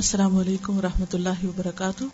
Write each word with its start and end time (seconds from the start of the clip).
السلام 0.00 0.36
علیکم 0.36 0.78
و 0.78 0.82
رحمۃ 0.82 1.12
اللہ 1.12 1.44
وبرکاتہ۔ 1.44 2.04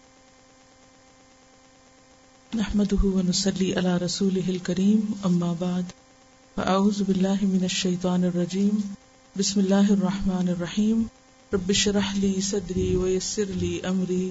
نحمد 2.55 2.93
ونسلی 3.05 3.73
علی 3.75 4.05
رسول 4.05 4.59
کریم 4.63 5.01
اما 5.25 5.53
بعد، 5.59 5.83
فاعوذ 6.55 7.03
باللہ 7.03 7.43
من 7.43 7.63
الشیطان 7.63 8.25
الرجیم، 8.25 8.81
بسم 9.39 9.61
اللہ 9.61 9.91
الرحمن 9.91 10.49
الرحیم۔ 10.49 11.03
رب 11.53 11.73
شرح 11.73 12.13
لی 12.15 12.41
صدری 12.41 12.97
ویسر 12.97 13.45
لی 13.47 13.81
امری 13.85 14.31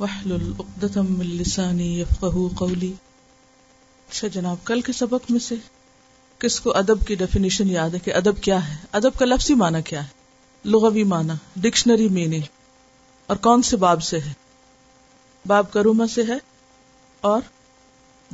وحلل 0.00 0.52
اقدتم 0.58 1.12
من 1.18 1.26
لسانی 1.26 2.00
یفقہ 2.00 2.48
قولی۔ 2.54 2.92
اچھا 4.08 4.28
جناب، 4.28 4.56
کل 4.64 4.80
کے 4.80 4.92
سبق 4.92 5.30
میں 5.30 5.40
سے 5.40 5.54
کس 6.38 6.60
کو 6.60 6.76
ادب 6.76 7.06
کی 7.06 7.14
ڈیفینیشن 7.14 7.70
یاد 7.70 7.90
ہے 7.90 7.98
کہ 7.98 8.14
ادب 8.14 8.42
کیا 8.42 8.68
ہے؟ 8.68 8.76
ادب 8.92 9.18
کا 9.18 9.24
لفظی 9.24 9.54
معنی 9.54 9.82
کیا 9.82 10.02
ہے؟ 10.02 10.68
لغوی 10.68 11.04
معنی 11.04 11.32
ڈکشنری 11.56 12.08
میننگ 12.08 12.42
اور 13.26 13.36
کون 13.36 13.62
سے 13.62 13.76
باب 13.76 14.02
سے 14.02 14.20
ہے؟ 14.20 14.32
باب 15.46 15.72
کروما 15.72 16.06
سے 16.06 16.22
ہے 16.22 16.38
اور 17.20 17.40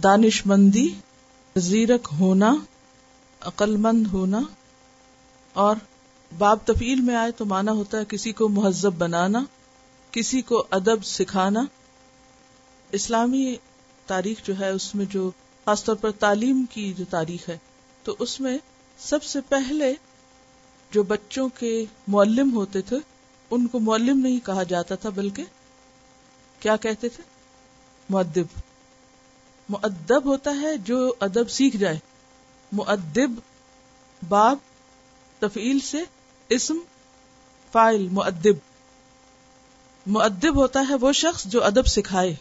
دانش 0.02 0.46
مندی 0.46 0.88
زیرک 1.56 2.08
ہونا 2.12 2.54
عقل 3.40 3.76
مند 3.76 4.06
ہونا 4.06 4.40
اور 5.52 5.76
باب 6.38 6.58
تفیل 6.64 7.00
میں 7.00 7.14
آئے 7.14 7.30
تو 7.30 7.44
مانا 7.44 7.72
ہوتا 7.72 7.98
ہے 7.98 8.04
کسی 8.04 8.32
کو 8.32 8.48
مہذب 8.48 8.94
بنانا، 8.94 9.44
کسی 10.10 10.42
کو 10.42 10.66
ادب 10.70 11.04
سکھانا۔ 11.04 11.60
اسلامی 12.92 13.56
تاریخ 14.06 14.46
جو 14.46 14.58
ہے، 14.58 14.70
اس 14.70 14.94
میں 14.94 15.04
جو 15.04 15.30
خاص 15.64 15.84
طور 15.84 15.94
پر 15.94 16.10
تعلیم 16.10 16.64
کی 16.70 16.92
جو 16.92 17.04
تاریخ 17.10 17.48
ہے، 17.48 17.58
تو 18.02 18.16
اس 18.18 18.40
میں 18.40 18.58
سب 18.98 19.22
سے 19.22 19.40
پہلے 19.48 19.94
جو 20.90 21.02
بچوں 21.02 21.48
کے 21.48 21.84
معلم 22.08 22.54
ہوتے 22.54 22.82
تھے 22.82 22.96
ان 23.50 23.66
کو 23.66 23.80
معلم 23.80 24.18
نہیں 24.18 24.46
کہا 24.46 24.62
جاتا 24.62 24.94
تھا، 24.94 25.08
بلکہ 25.08 25.44
کیا 26.60 26.76
کہتے 26.76 27.08
تھے؟ 27.08 27.24
معدب 28.10 28.60
معدب 29.68 30.24
ہوتا 30.24 30.50
ہے 30.60 30.76
جو 30.76 31.14
ادب 31.20 31.50
سیکھ 31.50 31.76
جائے۔ 31.76 31.98
معدب 32.72 33.30
باب 34.28 34.56
تفیل 35.38 35.80
سے 35.80 35.98
اسم 36.48 36.78
فائل 37.72 38.08
معدب 38.08 38.54
معدب 40.06 40.56
ہوتا 40.56 40.84
ہے 40.88 40.94
وہ 40.94 41.12
شخص 41.12 41.44
جو 41.44 41.64
ادب 41.64 41.86
سکھائے۔ 41.86 42.36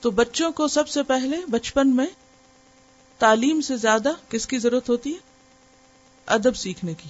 تو 0.00 0.10
بچوں 0.10 0.52
کو 0.52 0.68
سب 0.68 0.88
سے 0.88 1.02
پہلے 1.02 1.36
بچپن 1.50 1.96
میں 1.96 2.06
تعلیم 3.18 3.60
سے 3.60 3.76
زیادہ 3.76 4.12
کس 4.28 4.46
کی 4.46 4.58
ضرورت 4.58 4.88
ہوتی 4.88 5.12
ہے؟ 5.12 5.18
ادب 6.26 6.56
سیکھنے 6.56 6.94
کی۔ 6.94 7.08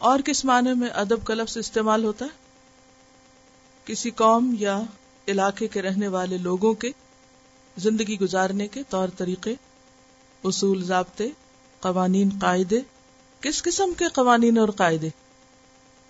اور 0.00 0.20
کس 0.20 0.44
معنی 0.44 0.74
میں 0.74 0.88
ادب 0.94 1.24
کا 1.24 1.34
لفظ 1.34 1.56
استعمال 1.56 2.04
ہوتا 2.04 2.24
ہے؟ 2.24 2.30
کسی 3.84 4.10
قوم 4.10 4.54
یا 4.58 4.80
علاقے 5.28 5.68
کے 5.68 5.82
رہنے 5.82 6.08
والے 6.08 6.38
لوگوں 6.38 6.74
کے 6.74 6.90
زندگی 7.76 8.20
گزارنے 8.20 8.68
کے 8.68 8.82
طور 8.88 9.08
طریقے، 9.16 9.54
اصول، 10.44 10.84
ضابطے، 10.84 11.28
قوانین، 11.80 12.28
قاعدے، 12.40 12.80
کس 13.40 13.62
قسم 13.62 13.92
کے 13.98 14.04
قوانین 14.12 14.58
اور 14.58 14.68
قاعدے؟ 14.68 15.08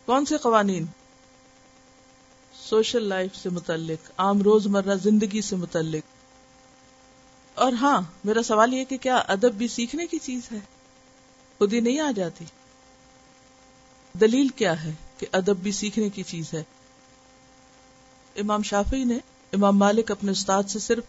کون 0.06 0.24
سے 0.24 0.36
قوانین؟ 0.36 0.86
سوشل 2.62 3.02
لائف 3.02 3.36
سے 3.36 3.48
متعلق، 3.48 4.10
عام 4.16 4.42
روز 4.42 4.66
مرہ 4.66 4.94
زندگی 4.94 5.42
سے 5.42 5.56
متعلق۔ 5.56 6.02
اور 7.58 7.72
ہاں 7.72 8.00
میرا 8.24 8.42
سوال 8.42 8.74
یہ 8.74 8.84
کہ 8.84 8.96
کیا 8.96 9.16
ادب 9.16 9.52
بھی 9.52 9.68
سیکھنے 9.68 10.06
کی 10.06 10.18
چیز 10.18 10.40
ہے؟ 10.52 10.58
خود 11.58 11.72
ہی 11.72 11.80
نہیں 11.80 12.00
آ 12.00 12.10
جاتی۔ 12.10 12.44
دلیل 14.14 14.48
کیا 14.48 14.84
ہے 14.84 14.92
کہ 15.18 15.26
ادب 15.32 15.56
بھی 15.56 15.72
سیکھنے 15.72 16.08
کی 16.08 16.22
چیز 16.22 16.54
ہے؟ 16.54 16.62
امام 18.36 18.62
شافی 18.62 19.04
نے 19.04 19.18
امام 19.52 19.78
مالک 19.78 20.10
اپنے 20.10 20.32
استاد 20.32 20.62
سے 20.68 20.78
صرف 20.78 21.04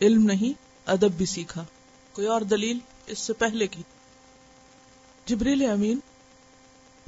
علم 0.00 0.22
نہیں، 0.22 0.52
ادب 0.86 1.12
بھی 1.12 1.26
سیکھا۔ 1.26 1.64
کوئی 2.12 2.26
اور 2.26 2.40
دلیل 2.40 2.78
اس 3.06 3.18
سے 3.18 3.32
پہلے 3.32 3.66
کی؟ 3.66 3.82
جبریل 5.26 5.70
امین 5.70 5.98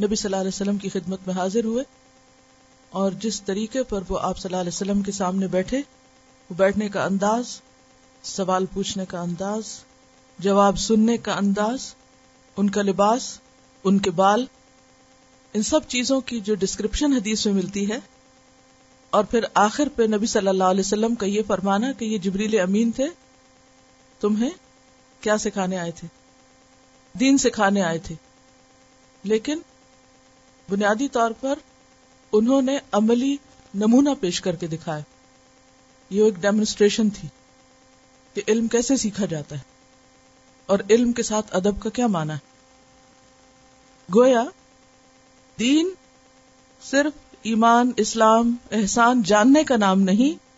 نبی 0.02 0.14
صلی 0.14 0.28
اللہ 0.28 0.36
علیہ 0.36 0.48
وسلم 0.48 0.78
کی 0.78 0.88
خدمت 0.88 1.18
میں 1.26 1.34
حاضر 1.34 1.64
ہوئے 1.64 1.84
اور 2.90 3.12
جس 3.12 3.42
طریقے 3.42 3.82
پر 3.82 4.02
وہ 4.08 4.18
آپ 4.22 4.38
صلی 4.38 4.48
اللہ 4.48 4.60
علیہ 4.60 4.74
وسلم 4.74 5.02
کے 5.02 5.12
سامنے 5.12 5.46
بیٹھے، 5.46 5.82
وہ 6.50 6.54
بیٹھنے 6.54 6.88
کا 6.88 7.04
انداز، 7.04 7.60
سوال 8.22 8.66
پوچھنے 8.66 9.04
کا 9.06 9.20
انداز، 9.20 9.62
جواب 10.38 10.78
سننے 10.78 11.16
کا 11.16 11.34
انداز، 11.34 11.94
ان 12.56 12.70
کا 12.70 12.82
لباس، 12.82 13.38
ان 13.84 13.98
کے 13.98 14.10
بال 14.10 14.44
ان 15.54 15.62
سب 15.62 15.86
چیزوں 15.88 16.20
کی 16.20 16.40
جو 16.40 16.54
ڈسکرپشن 16.54 17.12
حدیث 17.12 17.46
میں 17.46 17.54
ملتی 17.54 17.88
ہے، 17.90 17.98
اور 19.12 19.24
پھر 19.24 19.44
آخر 19.56 19.88
پہ 19.94 20.02
نبی 20.06 20.26
صلی 20.26 20.48
اللہ 20.48 20.64
علیہ 20.66 20.80
وسلم 20.80 21.14
کا 21.14 21.26
یہ 21.26 21.42
فرمانا 21.46 21.92
کہ 21.92 22.04
یہ 22.04 22.18
جبریل 22.18 22.58
امین 22.60 22.90
تھے، 22.90 23.06
تمہیں 24.20 24.50
کیا 25.22 25.36
سکھانے 25.38 25.78
آئے 25.78 25.90
تھے؟ 25.90 26.08
دین 27.14 27.38
سکھانے 27.38 27.82
آئے 27.82 27.98
تھے۔ 27.98 28.14
لیکن 29.24 29.60
بنیادی 30.68 31.08
طور 31.08 31.30
پر 31.40 31.58
انہوں 32.32 32.62
نے 32.62 32.76
عملی 32.92 33.36
نمونہ 33.74 34.10
پیش 34.20 34.40
کر 34.40 34.56
کے 34.56 34.66
دکھایا۔ 34.66 35.02
یہ 36.10 36.24
ایک 36.24 36.40
ڈیمونسٹریشن 36.40 37.10
تھی 37.10 37.28
کہ 38.36 38.42
علم 38.48 38.66
کیسے 38.68 38.96
سیکھا 38.96 39.26
جاتا 39.26 39.56
ہے، 39.56 39.60
اور 40.68 40.78
علم 40.90 41.12
کے 41.12 41.22
ساتھ 41.22 41.54
ادب 41.56 41.80
کا 41.82 41.90
کیا 41.90 42.06
مانا 42.08 42.34
ہے۔ 42.34 42.46
گویا 44.08 44.44
دین 45.58 45.90
صرف 46.82 47.12
ایمان، 47.42 47.90
اسلام، 47.96 48.56
احسان 48.70 49.22
جاننے 49.22 49.64
کا 49.64 49.76
نام 49.76 50.00
نہیں، 50.00 50.48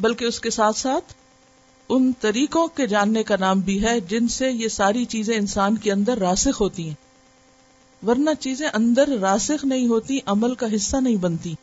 بلکہ 0.00 0.24
اس 0.24 0.40
کے 0.40 0.50
ساتھ 0.50 0.76
ساتھ 0.76 1.14
ان 1.88 2.12
طریقوں 2.20 2.66
کے 2.66 2.86
جاننے 2.86 3.22
کا 3.22 3.36
نام 3.40 3.60
بھی 3.60 3.84
ہے 3.84 4.00
جن 4.00 4.28
سے 4.28 4.50
یہ 4.50 4.68
ساری 4.68 5.04
چیزیں 5.04 5.36
انسان 5.36 5.78
کے 5.78 5.92
اندر 5.92 6.18
راسخ 6.18 6.60
ہوتی 6.60 6.88
ہیں۔ 6.88 7.04
ورنہ 8.06 8.30
چیزیں 8.40 8.68
اندر 8.72 9.08
راسخ 9.08 9.64
نہیں 9.64 9.88
ہوتی، 9.88 10.18
عمل 10.26 10.54
کا 10.54 10.66
حصہ 10.74 10.96
نہیں 10.96 11.16
بنتی۔ 11.16 11.54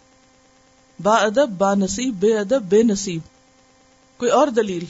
با 1.04 1.16
ادب، 1.16 1.50
با 1.50 1.74
نصیب، 1.74 2.16
بے 2.20 2.38
ادب، 2.38 2.62
بے 2.62 2.84
نصیب۔ 2.84 3.22
کوئی 4.18 4.32
اور 4.32 4.48
دلیل؟ 4.48 4.86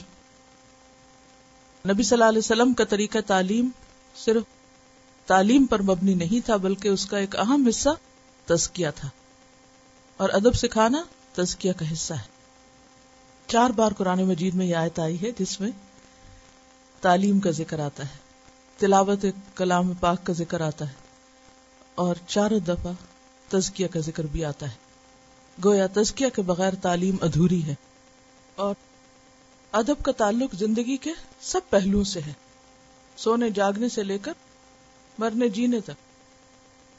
نبی 1.88 2.02
صلی 2.02 2.16
اللہ 2.16 2.28
علیہ 2.28 2.38
وسلم 2.38 2.72
کا 2.72 2.84
طریقہ 2.84 3.18
تعلیم 3.26 3.68
صرف 4.16 4.42
تعلیم 5.32 5.66
پر 5.66 5.82
مبنی 5.82 6.14
نہیں 6.14 6.46
تھا، 6.46 6.56
بلکہ 6.56 6.88
اس 6.88 7.06
کا 7.06 7.18
ایک 7.18 7.36
اہم 7.36 7.66
حصہ 7.68 7.88
تزکیہ 8.46 8.88
تھا۔ 8.96 9.08
اور 10.16 10.30
ادب 10.32 10.54
سکھانا 10.54 11.04
تزکیہ 11.32 11.72
کا 11.72 11.92
حصہ 11.92 12.14
ہے۔ 12.14 12.32
چار 13.46 13.70
بار 13.70 13.92
قرآن 13.92 14.24
مجید 14.24 14.54
میں 14.54 14.66
یہ 14.66 14.76
آیت 14.76 14.98
آئی 14.98 15.22
ہے، 15.22 15.30
جس 15.38 15.60
میں 15.60 15.70
تعلیم 17.00 17.40
کا 17.40 17.50
ذکر 17.50 17.78
آتا 17.78 18.02
ہے، 18.02 18.16
تلاوت 18.78 19.26
کلام 19.54 19.92
پاک 19.94 20.24
کا 20.24 20.32
ذکر 20.32 20.60
آتا 20.60 20.88
ہے، 20.88 20.94
اور 21.94 22.16
چاروں 22.26 22.60
دفعہ 22.60 22.92
تزکیہ 23.48 23.88
کا 23.88 24.00
ذکر 24.00 24.24
بھی 24.24 24.44
آتا 24.44 24.66
ہے۔ 24.66 24.76
گویا 25.64 25.86
تزکیہ 25.94 26.28
کے 26.28 26.42
بغیر 26.42 26.74
تعلیم 26.74 27.16
ادھوری 27.20 27.64
ہے۔ 27.64 27.74
اور 28.54 28.74
ادب 29.72 30.04
کا 30.04 30.12
تعلق 30.12 30.54
زندگی 30.54 30.96
کے 30.96 31.10
سب 31.40 31.60
پہلوؤں 31.70 32.04
سے 32.04 32.20
ہے۔ 32.20 32.32
سونے 33.16 33.50
جاگنے 33.50 33.88
سے 33.88 34.02
لے 34.02 34.18
کر 34.18 34.32
مرنے 35.18 35.48
جینے 35.48 35.80
تک۔ 35.80 35.90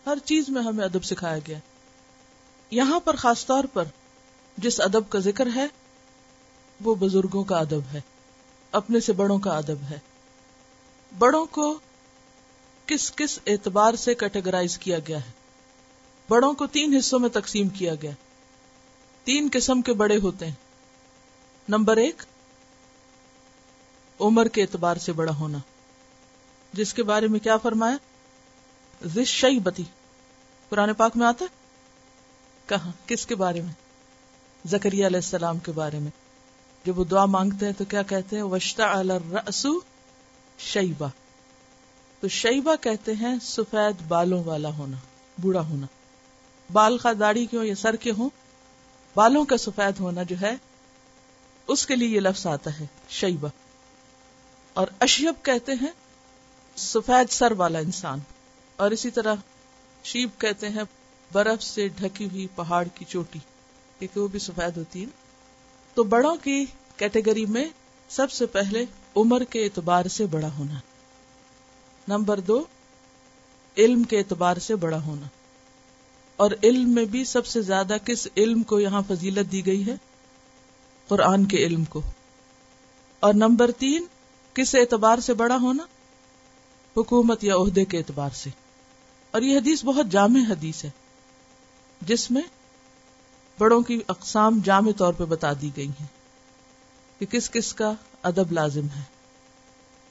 ہر 0.05 0.17
چیز 0.25 0.49
میں 0.49 0.61
ہمیں 0.61 0.85
ادب 0.85 1.03
سکھایا 1.03 1.39
گیا۔ 1.47 1.57
یہاں 2.71 2.99
پر 2.99 3.15
خاص 3.15 3.45
طور 3.45 3.63
پر 3.63 3.83
جس 4.57 4.81
ادب 4.81 5.09
کا 5.09 5.19
ذکر 5.19 5.47
ہے، 5.55 5.65
وہ 6.81 6.95
بزرگوں 6.95 7.43
کا 7.43 7.57
ادب 7.57 7.81
ہے، 7.93 8.01
اپنے 8.71 8.99
سے 8.99 9.13
بڑوں 9.13 9.39
کا 9.39 9.57
ادب 9.57 9.83
ہے۔ 9.89 9.99
بڑوں 11.17 11.45
کو 11.45 11.79
کس 12.85 13.11
کس 13.11 13.39
اعتبار 13.47 13.93
سے 13.93 14.13
کیٹیگرائز 14.13 14.77
کیا 14.77 14.97
گیا 15.07 15.17
ہے؟ 15.17 15.31
بڑوں 16.29 16.53
کو 16.53 16.67
تین 16.67 16.97
حصوں 16.97 17.19
میں 17.19 17.29
تقسیم 17.29 17.69
کیا 17.69 17.95
گیا۔ 18.01 18.11
تین 19.23 19.49
قسم 19.53 19.81
کے 19.81 19.93
بڑے 19.93 20.17
ہوتے 20.17 20.45
ہیں۔ 20.45 20.53
نمبر 21.69 21.97
ایک، 21.97 22.23
عمر 24.19 24.47
کے 24.47 24.61
اعتبار 24.61 24.97
سے 24.97 25.11
بڑا 25.13 25.35
ہونا۔ 25.35 25.57
جس 26.73 26.93
کے 26.93 27.03
بارے 27.03 27.27
میں 27.27 27.39
کیا 27.39 27.57
فرمایا؟ 27.57 27.97
شی 29.27 29.59
بتی 29.59 29.83
پرانے 30.69 30.93
پاک 30.93 31.17
میں 31.17 31.27
آتا 31.27 31.45
ہے؟ 31.45 31.49
کہاں؟ 32.69 32.91
کس 33.05 33.25
کے 33.25 33.35
بارے 33.35 33.61
میں؟ 33.61 33.73
زکری 34.65 34.95
علیہ 34.95 35.17
السلام 35.17 35.59
کے 35.59 35.71
بارے 35.71 35.99
میں۔ 35.99 36.11
جب 36.85 36.99
وہ 36.99 37.03
دعا 37.03 37.25
مانگتے 37.25 37.65
ہیں 37.65 37.73
تو 37.73 37.85
کیا 37.85 38.03
کہتے 38.03 38.35
ہیں؟ 38.35 38.43
وشتا 38.43 38.91
الرسو 38.91 39.79
شیبا 40.59 41.07
تو 42.19 42.27
شیبا 42.27 42.75
کہتے 42.75 43.13
ہیں 43.13 43.35
سفید 43.41 44.01
بالوں 44.07 44.43
والا 44.43 44.69
ہونا، 44.69 44.97
بوڑھا 45.37 45.61
ہونا۔ 45.61 45.87
بال 46.73 46.97
کا 46.97 47.11
داڑھی 47.19 47.45
کیوں 47.45 47.63
یا 47.63 47.75
سر 47.75 47.95
کے 47.95 48.11
ہوں؟ 48.11 48.29
بالوں 49.15 49.45
کا 49.45 49.57
سفید 49.57 49.99
ہونا 49.99 50.23
جو 50.23 50.35
ہے، 50.41 50.55
اس 51.67 51.85
کے 51.85 51.95
لیے 51.95 52.07
یہ 52.07 52.19
لفظ 52.19 52.47
آتا 52.47 52.79
ہے 52.79 52.85
شیبا 53.09 53.49
اور 54.73 54.87
اشیب 54.99 55.33
کہتے 55.41 55.71
ہیں 55.71 55.91
سفید 56.75 57.31
سر 57.31 57.51
والا 57.51 57.79
انسان۔ 57.79 58.19
اور 58.75 58.91
اسی 58.91 59.11
طرح 59.11 59.35
شیب 60.03 60.29
کہتے 60.37 60.69
ہیں 60.69 60.83
برف 61.31 61.63
سے 61.63 61.87
ڈھکی 61.87 62.25
ہوئی 62.25 62.47
پہاڑ 62.55 62.87
کی 62.95 63.05
چوٹی، 63.05 63.39
کیونکہ 63.99 64.19
وہ 64.19 64.27
بھی 64.27 64.39
سفید 64.39 64.77
ہوتی 64.77 65.01
ہے 65.01 65.07
تو 65.93 66.03
بڑوں 66.03 66.35
کی 66.35 66.65
کیٹیگری 66.97 67.45
میں 67.45 67.65
سب 68.09 68.31
سے 68.31 68.45
پہلے 68.45 68.85
عمر 69.17 69.43
کے 69.43 69.63
اعتبار 69.63 70.05
سے 70.05 70.25
بڑا 70.25 70.49
ہونا۔ 70.57 70.73
نمبر 72.07 72.39
دو، 72.39 72.63
علم 73.77 74.03
کے 74.03 74.17
اعتبار 74.17 74.57
سے 74.57 74.75
بڑا 74.75 75.03
ہونا۔ 75.03 75.27
اور 76.35 76.51
علم 76.63 76.89
میں 76.89 77.05
بھی 77.05 77.25
سب 77.25 77.45
سے 77.45 77.61
زیادہ 77.61 77.97
کس 78.05 78.27
علم 78.37 78.63
کو 78.63 78.79
یہاں 78.79 79.01
فضیلت 79.07 79.51
دی 79.51 79.65
گئی 79.65 79.87
ہے؟ 79.87 79.95
قرآن 81.07 81.45
کے 81.45 81.57
علم 81.57 81.83
کو۔ 81.83 82.01
اور 83.19 83.33
نمبر 83.33 83.71
تین، 83.71 84.05
کس 84.53 84.75
اعتبار 84.75 85.19
سے 85.19 85.33
بڑا 85.33 85.57
ہونا؟ 85.61 85.83
حکومت 86.97 87.43
یا 87.43 87.55
عہدے 87.55 87.85
کے 87.85 87.97
اعتبار 87.97 88.29
سے۔ 88.33 88.49
اور 89.33 89.41
یہ 89.41 89.57
حدیث 89.57 89.83
بہت 89.85 90.07
جامع 90.07 90.39
حدیث 90.49 90.83
ہے، 90.85 90.89
جس 92.01 92.31
میں 92.31 92.41
بڑوں 93.57 93.81
کی 93.81 93.99
اقسام 94.07 94.59
جامع 94.63 94.91
طور 94.97 95.13
پہ 95.13 95.25
بتا 95.25 95.51
دی 95.61 95.69
گئی 95.75 95.87
ہیں 95.87 96.05
کہ 97.19 97.25
کس 97.25 97.49
کس 97.49 97.73
کا 97.73 97.93
ادب 98.23 98.51
لازم 98.51 98.85
ہے۔ 98.95 99.01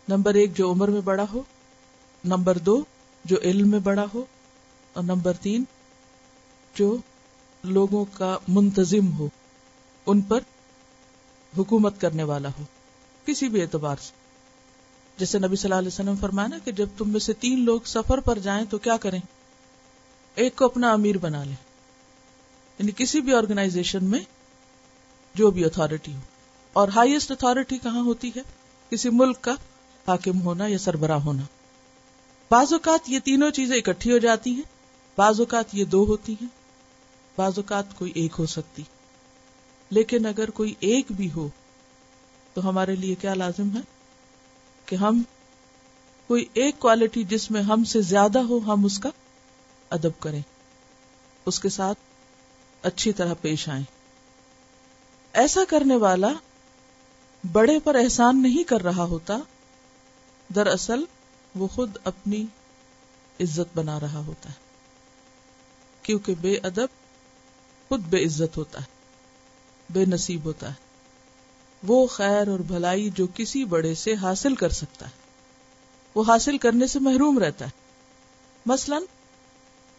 نمبر 0.08 0.34
ایک 0.34 0.56
جو 0.56 0.70
عمر 0.72 0.88
میں 0.88 1.00
بڑا 1.00 1.24
ہو، 1.32 1.42
نمبر 2.24 2.58
دو 2.58 2.84
جو 3.24 3.36
علم 3.42 3.70
میں 3.70 3.78
بڑا 3.78 4.04
ہو، 4.14 4.24
اور 4.92 5.04
نمبر 5.04 5.32
تین 5.32 5.64
جو 6.74 6.96
لوگوں 7.64 8.04
کا 8.12 8.38
منتظم 8.48 9.12
ہو، 9.12 9.28
ان 10.06 10.20
پر 10.20 10.40
حکومت 11.58 12.00
کرنے 12.00 12.22
والا 12.22 12.48
ہو، 12.58 12.64
کسی 13.24 13.48
بھی 13.48 13.62
اعتبار 13.62 13.96
سے۔ 13.96 14.21
جیسے 15.22 15.38
نبی 15.38 15.56
صلی 15.56 15.70
اللہ 15.70 15.78
علیہ 15.78 15.88
وسلم 15.88 16.14
فرمانا 16.20 16.58
کہ 16.64 16.72
جب 16.72 16.88
تم 16.98 17.10
میں 17.10 17.20
سے 17.20 17.32
تین 17.32 17.64
لوگ 17.64 17.80
سفر 17.84 18.20
پر 18.20 18.38
جائیں 18.38 18.64
تو 18.70 18.78
کیا 18.78 18.96
کریں؟ 18.96 19.20
ایک 20.34 20.56
کو 20.56 20.64
اپنا 20.64 20.92
امیر 20.92 21.18
بنا 21.18 21.44
لیں۔ 21.44 21.54
یعنی 22.78 22.92
کسی 22.96 23.20
بھی 23.20 23.34
آرگنائزیشن 23.34 24.04
میں 24.04 24.20
جو 25.34 25.50
بھی 25.50 25.64
اتارٹی 25.64 26.14
ہو۔ 26.14 26.20
اور 26.72 26.88
ہائیسٹ 26.88 27.30
اتارٹی 27.30 27.78
کہاں 27.78 28.00
ہوتی 28.00 28.30
ہے؟ 28.36 28.40
کسی 28.90 29.10
ملک 29.10 29.40
کا 29.40 29.52
حاکم 30.08 30.42
ہونا 30.42 30.66
یا 30.66 30.78
سربراہ 30.78 31.18
ہونا۔ 31.18 31.42
بعض 32.50 32.72
اوقات 32.72 33.08
یہ 33.08 33.18
تینوں 33.24 33.50
چیزیں 33.50 33.76
اکٹھی 33.76 34.12
ہو 34.12 34.18
جاتی 34.18 34.50
ہیں۔ 34.50 34.62
بعض 35.18 35.40
اوقات 35.40 35.64
یہ 35.72 35.84
دو 35.84 36.04
ہوتی 36.04 36.32
ہیں۔ 36.32 36.48
بعض 37.36 37.52
اوقات 37.56 37.98
کوئی 37.98 38.12
ایک 38.14 38.32
ہو 38.38 38.46
سکتی۔ 38.46 38.82
لیکن 39.90 40.26
اگر 40.26 40.50
کوئی 40.50 40.74
ایک 40.80 41.06
بھی 41.10 41.30
ہو 41.36 41.48
تو 42.54 42.68
ہمارے 42.68 42.96
لیے 42.96 43.14
کیا 43.14 43.34
لازم 43.34 43.76
ہے؟ 43.76 44.01
کہ 44.92 44.96
ہم 44.96 45.22
کوئی 46.26 46.46
ایک 46.52 46.78
کوالٹی 46.78 47.24
جس 47.24 47.50
میں 47.50 47.62
ہم 47.62 47.84
سے 47.84 48.02
زیادہ 48.02 48.38
ہو، 48.38 48.58
ہم 48.58 48.84
اس 48.84 48.98
کا 48.98 49.08
ادب 49.90 50.20
کریں۔ 50.20 50.42
اس 51.46 51.60
کے 51.60 51.68
ساتھ 51.68 51.98
اچھی 52.82 53.12
طرح 53.12 53.34
پیش 53.40 53.68
آئیں۔ 53.68 53.84
ایسا 55.32 55.60
کرنے 55.68 55.96
والا 55.96 56.32
بڑے 57.52 57.78
پر 57.78 57.94
احسان 57.94 58.42
نہیں 58.42 58.64
کر 58.64 58.82
رہا 58.82 59.04
ہوتا، 59.04 59.38
دراصل 60.54 61.04
وہ 61.54 61.68
خود 61.68 61.96
اپنی 62.04 62.46
عزت 63.40 63.78
بنا 63.78 64.00
رہا 64.00 64.18
ہوتا 64.18 64.48
ہے۔ 64.48 64.54
کیونکہ 66.02 66.34
بے 66.40 66.54
ادب 66.62 66.86
خود 67.88 68.00
بے 68.00 68.24
عزت 68.24 68.56
ہوتا 68.56 68.80
ہے، 68.80 68.86
بے 69.90 70.04
نصیب 70.04 70.44
ہوتا 70.44 70.68
ہے۔ 70.68 70.91
وہ 71.82 72.06
خیر 72.06 72.48
اور 72.48 72.58
بھلائی 72.58 73.10
جو 73.10 73.26
کسی 73.34 73.64
بڑے 73.64 73.94
سے 73.94 74.14
حاصل 74.14 74.54
کر 74.54 74.68
سکتا 74.68 75.06
ہے۔ 75.06 75.10
وہ 76.14 76.24
حاصل 76.28 76.58
کرنے 76.58 76.86
سے 76.86 76.98
محروم 76.98 77.38
رہتا 77.38 77.64
ہے۔ 77.64 77.70
مثلا، 78.66 78.98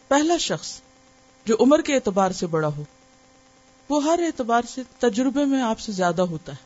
پہلا 0.07 0.37
شخص 0.37 0.81
جو 1.45 1.57
عمر 1.59 1.81
کے 1.81 1.95
اعتبار 1.95 2.31
سے 2.31 2.47
بڑا 2.47 2.67
ہو، 2.67 2.83
وہ 3.89 4.03
ہر 4.03 4.19
اعتبار 4.25 4.61
سے 4.69 4.81
تجربے 4.99 5.45
میں 5.45 5.61
آپ 5.61 5.79
سے 5.79 5.91
زیادہ 5.91 6.21
ہوتا 6.21 6.51
ہے۔ 6.51 6.63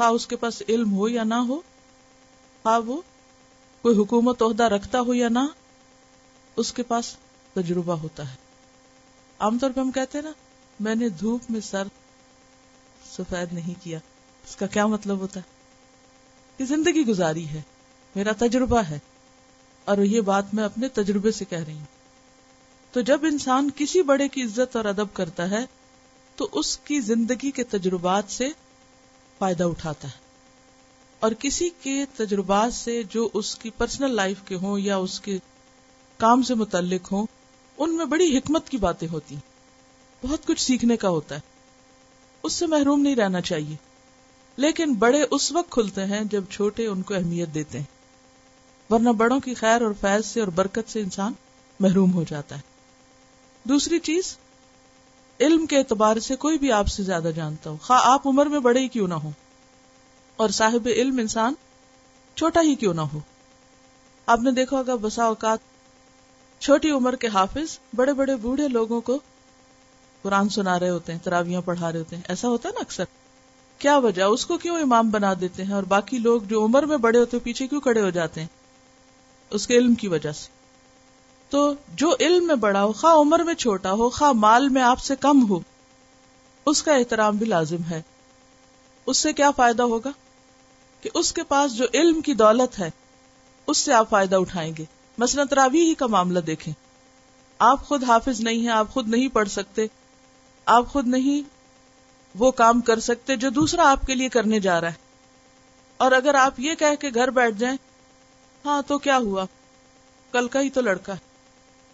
ہاں 0.00 0.10
اس 0.10 0.26
کے 0.26 0.36
پاس 0.36 0.62
علم 0.68 0.92
ہو 0.92 1.08
یا 1.08 1.24
نہ 1.24 1.34
ہو 1.34 1.60
ہاں 2.66 2.80
وہ 2.80 3.00
کوئی 3.82 3.96
حکومت 3.96 4.42
عہدہ 4.42 4.62
رکھتا 4.62 5.00
ہو 5.00 5.14
یا 5.14 5.28
نہ، 5.28 5.46
اس 6.56 6.72
کے 6.72 6.82
پاس 6.82 7.16
تجربہ 7.54 7.92
ہوتا 7.92 8.30
ہے۔ 8.30 8.36
عام 9.38 9.58
طور 9.58 9.70
پہ 9.70 9.80
ہم 9.80 9.90
کہتے 9.90 10.18
ہیں 10.18 10.22
نا، 10.22 10.32
میں 10.80 10.94
نے 10.94 11.08
دھوپ 11.08 11.40
میں 11.50 11.60
سر 11.60 11.86
سفید 13.16 13.52
نہیں 13.52 13.84
کیا۔ 13.84 13.98
اس 14.48 14.56
کا 14.56 14.66
کیا 14.66 14.86
مطلب 14.86 15.18
ہوتا 15.18 15.40
ہے؟ 15.40 15.44
کہ 16.58 16.64
زندگی 16.64 17.06
گزاری 17.06 17.48
ہے، 17.48 17.62
میرا 18.14 18.32
تجربہ 18.38 18.82
ہے، 18.90 18.98
اور 19.84 19.98
یہ 19.98 20.20
بات 20.20 20.54
میں 20.54 20.64
اپنے 20.64 20.88
تجربے 20.88 21.32
سے 21.32 21.44
کہہ 21.44 21.64
رہی 21.66 21.74
ہوں۔ 21.74 21.96
تو 22.92 23.00
جب 23.00 23.20
انسان 23.22 23.70
کسی 23.76 24.02
بڑے 24.02 24.28
کی 24.28 24.42
عزت 24.42 24.76
اور 24.76 24.84
ادب 24.84 25.06
کرتا 25.12 25.50
ہے، 25.50 25.64
تو 26.36 26.48
اس 26.52 26.78
کی 26.78 27.00
زندگی 27.00 27.50
کے 27.50 27.64
تجربات 27.64 28.24
سے 28.28 28.48
فائدہ 29.38 29.64
اٹھاتا 29.64 30.08
ہے۔ 30.08 30.26
اور 31.20 31.32
کسی 31.32 31.70
کے 31.80 32.04
تجربات 32.16 32.74
سے 32.74 33.02
جو 33.10 33.28
اس 33.34 33.56
کی 33.56 33.70
پرسنل 33.70 34.10
لائف 34.10 34.36
کے 34.44 34.54
ہوں 34.54 34.78
یا 34.78 34.96
اس 34.96 35.20
کے 35.20 35.38
کام 36.16 36.42
سے 36.42 36.54
متعلق 36.54 37.12
ہوں، 37.12 37.26
ان 37.78 37.96
میں 37.96 38.04
بڑی 38.04 38.38
حکمت 38.38 38.68
کی 38.68 38.76
باتیں 38.76 39.08
ہوتی 39.08 39.36
بہت 40.22 40.46
کچھ 40.46 40.60
سیکھنے 40.60 40.96
کا 40.96 41.08
ہوتا 41.08 41.34
ہے۔ 41.34 41.40
اس 42.42 42.52
سے 42.52 42.66
محروم 42.66 43.00
نہیں 43.00 43.16
رہنا 43.16 43.40
چاہیے۔ 43.40 43.76
لیکن 44.56 44.94
بڑے 44.94 45.24
اس 45.30 45.52
وقت 45.52 45.70
کھلتے 45.70 46.04
ہیں 46.04 46.24
جب 46.24 46.44
چھوٹے 46.50 46.86
ان 46.86 47.02
کو 47.02 47.14
اہمیت 47.14 47.54
دیتے 47.54 47.78
ہیں۔ 47.78 47.96
ورنہ 48.90 49.10
بڑوں 49.10 49.40
کی 49.40 49.54
خیر 49.54 49.82
اور 49.82 49.92
فیض 50.00 50.26
سے 50.26 50.40
اور 50.40 50.48
برکت 50.48 50.90
سے 50.90 51.00
انسان 51.00 51.32
محروم 51.80 52.12
ہو 52.12 52.24
جاتا 52.28 52.56
ہے۔ 52.56 52.60
دوسری 53.64 53.98
چیز، 53.98 54.36
علم 55.40 55.66
کے 55.66 55.78
اعتبار 55.78 56.16
سے 56.16 56.36
کوئی 56.36 56.58
بھی 56.58 56.72
آپ 56.72 56.86
سے 56.86 57.02
زیادہ 57.02 57.30
جانتا 57.36 57.70
ہو۔ 57.70 57.76
خواہ 57.82 58.00
آپ 58.02 58.26
عمر 58.26 58.46
میں 58.46 58.58
بڑے 58.58 58.80
ہی 58.80 58.88
کیوں 58.88 59.08
نہ 59.08 59.14
ہو 59.14 59.30
اور 60.36 60.48
صاحب 60.48 60.88
علم 60.96 61.18
انسان 61.18 61.54
چھوٹا 62.34 62.60
ہی 62.60 62.74
کیوں 62.74 62.94
نہ 62.94 63.00
ہو۔ 63.00 63.18
آپ 64.26 64.40
نے 64.40 64.50
دیکھا 64.50 64.76
ہوگا 64.76 64.94
بسا 64.94 65.24
اوقات، 65.24 65.58
چھوٹی 66.58 66.90
عمر 66.90 67.16
کے 67.16 67.28
حافظ 67.28 67.78
بڑے 67.94 68.12
بڑے 68.12 68.36
بوڑھے 68.36 68.68
لوگوں 68.68 69.00
کو 69.00 69.18
قرآن 70.22 70.48
سنا 70.48 70.78
رہے 70.78 70.90
ہوتے 70.90 71.12
ہیں، 71.12 71.18
تراویاں 71.22 71.60
پڑھا 71.60 71.92
رہے 71.92 71.98
ہوتے 71.98 72.16
ہیں۔ 72.16 72.22
ایسا 72.28 72.48
ہوتا 72.48 72.68
ہے 72.68 72.74
نا 72.74 72.80
اکثر؟ 72.80 73.04
کیا 73.78 73.98
وجہ 73.98 74.22
اس 74.22 74.46
کو 74.46 74.58
کیوں 74.58 74.78
امام 74.78 75.10
بنا 75.10 75.34
دیتے 75.40 75.64
ہیں 75.64 75.74
اور 75.74 75.82
باقی 75.82 76.18
لوگ 76.18 76.42
جو 76.42 76.64
عمر 76.64 76.82
میں 76.82 76.96
بڑے 76.96 77.18
ہوتے 77.18 77.38
پیچھے 77.38 77.66
کیوں 77.66 77.80
کھڑے 77.80 78.02
ہو 78.02 78.10
جاتے 78.10 78.40
ہیں؟ 78.40 78.48
اس 79.50 79.66
کے 79.66 79.76
علم 79.76 79.94
کی 79.94 80.08
وجہ 80.08 80.32
سے۔ 80.32 80.48
تو 81.50 81.74
جو 81.94 82.16
علم 82.20 82.46
میں 82.46 82.54
بڑا 82.54 82.82
ہو، 82.82 82.92
خواہ 82.92 83.14
عمر 83.14 83.38
میں 83.38 83.54
چھوٹا 83.54 83.92
ہو، 83.92 84.10
خواہ 84.10 84.32
مال 84.32 84.68
میں 84.68 84.82
آپ 84.82 84.98
سے 84.98 85.16
کم 85.16 85.50
ہو، 85.50 85.58
اس 86.66 86.82
کا 86.82 86.92
احترام 86.92 87.36
بھی 87.36 87.46
لازم 87.46 87.82
ہے۔ 87.90 88.02
اس 89.06 89.16
سے 89.16 89.32
کیا 89.32 89.50
فائدہ 89.50 89.82
ہوگا؟ 89.82 90.10
کہ 91.00 91.10
اس 91.14 91.32
کے 91.32 91.42
پاس 91.42 91.76
جو 91.76 91.84
علم 91.94 92.20
کی 92.20 92.34
دولت 92.34 92.78
ہے، 92.78 92.90
اس 93.66 93.78
سے 93.78 93.92
آپ 93.92 94.10
فائدہ 94.10 94.36
اٹھائیں 94.36 94.72
گے۔ 94.78 94.84
مثلا 95.18 95.44
تراوی 95.44 95.80
ہی 95.80 95.94
کا 95.94 96.06
معاملہ 96.06 96.38
دیکھیں۔ 96.38 96.74
آپ 97.58 97.88
خود 97.88 98.04
حافظ 98.04 98.40
نہیں 98.40 98.58
ہیں، 98.58 98.68
آپ 98.68 98.90
خود 98.90 99.08
نہیں 99.08 99.28
پڑھ 99.28 99.48
سکتے۔ 99.48 99.86
آپ 100.64 100.92
خود 100.92 101.06
نہیں 101.06 101.55
وہ 102.38 102.50
کام 102.50 102.80
کر 102.80 103.00
سکتے 103.00 103.36
جو 103.36 103.50
دوسرا 103.50 103.90
آپ 103.90 104.00
کے 104.06 104.14
لیے 104.14 104.28
کرنے 104.28 104.60
جا 104.60 104.80
رہا 104.80 104.88
ہے۔ 104.88 105.06
اور 105.96 106.12
اگر 106.12 106.34
آپ 106.34 106.60
یہ 106.60 106.74
کہہ 106.74 106.94
کے 107.00 107.10
گھر 107.14 107.30
بیٹھ 107.30 107.54
جائیں 107.58 107.76
ہاں 108.64 108.82
تو 108.86 108.98
کیا 108.98 109.18
ہوا؟ 109.18 109.44
کل 110.32 110.48
کا 110.48 110.60
ہی 110.60 110.70
تو 110.70 110.80
لڑکا 110.80 111.12
ہے، 111.12 111.18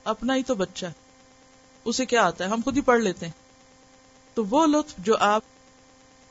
اپنا 0.04 0.36
ہی 0.36 0.42
تو 0.42 0.54
بچہ 0.54 0.86
ہے۔ 0.86 0.92
اسے 1.84 2.06
کیا 2.06 2.22
آتا 2.22 2.44
ہے؟ 2.44 2.48
ہم 2.48 2.60
خود 2.64 2.76
ہی 2.76 2.82
پڑھ 2.82 3.00
لیتے 3.00 3.26
ہیں۔ 3.26 3.32
تو 4.34 4.44
وہ 4.44 4.66
لطف 4.66 4.94
جو 4.98 5.16
آپ 5.20 5.42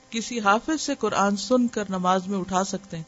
کسی 0.10 0.39
حافظ 0.39 0.82
سے 0.82 0.96
قرآن 0.96 1.36
سن 1.36 1.68
کر 1.68 1.84
نماز 1.89 2.27
میں 2.27 2.39
اٹھا 2.39 2.63
سکتے 2.63 2.98
ہیں 2.98 3.03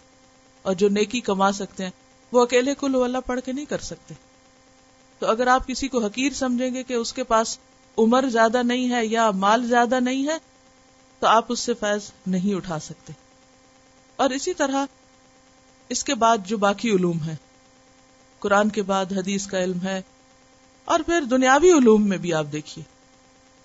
اور 0.61 0.73
جو 0.73 0.89
نیکی 0.89 1.19
کما 1.19 1.51
سکتے 1.51 1.83
ہیں، 1.83 1.91
وہ 2.31 2.43
اکیلے 2.43 2.75
کل 2.75 3.03
اللہ 3.03 3.17
پڑھ 3.25 3.39
کے 3.45 3.51
نہیں 3.51 3.65
کر 3.65 3.77
سکتے۔ 3.77 4.13
تو 5.19 5.27
اگر 5.27 5.47
آپ 5.47 5.67
کسی 5.67 5.87
کو 5.87 6.05
حقیر 6.05 6.33
سمجھیں 6.33 6.73
گے 6.73 6.83
کہ 6.83 6.93
اس 6.93 7.13
کے 7.13 7.23
پاس 7.23 7.57
عمر 7.97 8.25
زیادہ 8.27 8.63
نہیں 8.63 8.89
ہے 8.89 9.05
یا 9.05 9.31
مال 9.31 9.65
زیادہ 9.65 9.99
نہیں 9.99 10.27
ہے 10.27 10.52
تو 11.23 11.27
آپ 11.27 11.45
اس 11.49 11.59
سے 11.59 11.73
فیض 11.73 12.09
نہیں 12.27 12.55
اٹھا 12.55 12.79
سکتے۔ 12.79 13.13
اور 14.19 14.29
اسی 14.29 14.53
طرح 14.53 14.85
اس 15.89 16.03
کے 16.03 16.15
بعد 16.15 16.37
جو 16.45 16.57
باقی 16.57 16.89
علوم 16.91 17.23
ہے 17.23 17.35
قرآن 18.41 18.69
کے 18.69 18.81
بعد 18.81 19.11
حدیث 19.11 19.45
کا 19.47 19.63
علم 19.63 19.79
ہے، 19.83 20.01
اور 20.87 20.99
پھر 20.99 21.21
دنیاوی 21.21 21.71
علوم 21.71 22.09
میں 22.09 22.17
بھی 22.17 22.33
آپ 22.33 22.45
دیکھیے۔ 22.51 22.83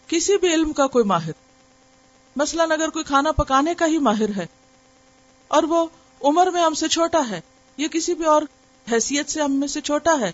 کسی 0.08 0.36
بھی 0.36 0.54
علم 0.54 0.72
کا 0.72 0.86
کوئی 0.86 1.04
ماہر، 1.04 1.32
مثلا 2.36 2.64
اگر 2.64 2.88
کوئی 2.88 3.04
کھانا 3.04 3.32
پکانے 3.32 3.74
کا 3.74 3.86
ہی 3.86 3.98
ماہر 3.98 4.36
ہے، 4.36 4.46
اور 5.50 5.62
وہ 5.62 5.86
عمر 6.20 6.46
میں 6.46 6.62
ہم 6.62 6.74
سے 6.74 6.88
چھوٹا 6.88 7.28
ہے، 7.30 7.40
یا 7.76 7.88
کسی 7.92 8.14
بھی 8.14 8.24
اور 8.24 8.42
حیثیت 8.92 9.30
سے 9.30 9.42
ہم 9.42 9.52
میں 9.52 9.68
سے 9.68 9.80
چھوٹا 9.80 10.18
ہے، 10.20 10.32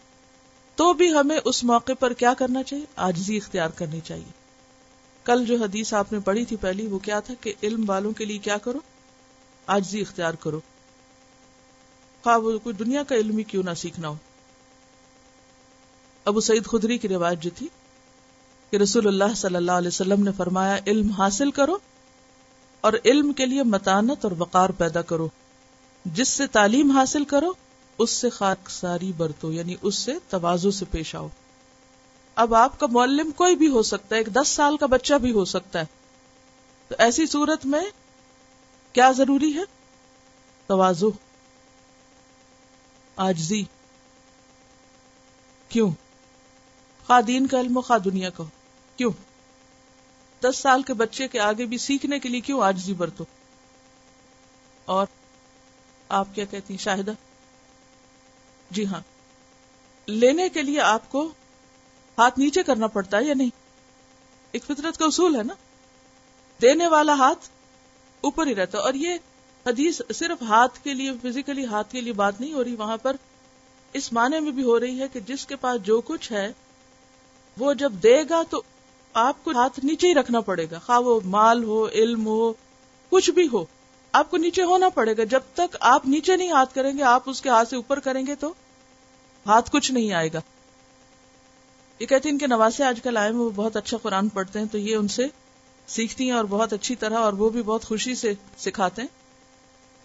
تو 0.78 0.93
بھی 0.93 1.14
ہمیں 1.14 1.38
اس 1.45 1.64
موقع 1.64 1.93
پر 1.99 2.12
کیا 2.12 2.35
کرنا 2.35 2.62
چاہیے؟ 2.62 2.85
آجزی 2.97 3.37
اختیار 3.37 3.69
کرنی 3.69 4.00
چاہیے۔ 4.00 4.44
کل 5.25 5.45
جو 5.47 5.57
حدیث 5.57 5.95
آپ 5.95 6.12
نے 6.12 6.19
پڑھی 6.19 6.45
تھی 6.45 6.57
پہلی، 6.57 6.87
وہ 6.87 6.99
کیا 6.99 7.21
تھا 7.21 7.35
کہ 7.40 7.52
علم 7.62 7.85
والوں 7.87 8.12
کے 8.12 8.25
لیے 8.25 8.38
کیا 8.38 8.59
کرو؟ 8.59 8.78
آجزی 9.66 10.00
اختیار 10.00 10.35
کرو۔ 10.35 10.61
خواہ 12.25 12.38
وہ 12.38 12.59
کوئی 12.59 12.76
دنیا 12.76 13.02
کا 13.02 13.14
علم 13.14 13.38
ہی 13.38 13.43
کیوں 13.43 13.62
نہ 13.62 13.75
سیکھنا 13.76 14.09
ہو۔ 14.09 14.14
ابو 16.25 16.40
سعید 16.40 16.66
خدری 16.66 16.99
کی 16.99 17.09
روایت 17.09 17.40
جو 17.40 17.50
تھی 17.57 17.69
کہ 18.71 18.76
رسول 18.76 19.07
اللہ 19.07 19.35
صلی 19.37 19.57
اللہ 19.57 19.73
علیہ 19.73 19.88
وسلم 19.88 20.23
نے 20.23 20.31
فرمایا، 20.37 20.78
علم 20.87 21.11
حاصل 21.11 21.50
کرو 21.50 21.76
اور 22.81 22.93
علم 23.04 23.33
کے 23.33 23.47
لیے 23.47 23.62
متانت 23.62 24.25
اور 24.25 24.33
وقار 24.38 24.71
پیدا 24.71 25.02
کرو۔ 25.02 25.28
جس 26.04 26.28
سے 26.28 26.47
تعلیم 26.47 26.90
حاصل 26.90 27.25
کرو، 27.25 27.52
اس 27.99 28.11
سے 28.11 28.31
خاک 28.31 28.71
ساری 28.71 29.12
برتو 29.16 29.52
یعنی 29.52 29.75
اس 29.83 29.95
سے 29.95 30.12
توازو 30.28 30.71
سے 30.71 30.85
پیش 30.90 31.14
آؤ۔ 31.14 31.28
اب 32.35 32.55
آپ 32.55 32.81
کا 32.81 32.87
معلم 32.87 33.31
کوئی 33.31 33.57
بھی 33.57 33.69
ہو 33.69 33.83
سکتا 33.83 34.17
ہے، 34.17 34.21
ایک 34.21 34.26
دس 34.26 34.49
سال 34.49 34.76
کا 34.76 34.87
بچہ 34.87 35.14
بھی 35.14 35.33
ہو 35.33 35.45
سکتا 35.45 35.79
ہے۔ 35.79 35.85
تو 36.88 36.95
ایسی 36.99 37.26
صورت 37.26 37.67
میں 37.67 37.81
کیا 38.93 39.11
ضروری 39.11 39.55
ہے؟ 39.55 39.62
توازو۔ 40.67 41.11
آجزی۔ 43.17 43.62
کیوں؟ 45.69 45.91
خواہ 47.07 47.21
دین 47.21 47.47
کا 47.47 47.61
علم 47.61 47.81
خواہ 47.81 47.99
دنیا 47.99 48.31
کا 48.31 48.45
کیوں؟ 48.97 49.12
دس 50.41 50.59
سال 50.59 50.83
کے 50.83 50.95
بچے 50.95 51.29
کے 51.29 51.41
آگے 51.41 51.67
بھی 51.67 51.79
سیکھنے 51.79 52.19
کے 52.19 52.29
لیے 52.29 52.41
کیوں 52.41 52.62
آجزی 52.62 52.95
برتو؟ 52.95 53.25
اور 54.85 55.07
آپ 56.09 56.29
کیا 56.35 56.45
کہتی 56.45 56.75
ہیں؟ 56.75 56.85
شاہدہ۔ 56.85 57.12
جی 58.71 58.87
ہاں۔ 58.87 59.00
لینے 60.07 60.49
کے 60.49 60.62
لیے 60.62 60.81
آپ 60.81 61.11
کو 61.11 61.33
ہاتھ 62.18 62.38
نیچے 62.38 62.62
کرنا 62.62 62.87
پڑتا 62.87 63.18
ہے 63.18 63.25
یا 63.25 63.35
نہیں؟ 63.35 63.50
ایک 64.52 64.64
فطرت 64.64 64.99
کا 64.99 65.04
اصول 65.04 65.37
ہے 65.37 65.42
نا؟ 65.42 65.54
دینے 66.62 66.87
والا 66.87 67.12
ہاتھ 67.12 67.49
اوپر 68.21 68.47
ہی 68.47 68.54
رہتا 68.54 68.78
اور 68.78 68.94
یہ 68.94 69.14
حدیث 69.66 70.00
صرف 70.14 70.42
ہاتھ 70.42 70.78
کے 70.85 70.94
لیے 70.94 71.12
فزیکلی 71.23 71.64
ہاتھ 71.66 71.92
کے 71.92 72.00
لیے 72.00 72.12
بات 72.12 72.40
نہیں 72.40 72.52
ہو 72.52 72.64
رہی، 72.64 72.75
وہاں 72.75 72.97
پر 72.97 73.16
اس 73.92 74.12
معنی 74.12 74.40
میں 74.40 74.52
بھی 74.52 74.62
ہو 74.62 74.80
رہی 74.80 75.00
ہے 75.00 75.09
کہ 75.09 75.21
جس 75.21 75.47
کے 75.47 75.56
پاس 75.56 75.83
جو 75.83 76.00
کچھ 76.00 76.33
ہے، 76.33 76.52
وہ 77.56 77.75
جب 77.75 77.92
دے 77.92 78.23
گا 78.30 78.42
تو 78.50 78.62
آپ 79.14 79.44
کو 79.44 79.50
ہاتھ 79.50 79.80
نیچے 79.85 80.09
ہی 80.09 80.14
رکھنا 80.14 80.40
پڑے 80.40 80.66
گا۔ 80.71 80.78
خواہ 80.78 81.00
وہ 81.00 81.21
مال 81.25 81.64
ہو، 81.64 81.87
علم 81.88 82.26
ہو، 82.26 82.52
کچھ 83.11 83.30
بھی 83.30 83.49
ہو، 83.52 83.64
آپ 84.12 84.30
کو 84.30 84.37
نیچے 84.37 84.62
ہونا 84.62 84.88
پڑے 84.88 85.16
گا۔ 85.16 85.25
جب 85.25 85.40
تک 85.54 85.76
آپ 85.80 86.06
نیچے 86.06 86.37
نہیں 86.37 86.50
ہاتھ 86.50 86.75
کریں 86.75 86.99
گے، 86.99 87.02
آپ 87.02 87.30
اس 87.30 87.42
کے 87.42 87.49
ہاتھ 87.49 87.68
سے 87.68 87.76
اوپر 87.76 88.00
کریں 88.00 88.26
گے 88.26 88.35
تو 88.35 88.52
ہاتھ 89.47 89.71
کچھ 89.71 89.92
نہیں 89.92 90.12
آئے 90.12 90.28
گا۔ 90.33 90.40
یہ 91.99 92.07
کہتے 92.07 92.29
ہیں 92.29 92.35
ان 92.35 92.39
کے 92.39 92.47
نواسے 92.47 92.85
آج 92.85 93.01
کل 93.03 93.17
آئے 93.17 93.31
وہ 93.31 93.51
بہت 93.55 93.77
اچھا 93.77 93.97
قرآن 93.97 94.29
پڑھتے 94.29 94.59
ہیں، 94.59 94.67
تو 94.67 94.79
یہ 94.79 94.97
ان 94.97 95.09
سے 95.09 95.27
سیکھتی 95.87 96.25
ہیں 96.25 96.37
اور 96.37 96.45
بہت 96.45 96.73
اچھی 96.73 96.97
طرح 96.97 97.19
اور 97.19 97.33
وہ 97.33 97.51
بھی 97.51 97.63
بہت 97.63 97.85
خوشی 97.85 98.15
سے 98.15 98.35
سکھاتے 98.59 99.03
ہیں۔ 99.03 99.09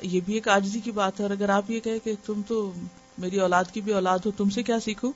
یہ 0.02 0.20
بھی 0.26 0.34
ایک 0.34 0.48
آجزی 0.48 0.80
کی 0.80 0.92
بات 0.92 1.20
ہے۔ 1.20 1.26
اور 1.26 1.32
اگر 1.32 1.50
آپ 1.50 1.72
یہ 1.72 1.80
کہیں 1.80 2.00
کہ 2.04 2.14
تم 2.26 2.42
تو 2.48 2.72
میری 3.18 3.40
اولاد 3.40 3.64
کی 3.74 3.82
بھی 3.82 3.94
اولاد 3.94 4.20
ہو، 4.26 4.32
تم 4.32 4.50
سے 4.50 4.64
کیا 4.64 4.80
سیکھو 4.80 5.12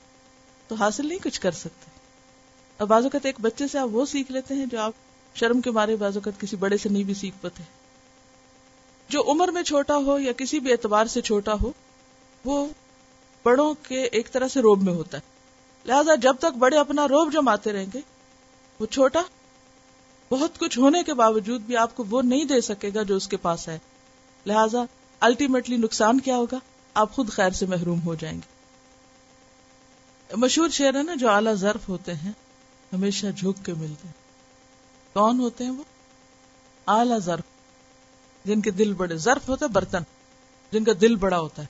تو 0.68 0.74
حاصل 0.74 1.06
نہیں 1.06 1.18
کچھ 1.18 1.40
کر 1.40 1.50
سکتے۔ 1.50 1.90
اب 2.78 2.88
بعض 2.88 3.02
اوقات 3.02 3.26
ایک 3.26 3.40
بچے 3.40 3.68
سے 3.68 3.78
آپ 3.78 3.88
وہ 3.92 4.06
سیکھ 4.06 4.32
لیتے 4.32 4.54
ہیں 4.54 4.66
جو 4.66 4.80
آپ 4.80 4.92
شرم 5.34 5.60
کے 5.60 5.70
مارے 5.70 5.96
بعض 5.96 6.16
اوقات 6.16 6.40
کسی 6.40 6.56
بڑے 6.56 6.76
سے 6.76 6.88
نہیں 6.88 7.04
بھی 7.04 7.14
سیکھ 7.14 7.36
پاتے۔ 7.40 7.62
جو 9.08 9.22
عمر 9.26 9.48
میں 9.48 9.62
چھوٹا 9.62 9.96
ہو 9.96 10.18
یا 10.18 10.32
کسی 10.32 10.58
بھی 10.58 10.72
اعتبار 10.72 11.06
سے 11.06 11.20
چھوٹا 11.20 11.54
ہو، 11.62 11.72
وہ 12.44 12.66
بڑوں 13.42 13.74
کے 13.82 14.02
ایک 14.02 14.32
طرح 14.32 14.48
سے 14.48 14.60
روب 14.60 14.82
میں 14.82 14.94
ہوتا 14.94 15.18
ہے۔ 15.18 15.33
لہذا 15.86 16.14
جب 16.14 16.36
تک 16.38 16.56
بڑے 16.58 16.78
اپنا 16.78 17.08
روب 17.08 17.32
جماتے 17.32 17.72
رہیں 17.72 17.86
گے، 17.94 18.00
وہ 18.80 18.86
چھوٹا، 18.86 19.22
بہت 20.30 20.58
کچھ 20.58 20.78
ہونے 20.78 21.02
کے 21.02 21.14
باوجود 21.14 21.60
بھی 21.60 21.76
آپ 21.76 21.96
کو 21.96 22.04
وہ 22.10 22.22
نہیں 22.22 22.44
دے 22.44 22.60
سکے 22.60 22.90
گا 22.94 23.02
جو 23.02 23.16
اس 23.16 23.28
کے 23.28 23.36
پاس 23.36 23.68
ہے۔ 23.68 23.78
لہذا 24.46 24.84
الٹیمیٹلی 25.20 25.76
نقصان 25.76 26.20
کیا 26.20 26.36
ہوگا؟ 26.36 26.58
آپ 26.94 27.12
خود 27.12 27.30
خیر 27.30 27.50
سے 27.50 27.66
محروم 27.66 28.00
ہو 28.02 28.14
جائیں 28.14 28.36
گے۔ 28.36 28.54
مشہور 30.36 30.68
شعر 30.68 30.94
ہے 30.94 31.02
نا، 31.02 31.14
جو 31.14 31.30
اعلیٰ 31.30 31.54
ظرف 31.54 31.88
ہوتے 31.88 32.14
ہیں، 32.14 32.32
ہمیشہ 32.92 33.26
جھک 33.26 33.64
کے 33.64 33.74
ملتے 33.74 34.08
ہیں۔ 34.08 34.24
کون 35.12 35.40
ہوتے 35.40 35.64
ہیں 35.64 35.70
وہ؟ 35.70 35.82
اعلی 36.86 37.20
ظرف۔ 37.20 37.44
جن 38.44 38.60
کے 38.60 38.70
دل 38.70 38.92
بڑے 38.92 39.16
ظرف 39.16 39.48
ہوتا 39.48 39.66
ہے 39.66 39.70
برتن۔ 39.70 40.02
جن 40.72 40.84
کا 40.84 40.92
دل 41.00 41.16
بڑا 41.16 41.40
ہوتا 41.40 41.62
ہے، 41.62 41.66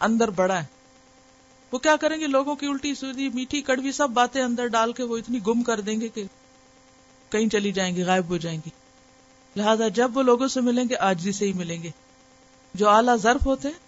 اندر 0.00 0.30
بڑا 0.30 0.62
ہے۔ 0.62 0.77
وہ 1.72 1.78
کیا 1.78 1.96
کریں 1.96 2.20
گے؟ 2.20 2.26
لوگوں 2.26 2.54
کی 2.54 2.66
الٹی 2.66 2.94
سیدھی 2.94 3.28
میٹھی 3.28 3.62
کڑوی 3.62 3.92
سب 3.92 4.10
باتیں 4.10 4.42
اندر 4.42 4.66
ڈال 4.66 4.92
کے 4.92 5.02
وہ 5.02 5.18
اتنی 5.18 5.38
گم 5.46 5.62
کر 5.62 5.80
دیں 5.80 6.00
گے 6.00 6.08
کہ 6.08 6.24
کہیں 7.30 7.48
چلی 7.48 7.72
جائیں 7.72 7.96
گی، 7.96 8.02
غائب 8.02 8.28
ہو 8.28 8.36
جائیں 8.36 8.60
گی۔ 8.66 8.70
لہذا 9.56 9.88
جب 9.88 10.16
وہ 10.16 10.22
لوگوں 10.22 10.48
سے 10.48 10.60
ملیں 10.60 10.84
گے، 10.88 10.96
آجزی 10.96 11.32
سے 11.32 11.46
ہی 11.46 11.52
ملیں 11.52 11.82
گے۔ 11.82 11.90
جو 12.74 12.88
اعلیٰ 12.88 13.16
ظرف 13.16 13.46
ہوتے 13.46 13.68
ہیں، 13.68 13.78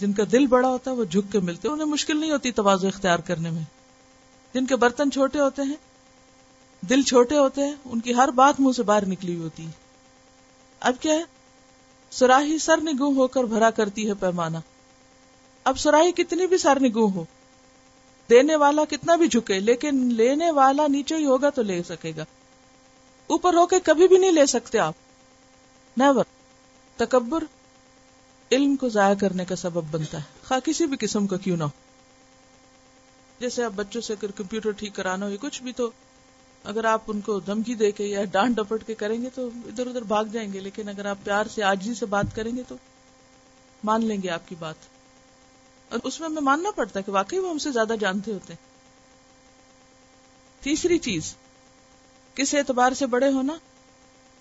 جن 0.00 0.12
کا 0.12 0.22
دل 0.32 0.46
بڑا 0.46 0.68
ہوتا 0.68 0.90
ہے، 0.90 0.96
وہ 0.96 1.04
جھک 1.04 1.32
کے 1.32 1.40
ملتے 1.40 1.68
انہیں 1.68 1.86
مشکل 1.86 2.20
نہیں 2.20 2.30
ہوتی 2.30 2.52
توازو 2.52 2.86
اختیار 2.86 3.18
کرنے 3.18 3.50
میں۔ 3.50 3.62
جن 4.54 4.66
کے 4.66 4.76
برتن 4.76 5.10
چھوٹے 5.10 5.40
ہوتے 5.40 5.62
ہیں، 5.62 5.76
دل 6.88 7.02
چھوٹے 7.02 7.38
ہوتے 7.38 7.60
ہیں، 7.64 7.74
ان 7.84 8.00
کی 8.00 8.14
ہر 8.14 8.28
بات 8.28 8.60
منہ 8.60 8.72
سے 8.72 8.82
باہر 8.82 9.06
نکلی 9.06 9.32
ہوئی 9.32 9.44
ہوتی 9.44 9.66
ہے۔ 9.66 9.70
اب 10.80 10.94
کیا 11.00 11.14
ہے؟ 11.14 11.24
سراہی 12.10 12.58
سر 12.58 12.80
نگو 12.82 13.14
ہو 13.14 13.26
کر 13.26 13.44
بھرا 13.44 13.70
کرتی 13.70 14.08
ہے 14.08 14.14
پیمانہ۔ 14.14 14.58
اب 15.66 15.78
سراہی 15.78 16.12
کتنی 16.12 16.46
بھی 16.46 16.58
سرنگو 16.58 17.08
ہو، 17.08 17.24
دینے 18.30 18.56
والا 18.56 18.84
کتنا 18.84 19.16
بھی 19.16 19.28
جھکے، 19.28 19.60
لیکن 19.60 20.08
لینے 20.12 20.50
والا 20.50 20.86
نیچے 20.86 21.16
ہی 21.16 21.24
ہوگا 21.24 21.50
تو 21.50 21.62
لے 21.62 21.82
سکے 21.82 22.12
گا۔ 22.16 22.24
اوپر 23.26 23.54
ہو 23.54 23.66
کے 23.66 23.76
کبھی 23.80 24.08
بھی 24.08 24.18
نہیں 24.18 24.32
لے 24.32 24.46
سکتے 24.46 24.78
آپ۔ 24.78 24.94
نیور 25.96 26.24
تکبر 26.96 27.44
علم 28.52 28.76
کو 28.76 28.88
ضائع 28.88 29.14
کرنے 29.14 29.44
کا 29.44 29.56
سبب 29.56 29.84
بنتا 29.90 30.18
ہے۔ 30.18 30.22
خواہ 30.48 30.60
کسی 30.60 30.86
بھی 30.86 30.96
قسم 31.00 31.26
کا 31.26 31.36
کیوں 31.36 31.56
نہ 31.56 31.64
ہو۔ 31.64 31.68
جیسے 33.40 33.64
آپ 33.64 33.72
بچوں 33.74 34.00
سے 34.00 34.12
اگر 34.12 34.30
کمپیوٹر 34.30 34.70
ٹھیک 34.70 34.94
کرانا 34.94 35.26
ہو 35.26 35.30
یا 35.30 35.36
کچھ 35.40 35.62
بھی 35.62 35.72
تو 35.72 35.90
اگر 36.64 36.84
آپ 36.84 37.00
ان 37.06 37.20
کو 37.20 37.40
دھمکی 37.40 37.74
دے 37.74 37.90
کے 37.90 38.04
یا 38.04 38.24
ڈانٹ 38.24 38.56
ڈپٹ 38.56 38.86
کے 38.86 38.94
کریں 38.94 39.22
گے 39.22 39.28
تو 39.34 39.48
ادھر 39.66 39.86
ادھر 39.86 40.02
بھاگ 40.02 40.24
جائیں 40.24 40.52
گے، 40.52 40.60
لیکن 40.60 40.88
اگر 40.88 41.06
آپ 41.06 41.18
پیار 41.24 41.46
سے 41.54 41.62
آجی 41.62 41.94
سے 41.94 42.06
بات 42.06 42.26
کریں 42.34 42.56
گے 42.56 42.62
تو 42.68 42.74
مان 43.84 44.04
لیں 44.04 44.22
گے 44.22 44.30
آپ 44.30 44.48
کی 44.48 44.54
بات۔ 44.58 44.95
اور 45.88 45.98
اس 46.04 46.20
میں 46.20 46.28
ہمیں 46.28 46.42
ماننا 46.42 46.70
پڑتا 46.70 46.98
ہے 46.98 47.04
کہ 47.04 47.12
واقعی 47.12 47.38
وہ 47.38 47.50
ہم 47.50 47.58
سے 47.58 47.72
زیادہ 47.72 47.94
جانتے 48.00 48.32
ہوتے 48.32 48.52
ہیں۔ 48.52 48.66
تیسری 50.62 50.98
چیز، 50.98 51.34
کس 52.34 52.54
اعتبار 52.54 52.92
سے 52.92 53.06
بڑے 53.06 53.32
ہونا؟ 53.32 53.56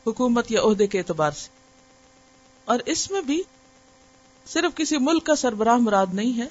حکومت 0.07 0.51
یا 0.51 0.61
عہدے 0.61 0.87
کے 0.87 0.97
اعتبار 0.97 1.31
سے۔ 1.31 1.49
اور 2.65 2.79
اس 2.85 3.11
میں 3.11 3.21
بھی 3.21 3.41
صرف 4.45 4.75
کسی 4.75 4.97
ملک 4.97 5.25
کا 5.25 5.35
سربراہ 5.35 5.77
مراد 5.77 6.05
نہیں 6.13 6.37
ہے، 6.37 6.47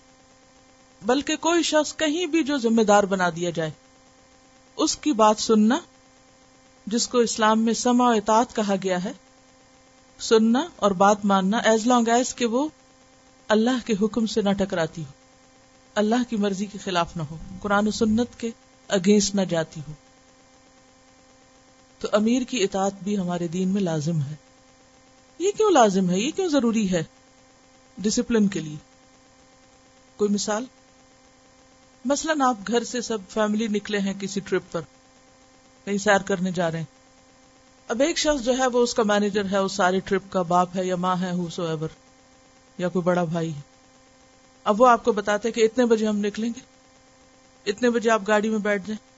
بلکہ 1.03 1.37
کوئی 1.37 1.63
شخص 1.63 1.97
کہیں 1.97 2.27
بھی 2.27 2.45
جو 2.45 2.57
ذمہ 2.57 2.83
دار 2.83 3.05
بنا 3.05 3.31
دیا 3.37 3.51
جائے۔ 3.51 3.71
اس 4.77 4.97
کی 4.97 5.13
بات 5.13 5.39
سننا، 5.39 5.79
جس 6.87 7.09
کو 7.09 7.19
اسلام 7.19 7.61
میں 7.61 7.75
سما 7.75 8.13
اطاعت 8.13 8.57
کہا 8.57 8.75
گیا 8.83 9.05
ہے، 9.05 9.13
سننا 10.19 10.67
اور 10.77 10.91
بات 10.91 11.25
ماننا 11.25 11.59
ایز 11.59 11.87
لانگ 11.87 12.09
ایز 12.09 12.35
کہ 12.35 12.47
وہ 12.47 12.69
اللہ 13.49 13.87
کے 13.87 13.95
حکم 14.03 14.27
سے 14.27 14.43
نہ 14.43 14.51
ٹکراتی 14.51 15.03
ہو 15.03 15.13
اللہ 15.95 16.31
کی 16.31 16.37
مرضی 16.37 16.67
کے 16.67 16.79
خلاف 16.79 17.17
نہ 17.17 17.23
ہو 17.23 17.37
قرآن 17.61 17.89
و 17.89 17.91
سنت 17.91 18.41
کے 18.41 18.51
اگینسٹ 18.89 19.35
نہ 19.35 19.41
جاتی 19.41 19.81
ہو 19.89 19.93
تو 21.99 22.09
امیر 22.13 22.43
کی 22.43 22.63
اطاعت 22.63 22.93
بھی 23.03 23.19
ہمارے 23.19 23.49
دین 23.49 23.69
میں 23.69 23.83
لازم 23.83 24.23
ہے۔ 24.23 24.35
یہ 25.39 25.51
کیوں 25.57 25.71
لازم 25.71 26.11
ہے؟ 26.11 26.19
یہ 26.19 26.31
کیوں 26.31 26.49
ضروری 26.49 26.93
ہے؟ 26.93 27.03
ڈسپلن 27.99 28.49
کے 28.49 28.61
لیے۔ 28.61 28.77
کوئی 30.17 30.31
مثال؟ 30.31 30.65
مثلاً 32.05 32.41
آپ 32.41 32.57
گھر 32.69 32.85
سے 32.85 33.01
سب 33.01 33.19
فیملی 33.29 33.69
نکلے 33.69 33.99
ہیں 33.99 34.15
کسی 34.21 34.41
ٹرپ 34.41 34.63
پر۔ 34.73 34.81
کہیں 35.85 35.99
سیر 35.99 36.19
کرنے 36.19 36.51
جا 36.51 36.71
رہے 36.71 36.79
ہیں۔ 36.79 36.85
اب 37.89 38.01
ایک 38.01 38.19
شخص 38.19 38.45
جو 38.45 38.59
ہے 38.59 38.67
وہ 38.67 38.83
اس 38.83 38.95
کا 38.95 39.03
مینیجر 39.03 39.45
ہے 39.45 39.57
اس 39.57 39.73
سارے 39.73 40.01
ٹرپ 40.01 40.23
کا 40.31 40.43
باپ 40.43 40.69
ہے 40.77 40.87
یا 40.87 40.97
ماں 40.97 41.17
ہے 41.21 41.31
ہو 41.31 41.49
سو 41.49 41.63
ایور 41.63 41.89
یا 42.79 42.89
کوئی 42.89 43.03
بڑا 43.03 43.25
بھائی 43.25 43.55
ہے۔ 43.55 43.61
اب 44.65 44.81
وہ 44.81 44.89
آپ 44.89 45.05
کو 45.05 45.13
بتاتے 45.13 45.51
کہ 45.51 45.61
اتنے 45.61 45.87
بجے 45.87 46.07
ہم 46.07 46.19
نکلیں 46.19 46.51
گے۔ 46.57 46.61
اتنے 47.71 47.91
بجے 47.91 48.11
آپ 48.11 48.23
گاڑی 48.29 48.49
میں 48.49 48.59
بیٹھ 48.59 48.87
جائیں۔ 48.87 49.15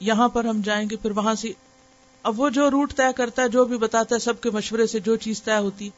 یہاں 0.00 0.28
پر 0.28 0.44
ہم 0.44 0.60
جائیں 0.64 0.90
گے، 0.90 0.96
پھر 0.96 1.10
وہاں 1.10 1.34
سے۔ 1.34 1.52
اب 2.22 2.40
وہ 2.40 2.48
جو 2.48 2.70
روٹ 2.70 2.94
طے 2.94 3.02
کرتا 3.16 3.42
ہے، 3.42 3.48
جو 3.48 3.64
بھی 3.64 3.78
بتاتا 3.78 4.14
ہے، 4.14 4.20
سب 4.20 4.40
کے 4.40 4.50
مشورے 4.50 4.86
سے 4.86 5.00
جو 5.00 5.16
چیز 5.16 5.42
طے 5.42 5.56
ہوتی۔ 5.56 5.90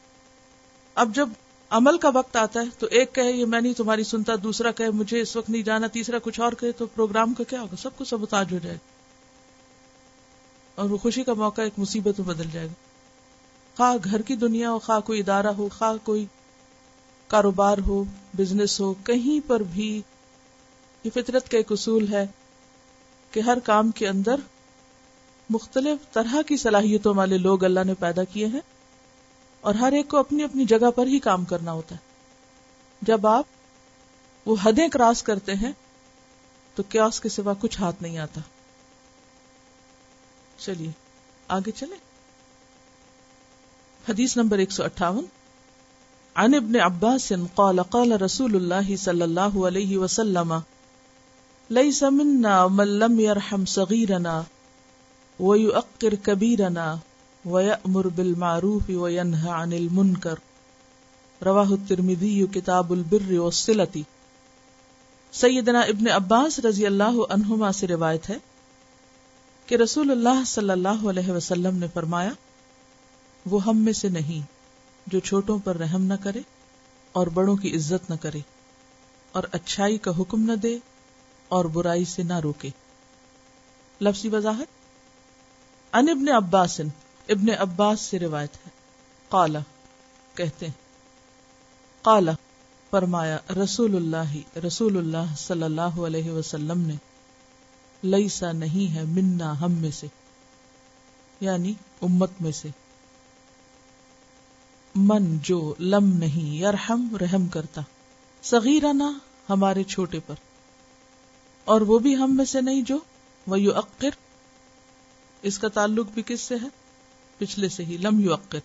اب 0.95 1.15
جب 1.15 1.29
عمل 1.69 1.97
کا 1.97 2.09
وقت 2.13 2.35
آتا 2.35 2.59
ہے، 2.59 2.65
تو 2.79 2.87
ایک 2.91 3.15
کہے، 3.15 3.31
یہ 3.31 3.45
میں 3.45 3.61
نہیں 3.61 3.73
تمہاری 3.73 4.03
سنتا، 4.03 4.33
دوسرا 4.43 4.71
کہے، 4.71 4.89
مجھے 4.89 5.21
اس 5.21 5.35
وقت 5.35 5.49
نہیں 5.49 5.61
جانا، 5.61 5.87
تیسرا 5.87 6.17
کچھ 6.19 6.39
اور 6.39 6.53
کہے، 6.53 6.71
تو 6.71 6.85
پروگرام 6.85 7.33
کا 7.33 7.43
کیا 7.43 7.61
ہوگا؟ 7.61 7.75
سب 7.75 7.97
کو 7.97 8.05
سبتاج 8.05 8.53
ہو 8.53 8.59
جائے 8.63 8.75
گا۔ 8.75 8.91
اور 10.75 10.89
وہ 10.89 10.97
خوشی 10.97 11.23
کا 11.23 11.33
موقع، 11.33 11.61
ایک 11.61 11.73
مصیبت 11.77 12.19
میں 12.19 12.27
بدل 12.27 12.49
جائے 12.51 12.67
گا۔ 12.67 12.73
خواہ 13.77 13.95
گھر 14.03 14.21
کی 14.21 14.35
دنیا 14.35 14.71
ہو، 14.71 14.79
خواہ 14.79 14.99
کوئی 14.99 15.19
ادارہ 15.19 15.47
ہو، 15.47 15.69
خواہ 15.77 15.93
کوئی 16.03 16.25
کاروبار 17.27 17.77
ہو 17.77 18.03
بزنس 18.37 18.79
ہو، 18.79 18.93
کہیں 18.93 19.49
پر 19.49 19.59
بھی 19.59 20.01
یہ 21.03 21.09
فطرت 21.13 21.49
کا 21.49 21.57
ایک 21.57 21.71
اصول 21.71 22.13
ہے 22.13 22.27
کہ 23.31 23.39
ہر 23.39 23.59
کام 23.59 23.91
کے 23.91 24.07
اندر 24.07 24.35
مختلف 25.49 26.13
طرح 26.13 26.41
کی 26.47 26.57
صلاحیتوں 26.57 27.15
والے 27.15 27.37
لوگ 27.37 27.63
اللہ 27.63 27.79
نے 27.85 27.93
پیدا 27.93 28.23
کیے 28.23 28.45
ہیں 28.45 28.59
اور 29.61 29.75
ہر 29.75 29.91
ایک 29.91 30.07
کو 30.07 30.17
اپنی 30.17 30.43
اپنی 30.43 30.65
جگہ 30.65 30.91
پر 30.91 31.07
ہی 31.07 31.19
کام 31.19 31.45
کرنا 31.45 31.71
ہوتا 31.71 31.95
ہے۔ 31.95 31.99
جب 33.01 33.27
آپ 33.27 33.45
وہ 34.45 34.55
حدیں 34.63 34.87
کراس 34.87 35.23
کرتے 35.23 35.53
ہیں 35.53 35.71
تو 36.75 36.83
کیوس 36.83 37.19
کے 37.19 37.29
سوا 37.29 37.53
کچھ 37.59 37.81
ہاتھ 37.81 38.01
نہیں 38.01 38.17
آتا۔ 38.17 38.41
چلیے، 40.57 40.91
آگے 41.47 41.71
چلے 41.71 41.95
حدیث 44.09 44.37
نمبر 44.37 44.57
ایک 44.57 44.71
سو 44.71 44.83
اٹھاون۔ 44.83 45.25
عن 46.37 46.55
ابن 46.55 46.75
عباس 46.75 47.33
قال 47.55 47.83
قال 47.83 48.21
رسول 48.21 48.55
الله 48.55 48.95
صلى 48.95 49.23
الله 49.23 49.65
عليه 49.65 49.97
وسلم 49.97 50.61
ليس 51.69 52.03
منا 52.03 52.67
من 52.67 52.99
لم 52.99 53.19
يرحم 53.19 53.65
صغيرنا 53.65 54.43
ويؤقر 55.39 56.15
كبيرنا 56.15 56.99
ويأمر 57.45 58.07
بالمعروف 58.07 58.89
وينهى 58.89 59.49
عن 59.49 59.73
المنكر 59.73 60.39
رواه 61.45 61.73
الترمذي 61.73 62.47
كتاب 62.47 62.93
البر 62.93 63.39
والصلة 63.39 64.03
سیدنا 65.31 65.81
ابن 65.81 66.07
عباس 66.07 66.59
رضی 66.59 66.85
اللہ 66.85 67.17
عنہما 67.29 67.71
سے 67.71 67.87
روایت 67.87 68.29
ہے 68.29 68.37
کہ 69.65 69.75
رسول 69.75 70.11
اللہ 70.11 70.43
صلی 70.45 70.69
اللہ 70.69 71.09
علیہ 71.09 71.29
وسلم 71.29 71.77
نے 71.77 71.87
فرمایا، 71.93 72.31
وہ 73.45 73.65
ہم 73.65 73.77
میں 73.77 73.93
سے 73.93 74.09
نہیں 74.09 74.56
جو 75.07 75.19
چھوٹوں 75.19 75.59
پر 75.59 75.77
رحم 75.77 76.03
نہ 76.03 76.13
کرے 76.23 76.39
اور 77.11 77.27
بڑوں 77.27 77.55
کی 77.55 77.75
عزت 77.75 78.09
نہ 78.09 78.15
کرے 78.21 78.39
اور 79.31 79.43
اچھائی 79.51 79.97
کا 79.97 80.11
حکم 80.19 80.41
نہ 80.41 80.55
دے 80.55 80.77
اور 81.47 81.65
برائی 81.65 82.05
سے 82.05 82.23
نہ 82.23 82.39
روکے۔ 82.39 82.69
لفظی 84.01 84.29
وضاحت؟ 84.29 84.67
ان 85.95 86.09
ابن 86.09 86.29
عباس 86.29 86.81
ابن 87.27 87.45
عباس 87.59 88.01
سے 88.01 88.19
روایت 88.19 88.55
ہے۔ 88.55 88.69
قالا 89.29 89.59
کہتے 90.35 90.65
ہیں۔ 90.65 90.73
قالا 92.01 92.31
فرمایا، 92.91 93.37
رسول 93.63 93.95
اللہ 93.95 94.57
رسول 94.67 94.97
اللہ 94.97 95.35
صلی 95.37 95.63
اللہ 95.63 95.81
علیہ 95.81 96.31
وسلم 96.31 96.81
نے 96.81 96.95
لئیسا 98.03 98.51
نہیں 98.51 98.95
ہے 98.95 99.03
منا 99.03 99.61
ہم 99.61 99.71
میں 99.71 99.91
سے 99.91 100.07
یعنی 101.39 101.73
امت 102.01 102.31
میں 102.39 102.51
سے۔ 102.51 102.69
من 104.97 105.37
جو 105.43 105.73
لم 105.79 106.17
نہیں، 106.17 106.55
یرحم، 106.55 107.17
رحم 107.21 107.47
کرتا۔ 107.47 107.81
صغیرنا 108.43 109.11
ہمارے 109.49 109.83
چھوٹے 109.83 110.19
پر۔ 110.27 110.35
اور 111.65 111.81
وہ 111.81 111.99
بھی 111.99 112.15
ہم 112.15 112.35
میں 112.35 112.45
سے 112.45 112.61
نہیں 112.61 112.81
جو 112.81 112.97
وہ 113.47 113.59
یو 113.59 113.71
عقر 113.75 114.09
اس 115.41 115.59
کا 115.59 115.67
تعلق 115.67 116.07
بھی 116.13 116.23
کس 116.25 116.41
سے 116.41 116.55
ہے؟ 116.55 116.67
پچھلے 117.37 117.69
سے 117.69 117.85
ہی، 117.85 117.97
لم 117.97 118.19
یو 118.19 118.33
عقر 118.33 118.59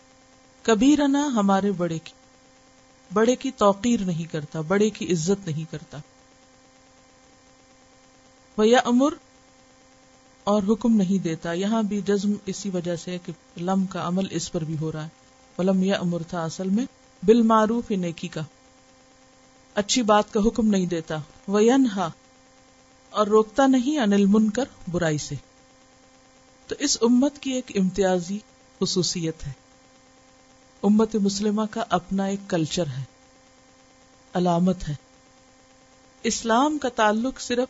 کبیرنا 0.63 1.27
ہمارے 1.27 1.73
بڑے 1.73 1.99
کی۔ 1.99 2.13
بڑے 3.13 3.37
کی 3.37 3.51
توقیر 3.51 4.01
نہیں 4.01 4.33
کرتا، 4.33 4.61
بڑے 4.61 4.91
کی 4.91 5.13
عزت 5.13 5.47
نہیں 5.47 5.73
کرتا۔ 5.73 5.99
وہ 8.57 8.65
امر 8.85 9.15
اور 10.45 10.63
حکم 10.69 10.97
نہیں 10.97 11.23
دیتا۔ 11.23 11.53
یہاں 11.53 11.83
بھی 11.83 12.01
جزم 12.01 12.33
اسی 12.47 12.71
وجہ 12.71 12.97
سے 12.97 13.19
کہ 13.25 13.33
لم 13.57 13.87
کا 13.87 14.09
عمل 14.09 14.27
اس 14.31 14.53
پر 14.53 14.65
بھی 14.65 14.77
ہو 14.81 14.93
رہا 14.93 15.05
ہے۔ 15.05 15.22
ولم 15.59 15.83
یا 15.83 15.97
امر 15.97 16.23
تھا 16.23 16.45
اصل 16.45 16.69
میں 16.69 16.87
بالمعروف 17.23 17.91
نیکی 17.91 18.29
کا۔ 18.29 18.41
اچھی 19.75 20.03
بات 20.03 20.33
کا 20.33 20.41
حکم 20.47 20.67
نہیں 20.67 20.87
دیتا۔ 20.87 21.17
وہ 21.49 21.61
اور 23.11 23.27
روکتا 23.27 23.67
نہیں 23.67 23.99
انل 23.99 24.25
من 24.27 24.51
کر 24.51 24.65
برائی 24.91 25.19
سے۔ 25.19 25.35
تو 26.67 26.75
اس 26.79 26.99
امت 27.01 27.39
کی 27.39 27.51
ایک 27.51 27.73
امتیازی 27.75 28.39
خصوصیت 28.81 29.47
ہے۔ 29.47 29.53
امت 30.83 31.15
مسلمہ 31.15 31.63
کا 31.71 31.85
اپنا 31.89 32.25
ایک 32.25 32.41
کلچر 32.49 32.87
ہے۔ 32.87 33.05
علامت 34.35 34.89
ہے۔ 34.89 34.95
اسلام 36.23 36.79
کا 36.79 36.89
تعلق 36.89 37.41
صرف 37.41 37.69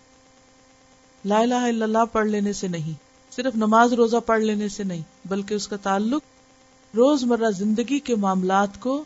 لا 1.25 1.39
الہ 1.39 1.55
الا 1.55 1.85
اللہ 1.85 2.05
پڑھ 2.13 2.27
لینے 2.27 2.53
سے 2.53 2.69
نہیں، 2.69 2.93
صرف 3.33 3.57
نماز 3.57 3.93
روزہ 3.93 4.17
پڑھ 4.17 4.41
لینے 4.41 4.69
سے 4.69 4.85
نہیں، 4.85 5.03
بلکہ 5.25 5.55
اس 5.55 5.69
کا 5.69 5.77
تعلق 5.77 6.23
روز 6.97 7.25
مرہ 7.25 7.51
زندگی 7.51 7.99
کے 7.99 8.15
معاملات 8.15 8.81
کو 8.81 9.05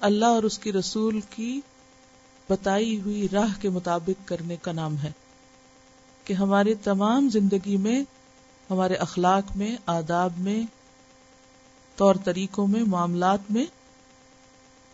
اللہ 0.00 0.24
اور 0.24 0.42
اس 0.42 0.58
کی 0.58 0.72
رسول 0.72 1.20
کی 1.20 1.60
بتائی 2.50 3.00
ہوئی 3.00 3.28
راہ 3.32 3.60
کے 3.60 3.68
مطابق 3.68 4.28
کرنے 4.28 4.56
کا 4.56 4.72
نام 4.72 4.98
ہے 4.98 5.12
کہ 6.24 6.32
ہماری 6.32 6.74
تمام 6.74 7.28
زندگی 7.28 7.76
میں، 7.76 8.02
ہمارے 8.70 8.94
اخلاق 8.94 9.56
میں، 9.56 9.76
آداب 9.86 10.32
میں، 10.38 10.62
طور 11.96 12.14
طریقوں 12.24 12.66
میں، 12.66 12.82
معاملات 12.82 13.38
میں 13.50 13.66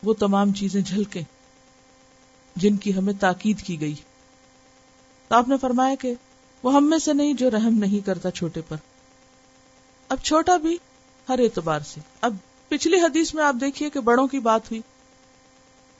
وہ 0.02 0.14
تمام 0.14 0.52
چیزیں 0.52 0.80
جھلکیں 0.80 1.22
جن 2.56 2.76
کی 2.76 2.96
ہمیں 2.96 3.14
تاکید 3.20 3.62
کی 3.62 3.80
گئی۔ 3.80 3.94
تو 5.28 5.34
آپ 5.34 5.48
نے 5.48 5.56
فرمایا 5.60 5.94
کہ 5.94 6.14
وہ 6.62 6.74
ہم 6.74 6.90
میں 6.90 6.98
سے 6.98 7.12
نہیں 7.12 7.32
جو 7.32 7.50
رحم 7.50 7.74
نہیں 7.74 8.06
کرتا 8.06 8.30
چھوٹے 8.30 8.60
پر۔ 8.68 8.76
اب 10.08 10.18
چھوٹا 10.22 10.56
بھی 10.56 10.76
ہر 11.30 11.38
اعتبار 11.38 11.80
سے۔ 11.80 12.00
اب 12.20 12.34
پچھلی 12.68 13.00
حدیث 13.00 13.34
میں 13.34 13.44
آپ 13.44 13.54
دیکھیے 13.60 13.90
کہ 13.90 14.00
بڑوں 14.00 14.26
کی 14.26 14.38
بات 14.38 14.70
ہوئی 14.70 14.80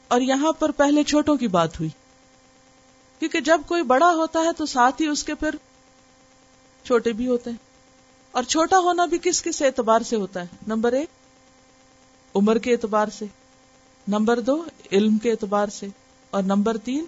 اور 0.08 0.20
یہاں 0.20 0.52
پر 0.52 0.70
پہلے 0.70 1.02
چھوٹوں 1.02 1.36
کی 1.36 1.48
بات 1.48 1.80
ہوئی۔ 1.80 1.90
کیونکہ 3.18 3.40
جب 3.40 3.60
کوئی 3.66 3.82
بڑا 3.82 4.10
ہوتا 4.10 4.40
ہے 4.40 4.52
تو 4.56 4.66
ساتھ 4.66 5.02
ہی 5.02 5.06
اس 5.06 5.24
کے 5.24 5.34
پھر 5.34 5.50
چھوٹے 6.84 7.12
بھی 7.12 7.26
ہوتے 7.26 7.50
ہیں۔ 7.50 7.56
اور 8.30 8.42
چھوٹا 8.42 8.78
ہونا 8.78 9.06
بھی 9.06 9.18
کس 9.22 9.42
کس 9.42 9.62
اعتبار 9.62 10.00
سے 10.00 10.16
ہوتا 10.16 10.40
ہے؟ 10.40 10.46
نمبر 10.66 10.92
ایک، 10.92 11.08
عمر 12.34 12.58
کے 12.58 12.72
اعتبار 12.72 13.08
سے۔ 13.18 13.24
نمبر 14.08 14.40
دو، 14.40 14.64
علم 14.92 15.18
کے 15.18 15.30
اعتبار 15.30 15.66
سے۔ 15.66 15.86
اور 16.30 16.42
نمبر 16.42 16.76
تین، 16.76 17.04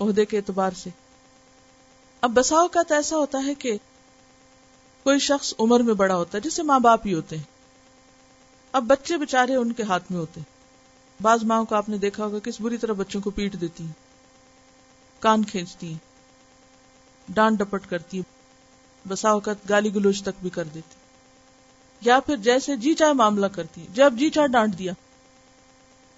عہدے 0.00 0.24
کے 0.24 0.36
اعتبار 0.36 0.70
سے۔ 0.76 0.90
اب 2.20 2.30
بسا 2.30 2.56
اوقات 2.56 2.92
ایسا 2.92 3.16
ہوتا 3.16 3.42
ہے 3.46 3.54
کہ 3.54 3.76
کوئی 5.04 5.18
شخص 5.18 5.54
عمر 5.58 5.80
میں 5.80 5.94
بڑا 5.94 6.16
ہوتا 6.16 6.38
ہے 6.38 6.48
جسے 6.48 6.62
ماں 6.62 6.78
باپ 6.80 7.06
ہی 7.06 7.14
ہوتے 7.14 7.36
ہیں۔ 7.36 7.42
اب 8.72 8.84
بچے 8.84 9.16
بےچارے 9.16 9.54
ان 9.54 9.72
کے 9.72 9.82
ہاتھ 9.82 10.12
میں 10.12 10.20
ہوتے 10.20 10.40
ہیں۔ 10.40 10.52
بعض 11.22 11.44
ماں 11.44 11.64
کو 11.64 11.74
آپ 11.74 11.88
نے 11.88 11.98
دیکھا 11.98 12.24
ہوگا 12.24 12.38
کس 12.38 12.60
بری 12.60 12.76
طرح 12.76 12.92
بچوں 12.92 13.20
کو 13.20 13.30
پیٹ 13.30 13.60
دیتی 13.60 13.84
ہیں، 13.84 13.92
کان 15.20 15.44
کھینچتی 15.44 15.88
ہیں، 15.88 15.98
ڈانٹ 17.28 17.58
ڈپٹ 17.58 17.86
کرتی 17.90 18.16
ہیں، 18.16 19.08
بسا 19.08 19.30
اوقات 19.30 19.68
گالی 19.68 19.94
گلوچ 19.94 20.22
تک 20.22 20.42
بھی 20.42 20.50
کر 20.50 20.64
دیتی 20.64 20.96
یا 22.02 22.20
پھر 22.20 22.36
جیسے 22.36 22.76
جی 22.76 22.94
چاہے 22.94 23.12
معاملہ 23.12 23.46
کرتی 23.46 23.86
جب 23.94 24.14
جی 24.14 24.30
چاہے 24.30 24.48
ڈانٹ 24.48 24.78
دیا، 24.78 24.92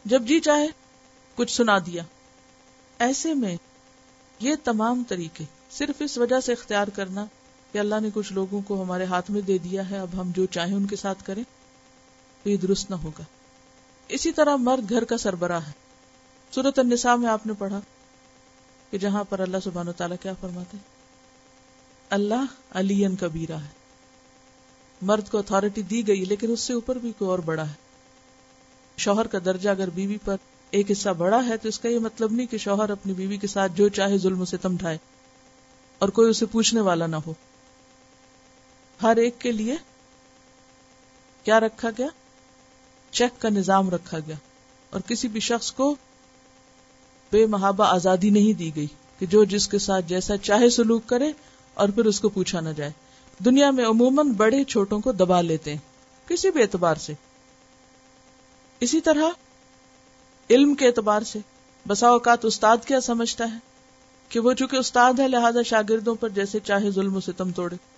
جب 0.05 0.23
جی 0.23 0.41
چاہے 0.41 0.67
کچھ 1.35 1.53
سنا 1.53 1.79
دیا۔ 1.79 2.03
ایسے 2.99 3.35
میں 3.35 3.57
یہ 4.41 4.55
تمام 4.65 5.03
طریقے 5.09 5.45
صرف 5.71 6.03
اس 6.03 6.19
وجہ 6.19 6.41
سے 6.41 6.53
اختیار 6.53 6.89
کرنا 6.89 7.25
کہ 7.77 7.81
اللہ 7.81 7.95
نے 8.03 8.09
کچھ 8.15 8.33
لوگوں 8.33 8.61
کو 8.61 8.83
ہمارے 8.83 9.05
ہاتھ 9.05 9.31
میں 9.31 9.41
دے 9.41 9.59
دیا 9.59 9.91
ہے، 9.91 9.99
اب 9.99 10.09
ہم 10.21 10.31
جو 10.37 10.47
چاہیں 10.47 10.75
ان 10.75 10.87
کے 10.87 10.97
ساتھ 10.97 11.25
کریں، 11.25 11.43
تو 12.43 12.51
یہ 12.51 12.57
درست 12.57 12.91
نہ 12.91 12.95
ہوگا۔ 12.95 13.25
اسی 14.09 14.33
طرح 14.33 14.57
مرد 14.57 14.91
گھر 14.91 15.05
کا 15.05 15.19
سربراہ 15.19 15.67
ہے۔ 15.67 15.73
سورت 16.51 16.79
النساء 16.79 17.15
میں 17.15 17.29
آپ 17.29 17.47
نے 17.47 17.53
پڑھا 17.59 17.81
کہ 18.91 18.99
جہاں 18.99 19.25
پر 19.25 19.41
اللہ 19.41 19.57
سبحانہ 19.65 19.91
تعالیٰ 19.91 20.17
کیا 20.23 20.33
فرماتے 20.41 20.77
اللہ 22.11 22.45
علی 22.71 23.07
کبیرہ 23.21 23.57
ہے۔ 23.57 23.69
مرد 25.03 25.31
کو 25.31 25.39
اتارٹی 25.39 25.83
دی 25.83 26.09
گئی، 26.09 26.25
لیکن 26.25 26.51
اس 26.51 26.61
سے 26.61 26.73
اوپر 26.73 26.99
بھی 26.99 27.13
کوئی 27.19 27.29
اور 27.29 27.39
بڑا 27.39 27.69
ہے۔ 27.69 27.75
شوہر 28.97 29.27
کا 29.27 29.39
درجہ 29.45 29.71
اگر 29.71 29.91
بیوی 29.91 30.19
پر 30.25 30.37
ایک 30.71 30.91
حصہ 30.91 31.09
بڑا 31.09 31.47
ہے، 31.47 31.57
تو 31.57 31.69
اس 31.69 31.79
کا 31.79 31.89
یہ 31.89 31.99
مطلب 31.99 32.33
نہیں 32.33 32.47
کہ 32.47 32.59
شوہر 32.59 32.91
اپنی 32.91 33.13
بیوی 33.13 33.37
کے 33.37 33.47
ساتھ 33.47 33.73
جو 33.75 33.89
چاہے 33.89 34.19
ظلم 34.19 34.45
سے 34.45 34.57
تم 34.57 34.77
ڈھائے 34.77 34.99
اور 35.99 36.09
کوئی 36.09 36.31
اسے 36.31 36.47
پوچھنے 36.47 36.81
والا 36.81 37.07
نہ 37.07 37.17
ہو۔ 37.17 37.35
ہر 39.03 39.17
ایک 39.17 39.41
کے 39.41 39.53
لیے 39.53 39.77
کیا 41.45 41.61
رکھا 41.61 41.91
گیا؟ 41.99 42.07
چیک 43.11 43.41
کا 43.41 43.49
نظام 43.49 43.91
رکھا 43.91 44.19
گیا۔ 44.19 44.37
اور 44.91 45.01
کسی 45.01 45.29
بھی 45.29 45.41
شخص 45.41 45.73
کو 45.73 45.95
بے 47.33 47.47
محابہ 47.47 47.85
آزادی 47.85 48.31
نہیں 48.31 48.53
دی 48.53 48.77
گئی 48.77 48.87
کہ 49.19 49.27
جو 49.27 49.45
جس 49.45 49.69
کے 49.69 49.79
ساتھ 49.79 50.05
جیسا 50.05 50.37
چاہے 50.37 50.71
سلوک 50.71 51.07
کرے 51.07 51.33
اور 51.75 51.89
پھر 51.89 52.05
اس 52.05 52.21
کو 52.21 52.29
پوچھا 52.29 52.61
نہ 52.61 52.69
جائے۔ 52.69 52.91
دنیا 53.45 53.71
میں 53.71 53.85
عموماً 53.85 54.33
بڑے 54.33 54.65
چھوٹوں 54.65 55.01
کو 55.01 55.13
دبا 55.13 55.41
لیتے 55.41 55.71
ہیں، 55.71 56.29
کسی 56.29 56.51
بھی 56.51 56.63
اعتبار 56.63 56.95
سے۔ 56.95 57.13
اسی 58.81 59.01
طرح 59.01 59.25
علم 60.51 60.75
کے 60.75 60.87
اعتبار 60.87 61.23
سے 61.23 61.39
بسا 61.89 62.09
اوقات 62.09 62.45
استاد 62.45 62.77
کیا 62.87 63.01
سمجھتا 63.01 63.45
ہے 63.45 63.59
کہ 64.29 64.41
وہ 64.41 64.53
چونکہ 64.53 64.77
استاد 64.77 65.13
ہے 65.19 65.29
لہذا 65.29 65.63
شاگردوں 65.63 66.15
پر 66.15 66.29
جیسے 66.29 66.59
چاہے 66.61 66.91
ظلم 66.91 67.17
و 67.17 67.21
ستم 67.21 67.53
توڑے۔ 67.53 67.96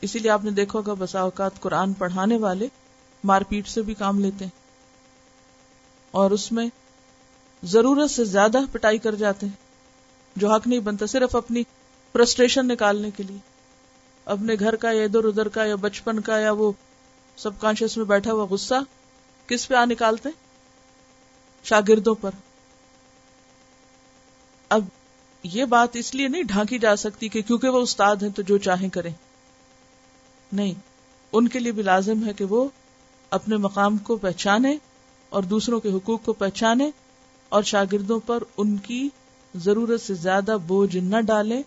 اسی 0.00 0.18
لیے 0.18 0.30
آپ 0.30 0.44
نے 0.44 0.50
دیکھو 0.50 0.82
گا 0.82 0.92
بسا 0.98 1.20
اوقات 1.20 1.60
قرآن 1.60 1.92
پڑھانے 1.92 2.36
والے 2.36 2.68
مار 3.24 3.42
پیٹ 3.42 3.68
سے 3.68 3.82
بھی 3.82 3.94
کام 3.94 4.20
لیتے 4.20 4.44
ہیں 4.44 4.58
اور 6.10 6.30
اس 6.30 6.52
میں 6.52 6.68
ضرورت 7.62 8.10
سے 8.10 8.24
زیادہ 8.24 8.58
پٹائی 8.72 8.98
کر 8.98 9.14
جاتے 9.14 9.46
ہیں 9.46 9.68
جو 10.36 10.52
حق 10.52 10.66
نہیں 10.66 10.80
بنتا، 10.80 11.06
صرف 11.06 11.36
اپنی 11.36 11.62
فرسٹریشن 12.12 12.68
نکالنے 12.68 13.10
کے 13.10 13.22
لیے۔ 13.22 13.38
اپنے 14.24 14.54
گھر 14.60 14.76
کا 14.76 14.90
یا 14.90 15.04
ادھر 15.04 15.24
ادھر 15.24 15.48
کا 15.48 15.64
یا 15.64 15.74
بچپن 15.74 16.20
کا 16.20 16.38
یا 16.38 16.52
وہ 16.52 16.72
سب 17.36 17.60
کانشیس 17.60 17.96
میں 17.96 18.04
بیٹھا 18.04 18.32
ہوا 18.32 18.46
غصہ 18.50 18.74
کس 19.46 19.68
پہ 19.68 19.74
آ 19.74 19.84
نکالتے؟ 19.84 20.28
شاگردوں 21.64 22.14
پر۔ 22.14 22.30
اب 24.68 24.84
یہ 25.42 25.64
بات 25.64 25.88
اس 25.92 26.14
لیے 26.14 26.28
نہیں 26.28 26.42
ڈھانکی 26.42 26.78
جا 26.78 26.96
سکتی 26.96 27.28
کہ 27.28 27.42
کیونکہ 27.42 27.68
وہ 27.68 27.78
استاد 27.78 28.16
ہیں 28.16 28.30
تو 28.30 28.42
جو 28.42 28.58
چاہیں 28.58 28.88
کریں۔ 28.88 29.12
نہیں۔ 30.52 30.74
ان 31.32 31.48
کے 31.48 31.58
لیے 31.58 31.72
بھی 31.72 31.82
لازم 31.82 32.26
ہے 32.26 32.32
کہ 32.32 32.44
وہ 32.44 32.68
اپنے 33.30 33.56
مقام 33.56 33.96
کو 33.96 34.16
پہچانے 34.16 34.76
اور 35.28 35.42
دوسروں 35.42 35.80
کے 35.80 35.92
حقوق 35.92 36.24
کو 36.24 36.32
پہچانے 36.32 36.90
اور 37.48 37.62
شاگردوں 37.62 38.20
پر 38.26 38.42
ان 38.56 38.76
کی 38.76 39.08
ضرورت 39.54 40.00
سے 40.00 40.14
زیادہ 40.14 40.56
بوجھ 40.66 40.96
نہ 40.96 41.20
ڈالیں 41.20 41.62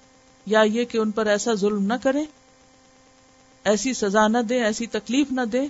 یا 0.46 0.62
یہ 0.62 0.86
کہ 0.86 0.98
ان 0.98 1.12
پر 1.12 1.26
ایسا 1.26 1.54
ظلم 1.54 1.84
نہ 1.84 1.94
کریں۔ 2.04 2.26
ایسی 3.64 3.94
سزا 3.94 4.28
نہ 4.28 4.38
دیں، 4.38 4.64
ایسی 4.64 4.88
تکلیف 4.88 5.32
نہ 5.32 5.42
دیں 5.42 5.68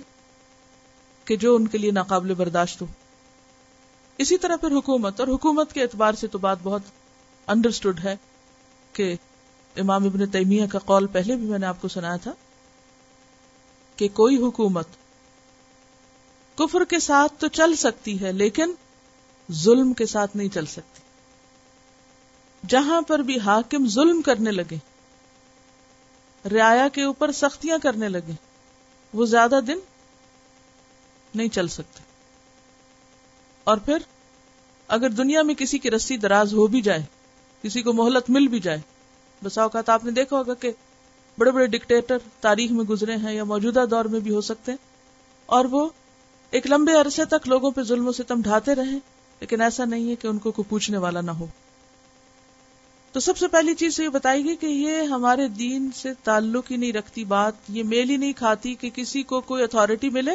کہ 1.24 1.36
جو 1.36 1.56
ان 1.56 1.66
کے 1.68 1.78
لیے 1.78 1.90
ناقابل 1.90 2.34
برداشت 2.34 2.82
ہو۔ 2.82 2.86
اسی 4.18 4.38
طرح 4.38 4.56
پھر 4.56 4.70
حکومت، 4.70 5.20
اور 5.20 5.28
حکومت 5.28 5.72
کے 5.72 5.82
اعتبار 5.82 6.12
سے 6.12 6.26
تو 6.26 6.38
بات 6.38 6.58
بہت 6.62 6.82
انڈرسٹوڈ 7.46 8.00
ہے 8.04 8.16
کہ 8.92 9.16
امام 9.76 10.04
ابن 10.04 10.26
تیمیہ 10.26 10.66
کا 10.66 10.78
قول 10.78 11.06
پہلے 11.06 11.36
بھی 11.36 11.46
میں 11.46 11.58
نے 11.58 11.66
آپ 11.66 11.82
کو 11.82 11.88
سنایا 11.88 12.16
تھا۔ 12.16 12.32
کہ 14.02 14.08
کوئی 14.08 14.36
حکومت 14.36 14.86
کفر 16.54 16.84
کے 16.84 16.98
ساتھ 16.98 17.32
تو 17.38 17.48
چل 17.48 17.74
سکتی 17.74 18.20
ہے، 18.20 18.32
لیکن 18.32 18.72
ظلم 19.52 19.92
کے 19.92 20.06
ساتھ 20.06 20.36
نہیں 20.36 20.48
چل 20.48 20.66
سکتی۔ 20.66 21.02
جہاں 22.68 23.02
پر 23.02 23.18
بھی 23.18 23.38
حاکم 23.38 23.86
ظلم 23.88 24.22
کرنے 24.22 24.50
لگے، 24.50 24.76
رعایا 26.48 26.88
کے 26.88 27.02
اوپر 27.02 27.32
سختیاں 27.32 27.78
کرنے 27.82 28.08
لگے، 28.08 28.32
وہ 29.12 29.26
زیادہ 29.26 29.60
دن 29.66 29.78
نہیں 31.34 31.48
چل 31.48 31.68
سکتے۔ 31.68 32.02
اور 33.64 33.76
پھر 33.76 33.98
اگر 34.88 35.10
دنیا 35.10 35.42
میں 35.42 35.54
کسی 35.54 35.78
کی 35.78 35.90
رسی 35.90 36.16
دراز 36.16 36.54
ہو 36.54 36.66
بھی 36.66 36.82
جائے، 36.82 37.02
کسی 37.62 37.82
کو 37.82 37.92
مہلت 37.92 38.30
مل 38.30 38.48
بھی 38.48 38.60
جائے، 38.60 38.78
بسا 39.44 39.62
اوقات 39.62 39.88
آپ 39.88 40.04
نے 40.04 40.10
دیکھا 40.10 40.36
ہوگا 40.36 40.54
کہ 40.54 40.72
بڑے 41.42 41.50
بڑے 41.50 41.66
ڈکٹیٹر 41.66 42.18
تاریخ 42.40 42.70
میں 42.70 42.84
گزرے 42.84 43.16
ہیں 43.16 43.34
یا 43.34 43.44
موجودہ 43.44 43.84
دور 43.90 44.04
میں 44.04 44.20
بھی 44.20 44.34
ہو 44.34 44.40
سکتے 44.40 44.72
ہیں۔ 44.72 44.78
اور 45.46 45.64
وہ 45.64 45.88
ایک 46.50 46.66
لمبے 46.66 46.92
عرصے 46.92 47.24
تک 47.24 47.48
لوگوں 47.48 47.70
پہ 47.70 47.82
ظلم 47.82 48.08
و 48.08 48.12
ستم 48.12 48.42
ڈھاتے 48.42 48.74
رہے، 48.74 48.98
لیکن 49.40 49.60
ایسا 49.60 49.84
نہیں 49.84 50.10
ہے 50.10 50.14
کہ 50.14 50.26
ان 50.26 50.38
کو 50.38 50.50
کوئی 50.50 50.70
پوچھنے 50.70 50.98
والا 50.98 51.20
نہ 51.20 51.30
ہو۔ 51.30 51.46
تو 53.12 53.20
سب 53.20 53.36
سے 53.36 53.48
پہلی 53.48 53.74
چیز 53.74 54.00
یہ 54.00 54.08
بتائی 54.08 54.44
گئی 54.44 54.56
کہ 54.56 54.66
یہ 54.66 55.02
ہمارے 55.02 55.48
دین 55.48 55.90
سے 55.94 56.12
تعلق 56.24 56.70
ہی 56.70 56.76
نہیں 56.76 56.92
رکھتی 56.92 57.24
بات، 57.24 57.52
یہ 57.68 57.82
میل 57.82 58.10
ہی 58.10 58.16
نہیں 58.16 58.32
کھاتی 58.32 58.74
کہ 58.74 58.90
کسی 58.94 59.22
کو 59.22 59.40
کوئی 59.40 59.62
اتارٹی 59.62 60.10
ملے، 60.10 60.32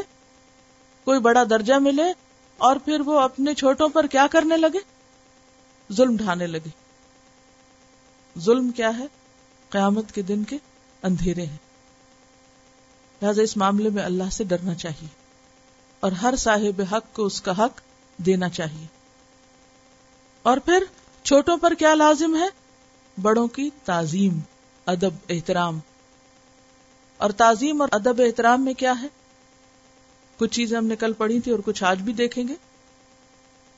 کوئی 1.04 1.20
بڑا 1.20 1.44
درجہ 1.50 1.74
ملے، 1.74 2.14
اور 2.58 2.76
پھر 2.86 3.00
وہ 3.00 3.20
اپنے 3.20 3.54
چھوٹوں 3.54 3.90
پر 3.90 4.08
کیا 4.08 4.28
کرنے 4.32 4.58
لگے؟ 4.58 4.80
ظلم 5.94 6.18
ڈھانے 6.18 6.48
لگے۔ 6.48 6.70
ظلم 8.40 8.72
کیا 8.72 8.98
ہے؟ 9.00 9.06
قیامت 9.70 10.12
کے 10.12 10.22
دن 10.22 10.44
کے 10.44 10.58
اندھیرے 11.04 11.46
ہیں۔ 11.46 11.58
لہذا 13.22 13.42
اس 13.42 13.58
معاملے 13.58 13.90
میں 13.90 14.04
اللہ 14.04 14.30
سے 14.32 14.44
ڈرنا 14.44 14.74
چاہیے 14.74 15.08
اور 16.00 16.12
ہر 16.12 16.34
صاحب 16.36 16.82
حق 16.92 17.16
کو 17.16 17.26
اس 17.26 17.42
کا 17.42 17.66
حق 17.66 17.82
دینا 18.18 18.50
چاہیے۔ 18.50 18.86
اور 20.44 20.58
پھر 20.58 20.84
چھوٹوں 21.24 21.58
پر 21.58 21.74
کیا 21.74 21.94
لازم 21.94 22.36
ہے؟ 22.36 22.48
بڑوں 23.22 23.48
کی 23.48 23.70
تعظیم، 23.86 24.40
ادب، 24.86 25.14
احترام۔ 25.30 25.80
اور 27.18 27.30
تعظیم 27.30 27.82
اور 27.82 27.90
ادب، 27.92 28.22
احترام 28.22 28.66
میں 28.66 28.74
کیا 28.74 28.94
ہے؟ 29.02 29.08
کچھ 30.38 30.52
چیزیں 30.52 30.78
ہم 30.78 30.86
نے 30.86 30.96
کل 30.96 31.14
پڑھی 31.14 31.40
تھی 31.40 31.52
اور 31.52 31.60
کچھ 31.66 31.84
آج 31.84 32.02
بھی 32.02 32.14
دیکھیں 32.14 32.48
گے۔ 32.48 32.54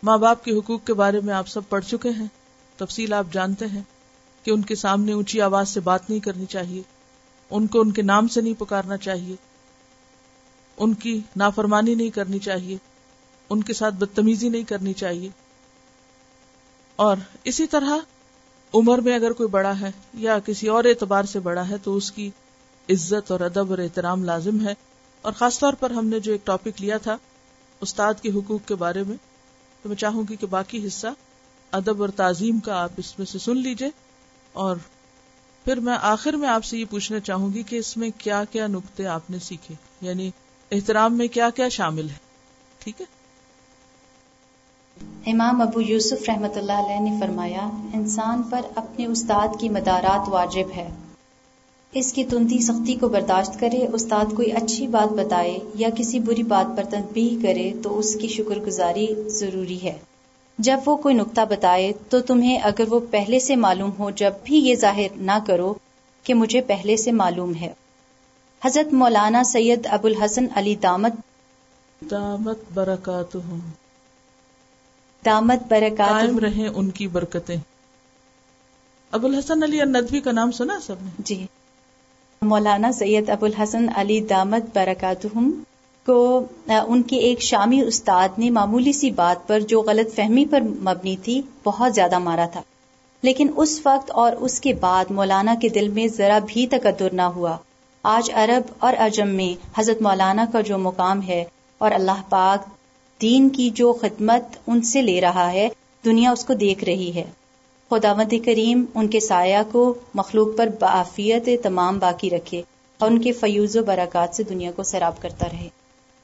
ماں 0.03 0.17
باپ 0.17 0.43
کے 0.43 0.51
حقوق 0.51 0.85
کے 0.85 0.93
بارے 0.93 1.19
میں 1.19 1.33
آپ 1.33 1.47
سب 1.47 1.61
پڑھ 1.69 1.85
چکے 1.85 2.09
ہیں۔ 2.09 2.27
تفصیل 2.77 3.13
آپ 3.13 3.27
جانتے 3.31 3.65
ہیں 3.65 3.83
کہ 4.43 4.51
ان 4.51 4.61
کے 4.61 4.75
سامنے 4.75 5.13
اونچی 5.13 5.41
آواز 5.41 5.69
سے 5.69 5.79
بات 5.79 6.09
نہیں 6.09 6.19
کرنی 6.19 6.45
چاہیے۔ 6.45 6.81
ان 7.49 7.67
کو 7.67 7.81
ان 7.81 7.91
کے 7.91 8.01
نام 8.01 8.27
سے 8.27 8.41
نہیں 8.41 8.59
پکارنا 8.59 8.97
چاہیے۔ 8.97 9.35
ان 10.77 10.93
کی 10.93 11.21
نافرمانی 11.35 11.95
نہیں 11.95 12.09
کرنی 12.09 12.39
چاہیے۔ 12.39 12.77
ان 13.49 13.63
کے 13.63 13.73
ساتھ 13.73 13.95
بدتمیزی 13.95 14.49
نہیں 14.49 14.63
کرنی 14.63 14.93
چاہیے۔ 14.93 15.29
اور 16.95 17.17
اسی 17.43 17.67
طرح 17.67 17.97
عمر 18.73 18.97
میں 18.97 19.15
اگر 19.15 19.31
کوئی 19.31 19.49
بڑا 19.49 19.79
ہے 19.79 19.91
یا 20.13 20.39
کسی 20.39 20.67
اور 20.67 20.83
اعتبار 20.83 21.23
سے 21.23 21.39
بڑا 21.39 21.69
ہے 21.69 21.75
تو 21.83 21.95
اس 21.95 22.11
کی 22.11 22.31
عزت 22.89 23.31
اور 23.31 23.39
ادب 23.39 23.69
اور 23.69 23.77
احترام 23.77 24.23
لازم 24.23 24.67
ہے۔ 24.67 24.73
اور 25.21 25.33
خاص 25.33 25.59
طور 25.59 25.73
پر 25.73 25.89
ہم 25.89 26.05
نے 26.05 26.19
جو 26.19 26.31
ایک 26.31 26.45
ٹاپک 26.45 26.81
لیا 26.81 26.97
تھا 26.97 27.17
استاد 27.81 28.13
کے 28.21 28.29
حقوق 28.29 28.67
کے 28.67 28.75
بارے 28.75 29.03
میں، 29.03 29.17
تو 29.81 29.89
میں 29.89 29.97
چاہوں 29.97 30.23
گی 30.29 30.35
کہ 30.35 30.47
باقی 30.47 30.87
حصہ 30.87 31.07
ادب 31.71 32.01
اور 32.01 32.09
تعظیم 32.09 32.59
کا 32.59 32.83
آپ 32.83 32.89
اس 32.97 33.19
میں 33.19 33.25
سے 33.25 33.39
سن 33.39 33.57
لیجیے 33.57 33.89
اور 34.53 34.77
پھر 35.65 35.79
میں 35.79 35.97
آخر 36.01 36.33
میں 36.33 36.49
آپ 36.49 36.63
سے 36.63 36.77
یہ 36.77 36.85
پوچھنا 36.89 37.19
چاہوں 37.19 37.53
گی 37.53 37.63
کہ 37.63 37.75
اس 37.75 37.97
میں 37.97 38.09
کیا 38.17 38.43
کیا 38.43 38.67
نقطے 38.67 39.05
آپ 39.05 39.29
نے 39.29 39.39
سیکھے؟ 39.39 39.75
یعنی 40.01 40.31
احترام 40.71 41.17
میں 41.17 41.27
کیا 41.27 41.49
کیا 41.49 41.69
شامل 41.69 42.09
ہے؟ 42.09 42.15
ٹھیک 42.79 43.01
ہے؟ 43.01 43.05
امام 45.31 45.61
ابو 45.61 45.81
یوسف 45.81 46.29
رحمت 46.29 46.57
اللہ 46.57 46.71
علیہ 46.71 47.11
نے 47.11 47.17
فرمایا، 47.19 47.69
انسان 47.93 48.43
پر 48.43 48.61
اپنے 48.75 49.05
استاد 49.05 49.47
کی 49.59 49.69
مدارات 49.69 50.29
واجب 50.29 50.71
ہے۔ 50.75 50.89
اس 51.91 52.13
کی 52.13 52.23
تندی 52.23 52.59
سختی 52.59 52.95
کو 52.95 53.09
برداشت 53.09 53.59
کرے، 53.59 53.87
استاد 53.93 54.25
کوئی 54.35 54.51
اچھی 54.51 54.87
بات 54.87 55.11
بتائے 55.11 55.59
یا 55.75 55.89
کسی 55.97 56.19
بری 56.19 56.43
بات 56.43 56.77
پر 56.77 56.83
تنبیہ 56.83 57.43
کرے، 57.43 57.73
تو 57.83 57.99
اس 57.99 58.15
کی 58.15 58.27
شکر 58.27 58.59
گزاری 58.59 59.07
ضروری 59.27 59.83
ہے۔ 59.83 59.97
جب 60.59 60.79
وہ 60.85 60.97
کوئی 60.97 61.15
نقطہ 61.15 61.41
بتائے 61.49 61.93
تو 62.09 62.19
تمہیں 62.19 62.59
اگر 62.63 62.83
وہ 62.89 62.99
پہلے 63.11 63.39
سے 63.39 63.55
معلوم 63.55 63.91
ہو 63.99 64.09
جب 64.09 64.33
بھی 64.43 64.57
یہ 64.57 64.75
ظاہر 64.75 65.07
نہ 65.15 65.39
کرو 65.47 65.73
کہ 66.23 66.33
مجھے 66.33 66.61
پہلے 66.61 66.97
سے 66.97 67.11
معلوم 67.11 67.55
ہے۔ 67.55 67.73
حضرت 68.65 68.93
مولانا 68.93 69.43
سید 69.43 69.87
ابو 69.91 70.07
الحسن 70.07 70.45
علی 70.55 70.75
دامت 70.75 71.13
دامت 72.11 72.57
برکات 72.73 73.37
دامت 75.25 75.67
برکات 75.67 76.39
رہے 76.39 76.67
ان 76.67 76.89
کی 76.89 77.07
برکتیں۔ 77.07 77.57
ابو 79.11 79.27
الحسن 79.27 79.63
علی 79.63 79.79
ندوی 79.83 80.19
کا 80.19 80.31
نام 80.31 80.51
سنا 80.51 80.79
سب 80.79 80.95
نے؟ 81.01 81.09
جی۔ 81.19 81.47
مولانا 82.41 82.91
سید 82.91 83.29
ابو 83.29 83.45
الحسن 83.45 83.85
علی 83.95 84.21
دامت 84.21 84.77
برکاتہم۔ 84.77 85.63
کو 86.05 86.45
ان 86.67 87.01
کے 87.01 87.17
ایک 87.17 87.41
شامی 87.41 87.81
استاد 87.81 88.29
نے 88.37 88.49
معمولی 88.49 88.91
سی 88.91 89.11
بات 89.11 89.47
پر 89.47 89.59
جو 89.59 89.81
غلط 89.81 90.15
فہمی 90.15 90.45
پر 90.45 90.61
مبنی 90.61 91.15
تھی، 91.23 91.41
بہت 91.63 91.95
زیادہ 91.95 92.19
مارا 92.19 92.45
تھا۔ 92.51 92.61
لیکن 93.21 93.47
اس 93.55 93.81
وقت 93.85 94.11
اور 94.11 94.31
اس 94.31 94.61
کے 94.61 94.73
بعد 94.73 95.05
مولانا 95.09 95.55
کے 95.61 95.69
دل 95.69 95.87
میں 95.87 96.07
ذرا 96.07 96.39
بھی 96.47 96.67
تقدر 96.67 97.13
نہ 97.13 97.21
ہوا۔ 97.21 97.57
آج 98.03 98.31
عرب 98.33 98.73
اور 98.79 98.93
اجم 98.99 99.27
میں 99.27 99.79
حضرت 99.79 100.01
مولانا 100.01 100.45
کا 100.53 100.61
جو 100.61 100.77
مقام 100.77 101.21
ہے 101.21 101.43
اور 101.77 101.91
اللہ 101.91 102.21
پاک 102.29 102.69
دین 103.21 103.49
کی 103.49 103.69
جو 103.69 103.93
خدمت 103.93 104.57
ان 104.67 104.81
سے 104.81 105.01
لے 105.01 105.21
رہا 105.21 105.51
ہے، 105.51 105.69
دنیا 106.05 106.31
اس 106.31 106.45
کو 106.45 106.53
دیکھ 106.53 106.83
رہی 106.83 107.15
ہے۔ 107.15 107.23
خداوند 107.89 108.33
کریم 108.45 108.85
ان 108.95 109.07
کے 109.07 109.19
سایہ 109.19 109.57
کو 109.71 109.93
مخلوق 110.13 110.57
پر 110.57 110.69
بافیت 110.79 111.63
تمام 111.63 111.99
باقی 111.99 112.29
رکھے 112.29 112.61
اور 112.99 113.11
ان 113.11 113.19
کے 113.19 113.31
فیوز 113.31 113.77
و 113.77 113.83
برکات 113.83 114.35
سے 114.35 114.43
دنیا 114.43 114.71
کو 114.75 114.83
سیراب 114.83 115.21
کرتا 115.21 115.45
رہے۔ 115.51 115.67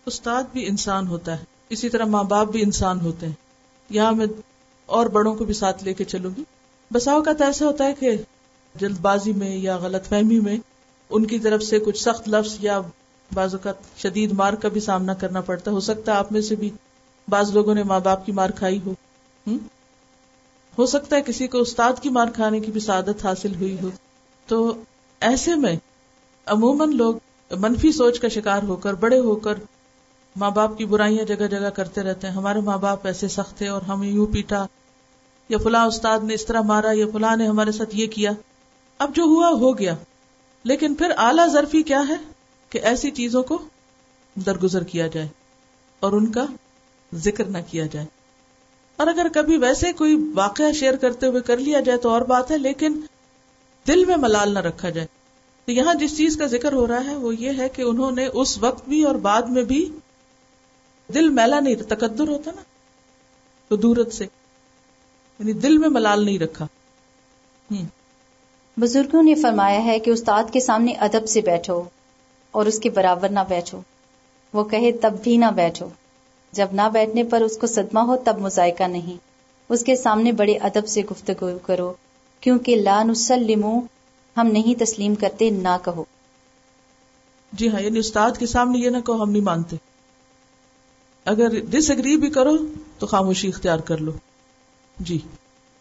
استاد 0.05 0.43
بھی 0.53 0.67
انسان 0.67 1.07
ہوتا 1.07 1.39
ہے۔ 1.39 1.43
اسی 1.69 1.89
طرح 1.89 2.05
ماں 2.05 2.23
باپ 2.23 2.47
بھی 2.47 2.61
انسان 2.61 3.01
ہوتے 3.01 3.25
ہیں۔ 3.25 3.33
یہاں 3.89 4.11
میں 4.11 4.25
اور 4.85 5.05
بڑوں 5.05 5.35
کو 5.35 5.43
بھی 5.43 5.53
ساتھ 5.53 5.83
لے 5.83 5.93
کے 5.93 6.03
چلوں 6.03 6.31
گی۔ 6.37 6.43
بساؤ 6.93 7.21
کا 7.21 7.33
تو 7.33 7.43
ایسا 7.43 7.65
ہوتا 7.65 7.85
ہے 7.85 7.93
کہ 7.93 8.11
جلد 8.75 8.99
بازی 8.99 9.33
میں 9.33 9.57
یا 9.57 9.77
غلط 9.77 10.05
فہمی 10.05 10.39
میں 10.39 10.57
ان 11.09 11.25
کی 11.25 11.39
طرف 11.39 11.63
سے 11.63 11.79
کچھ 11.79 12.03
سخت 12.03 12.29
لفظ 12.29 12.57
یا 12.59 12.81
بعض 13.33 13.55
اوقات 13.55 13.75
شدید 13.97 14.31
مار 14.31 14.53
کا 14.53 14.67
بھی 14.67 14.81
سامنا 14.81 15.13
کرنا 15.13 15.41
پڑتا 15.41 15.71
ہو 15.71 15.79
سکتا 15.79 16.13
ہے 16.13 16.17
آپ 16.17 16.31
میں 16.31 16.41
سے 16.41 16.55
بھی 16.55 16.69
بعض 17.27 17.51
لوگوں 17.53 17.75
نے 17.75 17.83
ماں 17.83 17.99
باپ 17.99 18.25
کی 18.25 18.31
مار 18.31 18.49
کھائی 18.49 18.79
ہو۔ 18.85 18.93
ہو 20.77 20.85
سکتا 20.85 21.15
ہے 21.15 21.21
کسی 21.21 21.47
کو 21.47 21.57
استاد 21.57 21.93
کی 22.01 22.09
مار 22.09 22.27
کھانے 22.35 22.59
کی 22.59 22.71
بھی 22.71 22.79
سعادت 22.79 23.25
حاصل 23.25 23.55
ہوئی 23.55 23.77
ہو۔ 23.81 23.89
تو 24.45 24.73
ایسے 25.19 25.55
میں 25.55 25.75
عموماً 26.45 26.95
لوگ 26.95 27.15
منفی 27.51 27.91
سوچ 27.91 28.19
کا 28.19 28.27
شکار 28.27 28.63
ہو 28.63 28.75
کر، 28.75 28.93
بڑے 28.93 29.19
ہو 29.19 29.35
کر 29.35 29.53
ماں 30.35 30.51
باپ 30.51 30.77
کی 30.77 30.85
برائیاں 30.85 31.25
جگہ 31.25 31.47
جگہ 31.47 31.69
کرتے 31.69 32.01
رہتے 32.01 32.27
ہیں۔ 32.27 32.33
ہمارے 32.33 32.59
ماں 32.59 32.77
باپ 32.77 33.07
ایسے 33.07 33.27
سخت 33.27 33.57
تھے 33.57 33.67
اور 33.67 33.81
ہم 33.81 34.03
یوں 34.03 34.27
پیٹا 34.27 34.65
یا 35.49 35.57
فلاں 35.57 35.85
استاد 35.85 36.19
نے 36.19 36.33
اس 36.33 36.45
طرح 36.45 36.61
مارا 36.61 36.91
یا 36.91 37.05
فلاں 37.13 37.35
نے 37.35 37.47
ہمارے 37.47 37.71
ساتھ 37.71 37.89
یہ 37.93 38.07
کیا۔ 38.07 38.31
اب 38.97 39.15
جو 39.15 39.23
ہوا 39.23 39.47
ہو 39.47 39.77
گیا۔ 39.77 39.95
لیکن 40.63 40.95
پھر 40.95 41.11
اعلی 41.17 41.51
ظرفی 41.51 41.83
کیا 41.83 42.01
ہے 42.09 42.15
کہ 42.69 42.77
ایسی 42.77 43.11
چیزوں 43.11 43.43
کو 43.43 43.57
درگزر 44.35 44.83
کیا 44.83 45.07
جائے 45.07 45.27
اور 45.99 46.11
ان 46.11 46.31
کا 46.31 46.45
ذکر 47.13 47.45
نہ 47.45 47.57
کیا 47.71 47.85
جائے۔ 47.85 48.05
اور 48.97 49.07
اگر 49.07 49.27
کبھی 49.33 49.57
ویسے 49.57 49.93
کوئی 49.93 50.31
واقعہ 50.35 50.71
شیئر 50.71 50.95
کرتے 50.95 51.27
ہوئے 51.27 51.41
کر 51.41 51.57
لیا 51.57 51.79
جائے 51.79 51.99
تو 51.99 52.09
اور 52.09 52.21
بات 52.21 52.51
ہے، 52.51 52.57
لیکن 52.57 53.01
دل 53.87 54.05
میں 54.05 54.17
ملال 54.17 54.53
نہ 54.53 54.59
رکھا 54.59 54.89
جائے۔ 54.89 55.07
تو 55.65 55.71
یہاں 55.71 55.93
جس 55.93 56.17
چیز 56.17 56.37
کا 56.37 56.45
ذکر 56.45 56.73
ہو 56.73 56.87
رہا 56.87 57.05
ہے 57.05 57.15
وہ 57.15 57.35
یہ 57.35 57.51
ہے 57.57 57.69
کہ 57.69 57.81
انہوں 57.81 58.11
نے 58.11 58.27
اس 58.33 58.57
وقت 58.57 58.89
بھی 58.89 59.03
اور 59.03 59.15
بعد 59.15 59.41
میں 59.41 59.63
بھی 59.63 59.91
دل 61.13 61.29
میلا 61.29 61.59
نہیں 61.59 61.75
تقدر 61.75 62.27
ہوتا 62.27 62.51
نا 62.55 62.61
تو 63.67 63.75
دورت 63.75 64.13
سے 64.13 64.23
یعنی 65.39 65.53
دل 65.53 65.77
میں 65.77 65.89
ملال 65.89 66.25
نہیں 66.25 66.39
رکھا۔ 66.39 66.67
بزرگوں 68.77 69.23
نے 69.23 69.35
فرمایا 69.35 69.85
ہے 69.85 69.99
کہ 69.99 70.09
استاد 70.09 70.43
کے 70.53 70.59
سامنے 70.59 70.91
ادب 70.91 71.27
سے 71.27 71.41
بیٹھو 71.41 71.83
اور 72.51 72.65
اس 72.65 72.79
کے 72.79 72.89
برابر 72.89 73.29
نہ 73.29 73.39
بیٹھو۔ 73.47 73.81
وہ 74.53 74.63
کہے 74.63 74.91
تب 74.91 75.13
بھی 75.23 75.37
نہ 75.37 75.45
بیٹھو۔ 75.55 75.89
جب 76.51 76.67
نہ 76.71 76.81
بیٹھنے 76.93 77.23
پر 77.23 77.41
اس 77.41 77.57
کو 77.57 77.67
صدمہ 77.67 77.99
ہو 77.99 78.17
تب 78.17 78.39
مذائقہ 78.39 78.83
نہیں۔ 78.83 79.17
اس 79.69 79.83
کے 79.83 79.95
سامنے 79.95 80.31
بڑے 80.31 80.53
ادب 80.53 80.87
سے 80.87 81.01
گفتگو 81.11 81.57
کرو 81.57 81.93
کیونکہ 82.39 82.75
لا 82.75 83.03
نسلمو 83.03 83.79
ہم 84.37 84.47
نہیں 84.47 84.79
تسلیم 84.79 85.15
کرتے 85.15 85.49
نہ 85.49 85.77
کہو۔ 85.85 86.03
جی 87.53 87.69
ہاں 87.69 87.81
یعنی 87.81 87.99
استاد 87.99 88.31
کے 88.39 88.45
سامنے 88.45 88.77
یہ 88.77 88.89
نہ 88.89 88.97
کہو 88.97 89.23
ہم 89.23 89.31
نہیں 89.31 89.43
مانتے۔ 89.43 89.75
اگر 91.25 91.59
ڈس 91.69 91.91
اگری 91.91 92.17
بھی 92.17 92.29
کرو 92.29 92.57
تو 92.99 93.07
خاموشی 93.07 93.47
اختیار 93.47 93.79
کر 93.79 93.97
لو۔ 93.97 94.11
جی۔ 94.99 95.17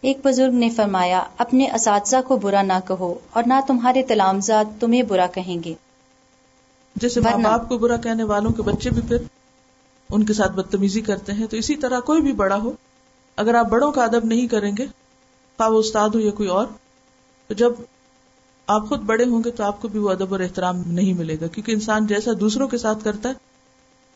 ایک 0.01 0.19
بزرگ 0.25 0.53
نے 0.53 0.71
فرمایا 0.71 1.23
اپنے 1.39 1.71
اساتذہ 1.71 2.17
کو 2.27 2.37
برا 2.37 2.63
نہ 2.63 2.79
کہو 2.89 3.15
اور 3.31 3.43
نہ 3.47 3.55
تمہارے 3.67 4.03
تلامزاد 4.03 4.65
تمہیں 4.81 5.03
برا 5.03 5.27
کہیں 5.27 5.65
گے۔ 5.65 5.75
جیسے 6.97 7.21
ماں 7.21 7.39
باپ 7.39 7.69
کو 7.69 7.79
برا 7.79 7.97
کہنے 7.97 8.23
والوں 8.23 8.51
کے 8.51 8.63
بچے 8.63 8.91
بھی 8.91 9.03
پھر 9.09 9.17
ان 10.11 10.25
کے 10.25 10.33
ساتھ 10.33 10.53
بدتمیزی 10.53 11.01
کرتے 11.01 11.33
ہیں 11.33 11.47
تو 11.47 11.57
اسی 11.57 11.77
طرح 11.77 12.01
کوئی 12.01 12.23
بھی 12.23 12.33
بڑا 12.33 12.57
ہو 12.57 12.73
اگر 13.37 13.55
آپ 13.55 13.67
بڑوں 13.67 13.93
کا 13.93 14.05
ادب 14.05 14.25
نہیں 14.25 14.49
کریں 14.49 14.73
گے 14.79 14.87
وہ 15.59 15.79
استاد 15.79 16.09
ہو 16.09 16.21
یا 16.21 16.31
کوئی 16.31 16.49
اور 16.49 16.67
تو 17.49 17.55
جب 17.55 17.73
آپ 18.67 18.89
خود 18.89 19.01
بڑے 19.01 19.25
ہوں 19.25 19.45
گے 19.45 19.51
تو 19.51 19.65
آپ 19.65 19.83
کو 19.83 19.89
بھی 19.89 19.99
وہ 19.99 20.11
ادب 20.11 20.33
اور 20.33 20.41
احترام 20.41 20.83
نہیں 20.87 21.13
ملے 21.13 21.37
گا 21.41 21.47
کیونکہ 21.47 21.73
انسان 21.73 22.07
جیسا 22.07 22.31
دوسروں 22.41 22.69
کے 22.69 22.79
ساتھ 22.79 23.05
کرتا 23.05 23.29
ہے 23.29 23.35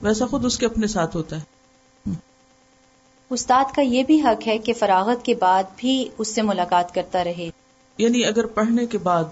ویسا 0.02 0.26
خود 0.26 0.44
اس 0.44 0.58
کے 0.58 0.66
اپنے 0.66 0.86
ساتھ 0.86 1.16
ہوتا 1.16 1.36
ہے۔ 1.36 1.58
استاد 3.30 3.64
کا 3.74 3.82
یہ 3.82 4.02
بھی 4.02 4.20
حق 4.20 4.48
ہے 4.48 4.58
کہ 4.58 4.72
فراغت 4.72 5.24
کے 5.24 5.34
بعد 5.34 5.64
بھی 5.76 6.08
اس 6.18 6.28
سے 6.34 6.42
ملاقات 6.42 6.94
کرتا 6.94 7.24
رہے۔ 7.24 7.50
یعنی 7.98 8.24
اگر 8.24 8.46
پڑھنے 8.46 8.86
کے 8.86 8.98
بعد 8.98 9.24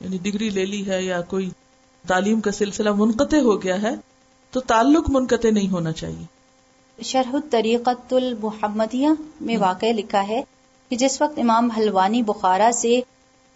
یعنی 0.00 0.18
ڈگری 0.22 0.50
لے 0.50 0.64
لی 0.64 0.90
ہے 0.90 1.02
یا 1.02 1.20
کوئی 1.20 1.50
تعلیم 2.06 2.40
کا 2.40 2.50
سلسلہ 2.50 2.92
منقطع 2.92 3.36
ہو 3.36 3.62
گیا 3.62 3.82
ہے 3.82 3.90
تو 4.50 4.60
تعلق 4.60 5.10
منقطع 5.10 5.48
نہیں 5.50 5.68
ہونا 5.68 5.92
چاہیے۔ 5.92 6.24
شرح 7.02 7.32
الطریقت 7.32 8.14
المحمدیہ 8.14 9.08
میں 9.40 9.56
واقع 9.56 9.86
لکھا 9.86 10.28
ہے 10.28 10.42
کہ 10.88 10.96
جس 10.96 11.22
وقت 11.22 11.38
امام 11.38 11.70
حلوانی 11.70 12.22
بخارا 12.22 12.70
سے 12.74 13.00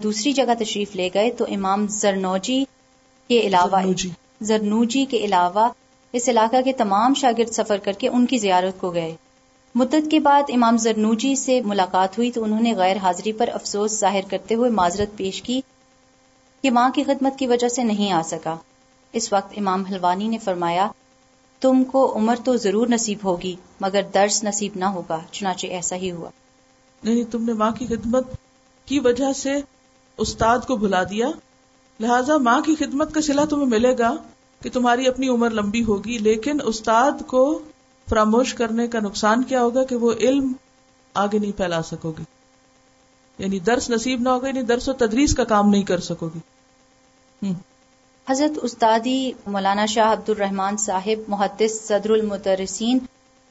دوسری 0.03 0.33
جگہ 0.33 0.64
تشریف 0.64 0.97
لے 0.97 1.09
گئے 1.14 1.31
تو 1.31 1.44
امام 1.49 1.87
زرنوجی 1.87 2.64
کے 3.29 3.40
علاوہ 3.40 3.92
زرنوجی 4.40 5.05
کے 5.05 5.16
علاوہ 5.16 5.68
اس 6.14 6.29
علاقہ 6.29 6.62
کے 6.64 6.72
تمام 6.72 7.14
شاگرد 7.14 7.50
سفر 7.50 7.79
کر 7.79 7.92
کے 7.92 8.09
ان 8.09 8.27
کی 8.27 8.38
زیارت 8.38 8.81
کو 8.81 8.90
گئے۔ 8.90 9.16
مدت 9.74 10.11
کے 10.11 10.20
بعد 10.20 10.42
امام 10.48 10.77
زرنوجی 10.77 11.37
سے 11.37 11.61
ملاقات 11.61 12.18
ہوئی 12.18 12.31
تو 12.31 12.44
انہوں 12.44 12.61
نے 12.61 12.74
غیر 12.74 12.96
حاضری 12.96 13.33
پر 13.33 13.48
افسوس 13.53 14.00
ظاہر 14.00 14.20
کرتے 14.31 14.55
ہوئے 14.55 14.70
معذرت 14.70 15.16
پیش 15.16 15.42
کی 15.42 15.61
کہ 16.62 16.70
ماں 16.70 16.90
کی 16.90 17.03
خدمت 17.03 17.38
کی 17.38 17.46
وجہ 17.46 17.68
سے 17.68 17.83
نہیں 17.83 18.12
آ 18.12 18.22
سکا۔ 18.22 18.57
اس 19.12 19.33
وقت 19.33 19.55
امام 19.57 19.85
حلوانی 19.85 20.29
نے 20.29 20.38
فرمایا، 20.38 20.88
تم 21.61 21.85
کو 21.85 22.16
عمر 22.16 22.37
تو 22.44 22.57
ضرور 22.57 22.87
نصیب 22.87 23.18
ہوگی، 23.24 23.57
مگر 23.81 24.03
درس 24.14 24.44
نصیب 24.44 24.72
نہ 24.77 24.85
ہوگا، 24.85 25.20
چنانچہ 25.31 25.66
ایسا 25.66 25.96
ہی 25.96 26.11
ہوا۔ 26.11 26.31
نہیں 27.05 27.24
تم 27.33 27.44
نے 27.44 27.53
ماں 27.53 27.70
کی 27.70 27.87
خدمت 27.87 28.27
کی 28.87 28.98
وجہ 28.98 29.33
سے 29.33 29.53
استاد 30.16 30.59
کو 30.59 30.77
بھلا 30.77 31.03
دیا، 31.03 31.29
لہذا 32.00 32.37
ماں 32.37 32.61
کی 32.61 32.74
خدمت 32.74 33.14
کا 33.14 33.20
سلا 33.20 33.44
تمہیں 33.44 33.66
ملے 33.66 33.98
گا؟ 33.98 34.14
کہ 34.64 34.70
تمہاری 34.70 35.07
اپنی 35.07 35.29
عمر 35.29 35.50
لمبی 35.50 35.85
ہوگی، 35.85 36.18
لیکن 36.18 36.59
استاد 36.64 37.12
کو 37.27 37.62
فراموش 38.11 38.55
کرنے 38.55 38.88
کا 38.88 39.00
نقصان 39.00 39.42
کیا 39.42 39.62
ہوگا 39.62 39.85
کہ 39.85 39.96
وہ 39.96 40.12
علم 40.20 40.53
آگے 41.14 41.38
نہیں 41.38 41.53
پھیلا 41.57 41.83
سکو 41.83 42.12
گی۔ 42.18 42.22
یعنی 43.38 43.59
درس 43.59 43.90
نصیب 43.90 44.20
نہ 44.20 44.29
ہوگا 44.29 44.48
یعنی 44.48 44.62
درس 44.62 44.88
و 44.88 44.92
تدریس 44.92 45.35
کا 45.35 45.44
کام 45.44 45.68
نہیں 45.68 45.83
کر 45.83 45.98
سکو 45.98 46.29
گی۔ 46.35 47.53
حضرت 48.29 48.59
استادی 48.62 49.33
مولانا 49.46 49.87
شاہ 49.87 50.12
عبد 50.12 50.29
الرحمان 50.29 50.77
صاحب 50.77 51.20
محدث 51.29 51.87
صدر 51.87 52.11
المدرسین 52.11 52.98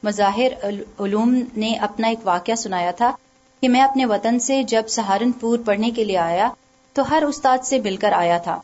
مظاہر 0.02 0.52
علوم 0.98 1.40
نے 1.56 1.74
اپنا 1.74 2.08
ایک 2.08 2.18
واقعہ 2.24 2.54
سنایا 2.54 2.90
تھا 2.90 3.12
کہ 3.60 3.68
میں 3.68 3.82
اپنے 3.82 4.06
وطن 4.06 4.38
سے 4.38 4.62
جب 4.62 4.82
سہارنپور 4.88 5.58
پڑھنے 5.64 5.90
کے 5.90 6.04
لیے 6.04 6.18
آیا 6.18 6.50
تو 6.92 7.10
ہر 7.10 7.22
استاد 7.22 7.58
سے 7.64 7.80
مل 7.80 7.96
کر 7.96 8.12
آیا 8.12 8.38
تھا۔ 8.38 8.60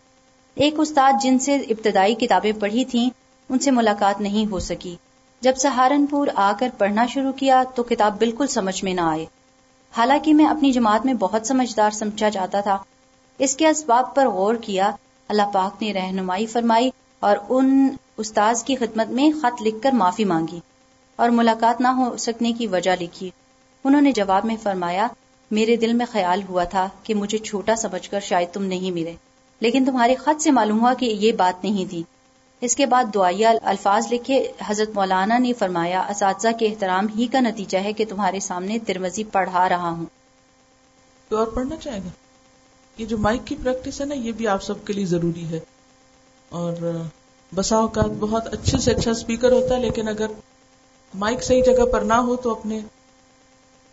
ایک 0.55 0.75
استاد 0.79 1.13
جن 1.23 1.39
سے 1.39 1.55
ابتدائی 1.55 2.15
کتابیں 2.15 2.53
پڑھی 2.61 2.85
تھیں، 2.85 3.11
ان 3.49 3.59
سے 3.59 3.71
ملاقات 3.71 4.21
نہیں 4.21 4.51
ہو 4.51 4.59
سکی۔ 4.59 4.97
جب 5.41 5.53
سہارنپور 5.57 6.27
آ 6.35 6.53
کر 6.59 6.69
پڑھنا 6.79 7.07
شروع 7.07 7.33
کیا 7.33 7.63
تو 7.75 7.83
کتاب 7.83 8.19
بالکل 8.19 8.47
سمجھ 8.47 8.85
میں 8.85 8.95
نہ 8.95 9.01
آئے۔ 9.01 9.27
حالانکہ 9.97 10.35
میں 10.35 10.47
اپنی 10.47 10.73
جماعت 10.73 11.07
میں 11.07 11.15
بہت 11.15 11.47
سمجھدار 11.47 11.91
سمجھا 11.91 12.29
جاتا 12.29 12.61
تھا۔ 12.61 12.79
اس 13.39 13.57
کے 13.57 13.69
اسباب 13.69 14.15
پر 14.15 14.29
غور 14.29 14.55
کیا، 14.55 14.91
اللہ 15.29 15.43
پاک 15.53 15.83
نے 15.83 15.93
رہنمائی 15.93 16.47
فرمائی 16.47 16.91
اور 17.21 17.37
ان 17.49 17.89
استاذ 18.17 18.65
کی 18.65 18.77
خدمت 18.77 19.07
میں 19.07 19.31
خط 19.41 19.63
لکھ 19.63 19.83
کر 19.83 19.93
معافی 19.93 20.25
مانگی 20.25 20.61
اور 21.17 21.29
ملاقات 21.29 21.81
نہ 21.81 21.89
ہو 21.89 22.17
سکنے 22.17 22.53
کی 22.53 22.67
وجہ 22.67 22.97
لکھی۔ 23.01 23.31
انہوں 23.85 24.01
نے 24.01 24.13
جواب 24.13 24.45
میں 24.45 24.57
فرمایا، 24.63 25.07
میرے 25.51 25.77
دل 25.77 25.93
میں 25.93 26.07
خیال 26.13 26.43
ہوا 26.49 26.65
تھا 26.65 26.89
کہ 27.03 27.15
مجھے 27.15 27.39
چھوٹا 27.39 27.77
سمجھ 27.77 28.11
کر 28.11 28.21
شاید 28.21 28.49
تم 28.53 28.65
نہیں 28.65 28.91
ملے۔ 28.91 29.15
لیکن 29.61 29.85
تمہارے 29.85 30.15
خط 30.15 30.43
سے 30.43 30.51
معلوم 30.51 30.81
ہوا 30.81 30.95
کہ 30.95 31.07
یہ 31.07 31.33
بات 31.33 31.65
نہیں 31.65 31.91
تھی۔ 31.91 32.03
اس 32.61 32.77
کے 32.77 32.87
بعد 32.87 33.05
دعائیا 33.15 33.53
الفاظ 33.63 34.13
لکھے، 34.13 34.53
حضرت 34.67 34.91
مولانا 34.95 35.39
نے 35.39 35.53
فرمایا، 35.53 36.01
اساتذہ 36.01 36.49
کے 36.59 36.67
احترام 36.67 37.07
ہی 37.19 37.27
کا 37.27 37.41
نتیجہ 37.41 37.79
ہے 37.79 37.93
کہ 37.93 38.05
تمہارے 38.09 38.41
سامنے 38.41 38.79
ترمزی 38.79 39.25
پڑھا 39.25 39.69
رہا 39.69 39.91
ہوں۔ 39.91 40.07
تو 41.29 41.37
اور 41.37 41.47
پڑھنا 41.47 41.77
چاہیں 41.77 42.01
گے؟ 42.05 42.09
یہ 42.99 43.07
جو 43.07 43.19
مائک 43.19 43.41
کی 43.45 43.57
پریکٹس 43.63 44.01
ہے 44.01 44.07
نا، 44.07 44.15
یہ 44.15 44.33
بھی 44.33 44.49
آپ 44.49 44.63
سب 44.63 44.85
کے 44.85 44.93
لیے 44.93 45.07
ضروری 45.07 45.45
ہے۔ 45.45 45.61
اور 46.49 46.73
بسا 47.55 47.77
اوقات 47.77 48.11
بہت 48.21 48.47
اچھے 48.47 48.79
سے 48.79 48.91
اچھا 48.91 49.11
اسپیکر 49.11 49.53
ہوتا 49.53 49.75
ہے، 49.75 49.81
لیکن 49.81 50.09
اگر 50.09 50.27
مائک 51.15 51.45
صحیح 51.45 51.63
جگہ 51.63 51.85
پر 51.93 52.01
نہ 52.01 52.13
ہو 52.13 52.37
تو 52.37 52.51
اپنے 52.51 52.81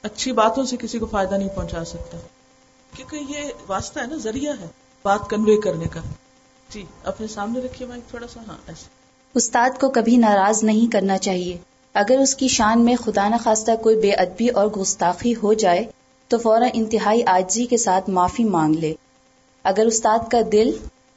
اچھی 0.04 0.32
باتوں 0.32 0.66
سے 0.66 0.78
کسی 0.78 1.00
کو 1.00 1.06
فائدہ 1.06 1.36
نہیں 1.36 1.50
پہنچا 1.50 1.86
سکتا۔ 1.86 2.18
کیونکہ 2.96 3.20
یہ 3.30 3.44
واسطہ 3.68 4.00
ہے 4.00 4.06
نا، 4.06 4.16
ذریعہ 4.16 4.54
ہے۔ 4.60 4.68
بات 5.06 5.30
کنوے 5.30 5.58
کرنے 5.58 5.86
کا۔ 5.86 6.00
جی 6.70 6.86
اپنے 7.04 7.28
سامنے 7.28 7.60
رکھیے 7.60 7.88
مائک 7.88 8.10
تھوڑا 8.10 8.28
سا۔ 8.28 8.40
ہاں 8.48 8.58
ایسے 8.68 8.86
استاد 9.36 9.70
کو 9.80 9.90
کبھی 9.90 10.18
ناراض 10.18 10.64
نہیں 10.64 10.92
کرنا 10.92 11.18
چاہیے۔ 11.18 11.58
اگر 11.94 12.18
اس 12.18 12.36
کی 12.36 12.48
شان 12.48 12.86
میں 12.86 12.96
خدا 12.96 13.28
نخواستہ 13.30 13.72
کوئی 13.82 13.96
بے 13.96 14.12
ادبی 14.12 14.48
اور 14.48 14.68
گستاخی 14.68 15.34
ہو 15.44 15.54
جائے، 15.54 15.86
تو 16.28 16.38
فوراً 16.38 16.70
انتہائی 16.74 17.24
آجزی 17.26 17.66
کے 17.66 17.78
ساتھ 17.78 18.10
معافی 18.10 18.44
مانگ 18.44 18.76
لے۔ 18.76 18.94
اگر 19.64 19.86
استاد 19.86 20.20
کا 20.32 20.40
دل 20.52 20.72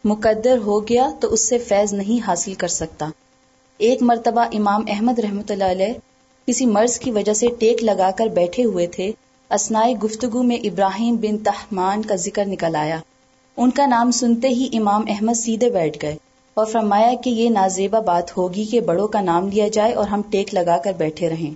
مقدر 0.05 0.59
ہو 0.59 0.88
گیا، 0.88 1.11
تو 1.21 1.33
اس 1.33 1.49
سے 1.49 1.59
فیض 1.59 1.93
نہیں 1.93 2.27
حاصل 2.27 2.55
کر 2.55 2.69
سکتا۔ 2.69 3.11
ایک 3.79 4.03
مرتبہ 4.03 4.45
امام 4.53 4.85
احمد 4.88 5.19
رحمت 5.19 5.51
اللہ 5.51 5.64
علیہ 5.64 5.93
کسی 6.47 6.66
مرض 6.66 6.99
کی 6.99 7.11
وجہ 7.11 7.35
سے 7.35 7.47
ٹیک 7.59 7.85
لگا 7.85 8.11
کر 8.16 8.27
بیٹھے 8.27 8.64
ہوئے 8.64 8.87
تھے، 8.87 9.12
اسنائی 9.51 9.95
گفتگو 9.95 10.43
میں 10.43 10.57
ابراہیم 10.57 11.16
بن 11.16 11.38
تحمان 11.38 12.03
کا 12.03 12.16
ذکر 12.16 12.47
نکل 12.47 12.77
آیا۔ 12.77 13.01
ان 13.57 13.71
کا 13.71 13.87
نام 13.87 14.11
سنتے 14.11 14.49
ہی 14.49 14.69
امام 14.73 15.05
احمد 15.09 15.35
سیدھے 15.35 15.71
بیٹھ 15.71 15.99
گئے 16.03 16.17
اور 16.55 16.67
فرمایا 16.67 17.11
کہ 17.25 17.31
یہ 17.31 17.51
نازیبا 17.51 18.01
بات 18.01 18.37
ہوگی 18.37 18.65
کہ 18.65 18.81
بڑوں 18.81 19.09
کا 19.09 19.21
نام 19.21 19.49
لیا 19.49 19.69
جائے 19.69 19.93
اور 19.93 20.09
ہم 20.09 20.23
ٹیک 20.31 20.55
لگا 20.55 20.79
کر 20.85 20.93
بیٹھے 20.93 21.29
رہیں۔ 21.29 21.51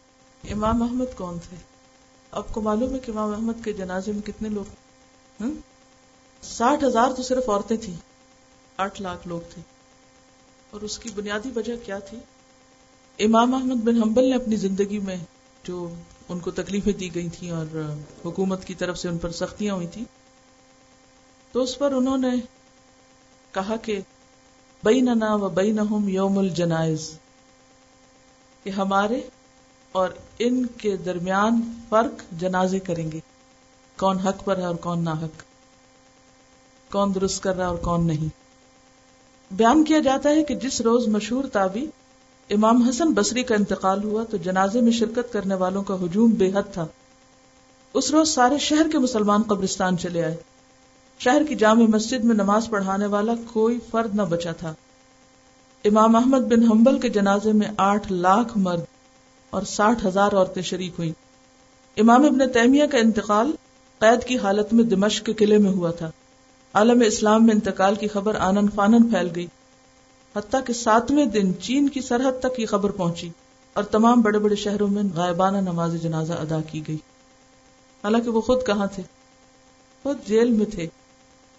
امام 0.53 0.83
احمد 0.83 1.17
کون 1.17 1.39
تھے؟ 1.39 1.57
آپ 2.31 2.55
کو 2.55 2.61
معلوم 2.61 2.95
ہے 2.95 2.99
کہ 2.99 3.11
امام 3.11 3.31
احمد 3.31 3.65
کے 3.65 3.73
جنازے 3.73 4.13
میں 4.13 4.23
کتنے 4.23 4.49
لوگ 4.49 4.65
ساٹھ 6.43 6.85
ہزار 6.85 7.11
تو 7.11 7.23
صرف 7.23 7.51
عورتیں 7.51 7.77
تھیں۔ 7.77 7.95
آٹھ 8.77 9.03
لاکھ 9.03 9.29
لوگ 9.29 9.41
تھے۔ 9.55 9.63
اور 10.71 10.81
اس 10.81 10.99
کی 10.99 11.09
بنیادی 11.15 11.49
وجہ 11.57 11.75
کیا 11.85 11.99
تھی؟ 11.99 12.19
امام 13.25 13.55
احمد 13.55 13.85
بن 13.85 14.03
حنبل 14.03 14.25
نے 14.25 14.37
اپنی 14.37 14.57
زندگی 14.57 14.99
میں 14.99 15.17
جو 15.65 15.89
ان 16.29 16.39
کو 16.39 16.51
تکلیفیں 16.51 16.93
دی 16.93 17.15
گئی 17.15 17.29
تھیں 17.29 17.51
اور 17.51 17.93
حکومت 18.25 18.65
کی 18.65 18.75
طرف 18.75 18.99
سے 18.99 19.09
ان 19.09 19.19
پر 19.19 19.31
سختیاں 19.31 19.75
ہوئی 19.75 19.87
تھیں 19.87 20.05
تو 21.55 21.63
اس 21.63 21.79
پر 21.79 21.93
انہوں 21.93 22.19
نے 22.19 22.31
کہا 23.53 23.77
کہ 23.77 24.01
بئی 24.83 25.01
ننا 25.01 25.35
و 25.35 25.49
بئی 25.49 25.73
نہ 25.73 25.81
یوم 26.07 26.39
الجنائز، 26.39 27.11
کہ 28.65 28.71
ہمارے 28.71 29.21
اور 29.93 30.09
ان 30.39 30.67
کے 30.67 30.97
درمیان 30.97 31.61
فرق 31.89 32.23
جنازے 32.41 32.79
کریں 32.79 33.13
گے، 33.13 33.21
کون 33.99 34.19
حق 34.19 34.45
پر 34.45 34.59
ہے 34.59 34.65
اور 34.65 34.75
کون 34.75 35.05
نہ 35.05 35.11
حق 35.11 35.43
کون 36.93 37.15
درست 37.15 37.43
کر 37.43 37.57
رہا 37.57 37.67
اور 37.67 37.77
کون 37.77 38.07
نہیں۔ 38.07 38.29
بیان 39.51 39.85
کیا 39.85 39.99
جاتا 39.99 40.31
ہے 40.31 40.45
کہ 40.45 40.55
جس 40.55 40.81
روز 40.81 41.07
مشہور 41.09 41.45
تابی 41.45 41.87
امام 42.51 42.83
حسن 42.83 43.13
بصری 43.13 43.43
کا 43.43 43.55
انتقال 43.55 44.05
ہوا 44.05 44.25
تو 44.25 44.37
جنازے 44.37 44.81
میں 44.81 44.93
شرکت 44.93 45.33
کرنے 45.33 45.55
والوں 45.55 45.83
کا 45.83 45.95
ہجوم 45.95 46.31
بے 46.31 46.51
حد 46.55 46.73
تھا۔ 46.73 46.87
اس 47.95 48.11
روز 48.11 48.29
سارے 48.29 48.59
شہر 48.59 48.87
کے 48.93 48.99
مسلمان 48.99 49.43
قبرستان 49.43 49.99
چلے 49.99 50.25
آئے۔ 50.25 50.37
شہر 51.19 51.43
کی 51.49 51.55
جامع 51.55 51.85
مسجد 51.85 52.25
میں 52.25 52.35
نماز 52.35 52.69
پڑھانے 52.71 53.07
والا 53.07 53.33
کوئی 53.53 53.79
فرد 53.91 54.15
نہ 54.15 54.23
بچا 54.23 54.53
تھا۔ 54.53 54.75
امام 55.85 56.17
احمد 56.17 56.39
بن 56.39 56.63
حنبل 56.63 56.99
کے 56.99 57.09
جنازے 57.09 57.53
میں 57.53 57.69
آٹھ 57.77 58.13
لاکھ 58.13 58.59
مرد 58.59 58.81
اور 59.51 59.63
ساٹھ 59.63 60.07
ہزار 60.07 60.33
عورتیں 60.33 60.63
شریک 60.63 60.93
ہوئی 60.99 61.13
امام 61.97 62.25
ابن 62.25 62.53
تیمیہ 62.53 62.87
کا 62.87 62.99
انتقال 62.99 63.53
قید 63.99 64.25
کی 64.25 64.39
حالت 64.39 64.73
میں 64.73 64.85
دمشق 64.85 65.27
کے 65.27 65.33
قلعے 65.33 65.59
میں 65.59 65.71
ہوا 65.71 65.91
تھا۔ 65.91 66.11
عالم 66.75 67.03
اسلام 67.07 67.47
میں 67.47 67.55
انتقال 67.55 67.95
کی 67.95 68.09
خبر 68.09 68.35
آنن 68.35 68.67
فانن 68.75 69.03
پھیل 69.03 69.29
گئی۔ 69.37 69.47
حتیٰ 70.37 70.61
کہ 70.65 70.73
ساتویں 70.73 71.27
دن 71.27 71.53
چین 71.61 71.89
کی 71.89 72.01
سرحد 72.01 72.41
تک 72.41 72.61
یہ 72.61 72.67
خبر 72.67 72.91
پہنچی 72.91 73.31
اور 73.73 73.85
تمام 73.85 74.21
بڑے 74.21 74.39
بڑے 74.39 74.55
شہروں 74.55 74.89
میں 74.89 75.03
غائبانہ 75.15 75.57
نماز 75.57 76.03
جنازہ 76.03 76.33
ادا 76.33 76.61
کی 76.61 76.83
گئی۔ 76.89 76.97
حالانکہ 78.05 78.31
وہ 78.31 78.41
خود 78.41 78.67
کہاں 78.67 78.87
تھے؟ 78.87 79.03
خود 80.03 80.17
جیل 80.27 80.51
میں 80.51 80.67
تھے۔ 80.67 80.87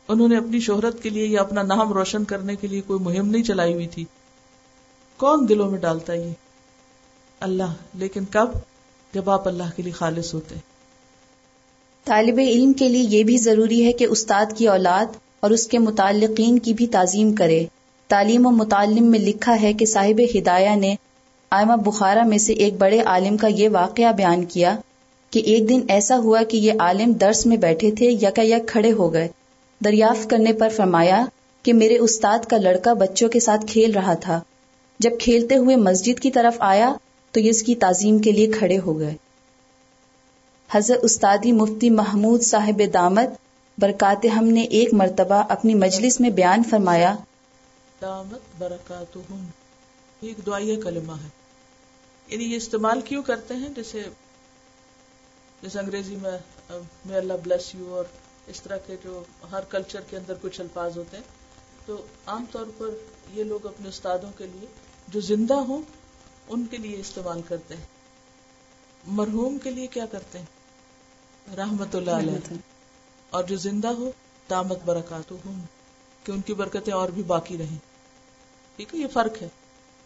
انہوں 0.07 0.27
نے 0.27 0.37
اپنی 0.37 0.59
شہرت 0.59 1.03
کے 1.03 1.09
لیے 1.09 1.27
یا 1.27 1.41
اپنا 1.41 1.61
نام 1.61 1.93
روشن 1.93 2.23
کرنے 2.23 2.55
کے 2.55 2.67
لیے 2.67 2.81
کوئی 2.81 2.99
مہم 2.99 3.27
نہیں 3.27 3.43
چلائی 3.43 3.73
ہوئی 3.73 3.87
تھی۔ 3.87 4.05
کون 5.17 5.49
دلوں 5.49 5.71
میں 5.71 5.79
ڈالتا 5.79 6.13
یہ؟ 6.13 6.31
اللہ۔ 7.39 7.73
لیکن 7.93 8.25
کب؟ 8.25 8.49
جب 9.13 9.29
آپ 9.29 9.47
اللہ 9.47 9.63
کے 9.75 9.83
لیے 9.83 9.91
خالص 9.91 10.33
ہوتے۔ 10.33 10.55
طالب 12.03 12.39
علم 12.39 12.73
کے 12.73 12.89
لیے 12.89 13.05
یہ 13.09 13.23
بھی 13.23 13.37
ضروری 13.37 13.85
ہے 13.85 13.91
کہ 13.91 14.05
استاد 14.09 14.45
کی 14.57 14.67
اولاد 14.67 15.05
اور 15.39 15.51
اس 15.51 15.67
کے 15.67 15.79
متعلقین 15.79 16.59
کی 16.59 16.73
بھی 16.73 16.87
تعظیم 16.87 17.35
کرے۔ 17.35 17.65
تعلیم 18.07 18.45
و 18.45 18.51
متعلم 18.51 19.05
میں 19.05 19.19
لکھا 19.19 19.61
ہے 19.61 19.73
کہ 19.73 19.85
صاحب 19.85 20.21
ہدایہ 20.37 20.75
نے 20.75 20.95
آئمہ 21.49 21.75
بخارا 21.75 22.23
میں 22.23 22.37
سے 22.37 22.53
ایک 22.53 22.73
بڑے 22.77 23.01
عالم 23.01 23.37
کا 23.37 23.47
یہ 23.47 23.69
واقعہ 23.69 24.11
بیان 24.11 24.45
کیا 24.45 24.77
کہ 25.29 25.39
ایک 25.39 25.69
دن 25.69 25.81
ایسا 25.89 26.17
ہوا 26.17 26.41
کہ 26.49 26.57
یہ 26.57 26.73
عالم 26.79 27.11
درس 27.11 27.45
میں 27.45 27.57
بیٹھے 27.57 27.91
تھے 27.91 28.05
یکا 28.11 28.41
یک 28.41 28.67
کھڑے 28.67 28.91
ہو 28.91 29.13
گئے۔ 29.13 29.27
دریافت 29.83 30.29
کرنے 30.29 30.53
پر 30.53 30.69
فرمایا 30.69 31.25
کہ 31.63 31.73
میرے 31.73 31.97
استاد 31.97 32.39
کا 32.49 32.57
لڑکا 32.57 32.93
بچوں 32.93 33.29
کے 33.29 33.39
ساتھ 33.39 33.65
کھیل 33.69 33.91
رہا 33.91 34.13
تھا۔ 34.13 34.41
جب 34.99 35.11
کھیلتے 35.19 35.55
ہوئے 35.55 35.75
مسجد 35.75 36.19
کی 36.19 36.31
طرف 36.31 36.55
آیا 36.59 36.93
تو 37.31 37.39
یہ 37.39 37.49
اس 37.49 37.63
کی 37.63 37.75
تعظیم 37.75 38.19
کے 38.19 38.31
لیے 38.31 38.51
کھڑے 38.51 38.79
ہو 38.79 38.99
گئے۔ 38.99 39.15
حضرت 40.71 40.99
استادی 41.03 41.51
مفتی 41.51 41.89
محمود 41.89 42.41
صاحب 42.41 42.81
دامت 42.93 43.29
برکات 43.77 44.25
ہم 44.37 44.45
نے 44.45 44.61
ایک 44.61 44.93
مرتبہ 44.93 45.43
اپنی 45.49 45.73
مجلس 45.73 46.19
میں 46.19 46.29
بیان 46.29 46.63
فرمایا۔ 46.63 47.15
دامت 48.01 48.91
ایک 50.21 50.45
دعائیہ 50.45 50.81
کلمہ 50.81 51.11
ہے۔ 51.11 51.29
یعنی 52.27 52.43
یہ 52.43 52.55
استعمال 52.55 53.01
کیوں 53.01 53.23
کرتے 53.23 53.53
ہیں؟ 53.53 53.69
جیسے 53.75 54.03
جیسے 55.61 55.79
انگریزی 55.79 56.15
میں 56.15 56.37
میں 57.05 57.17
اللہ 57.17 57.33
بلیس 57.43 57.75
یو 57.75 57.95
اور 57.95 58.05
اس 58.47 58.61
طرح 58.61 58.77
کے 58.77 58.95
جو 59.03 59.23
ہر 59.51 59.63
کلچر 59.69 60.01
کے 60.01 60.17
اندر 60.17 60.33
کچھ 60.41 60.61
الفاظ 60.61 60.97
ہوتے 60.97 61.17
ہیں۔ 61.17 61.23
تو 61.85 62.05
عام 62.25 62.45
طور 62.51 62.65
پر 62.77 62.87
یہ 63.33 63.43
لوگ 63.43 63.65
اپنے 63.65 63.89
استادوں 63.89 64.31
کے 64.37 64.45
لیے 64.45 64.65
جو 65.07 65.21
زندہ 65.21 65.53
ہوں 65.53 65.81
ان 66.47 66.65
کے 66.65 66.77
لیے 66.77 66.99
استعمال 66.99 67.41
کرتے 67.47 67.75
ہیں۔ 67.75 67.83
مرحوم 69.07 69.57
کے 69.57 69.69
لیے 69.69 69.87
کیا 69.87 70.05
کرتے 70.05 70.39
ہیں؟ 70.39 70.45
رحمت 71.55 71.95
اللہ 71.95 72.11
علیہ 72.11 72.53
اور 73.29 73.43
جو 73.43 73.55
زندہ 73.55 73.87
ہو 73.87 74.11
دامت 74.49 74.77
برکات 74.85 75.31
ہوں 75.31 75.61
کہ 76.23 76.31
ان 76.31 76.41
کی 76.41 76.53
برکتیں 76.53 76.93
اور 76.93 77.09
بھی 77.09 77.23
باقی 77.23 77.57
رہیں۔ 77.57 77.77
ٹھیک 78.75 78.95
ہے 78.95 78.99
یہ 78.99 79.07
فرق 79.13 79.41
ہے۔ 79.41 79.47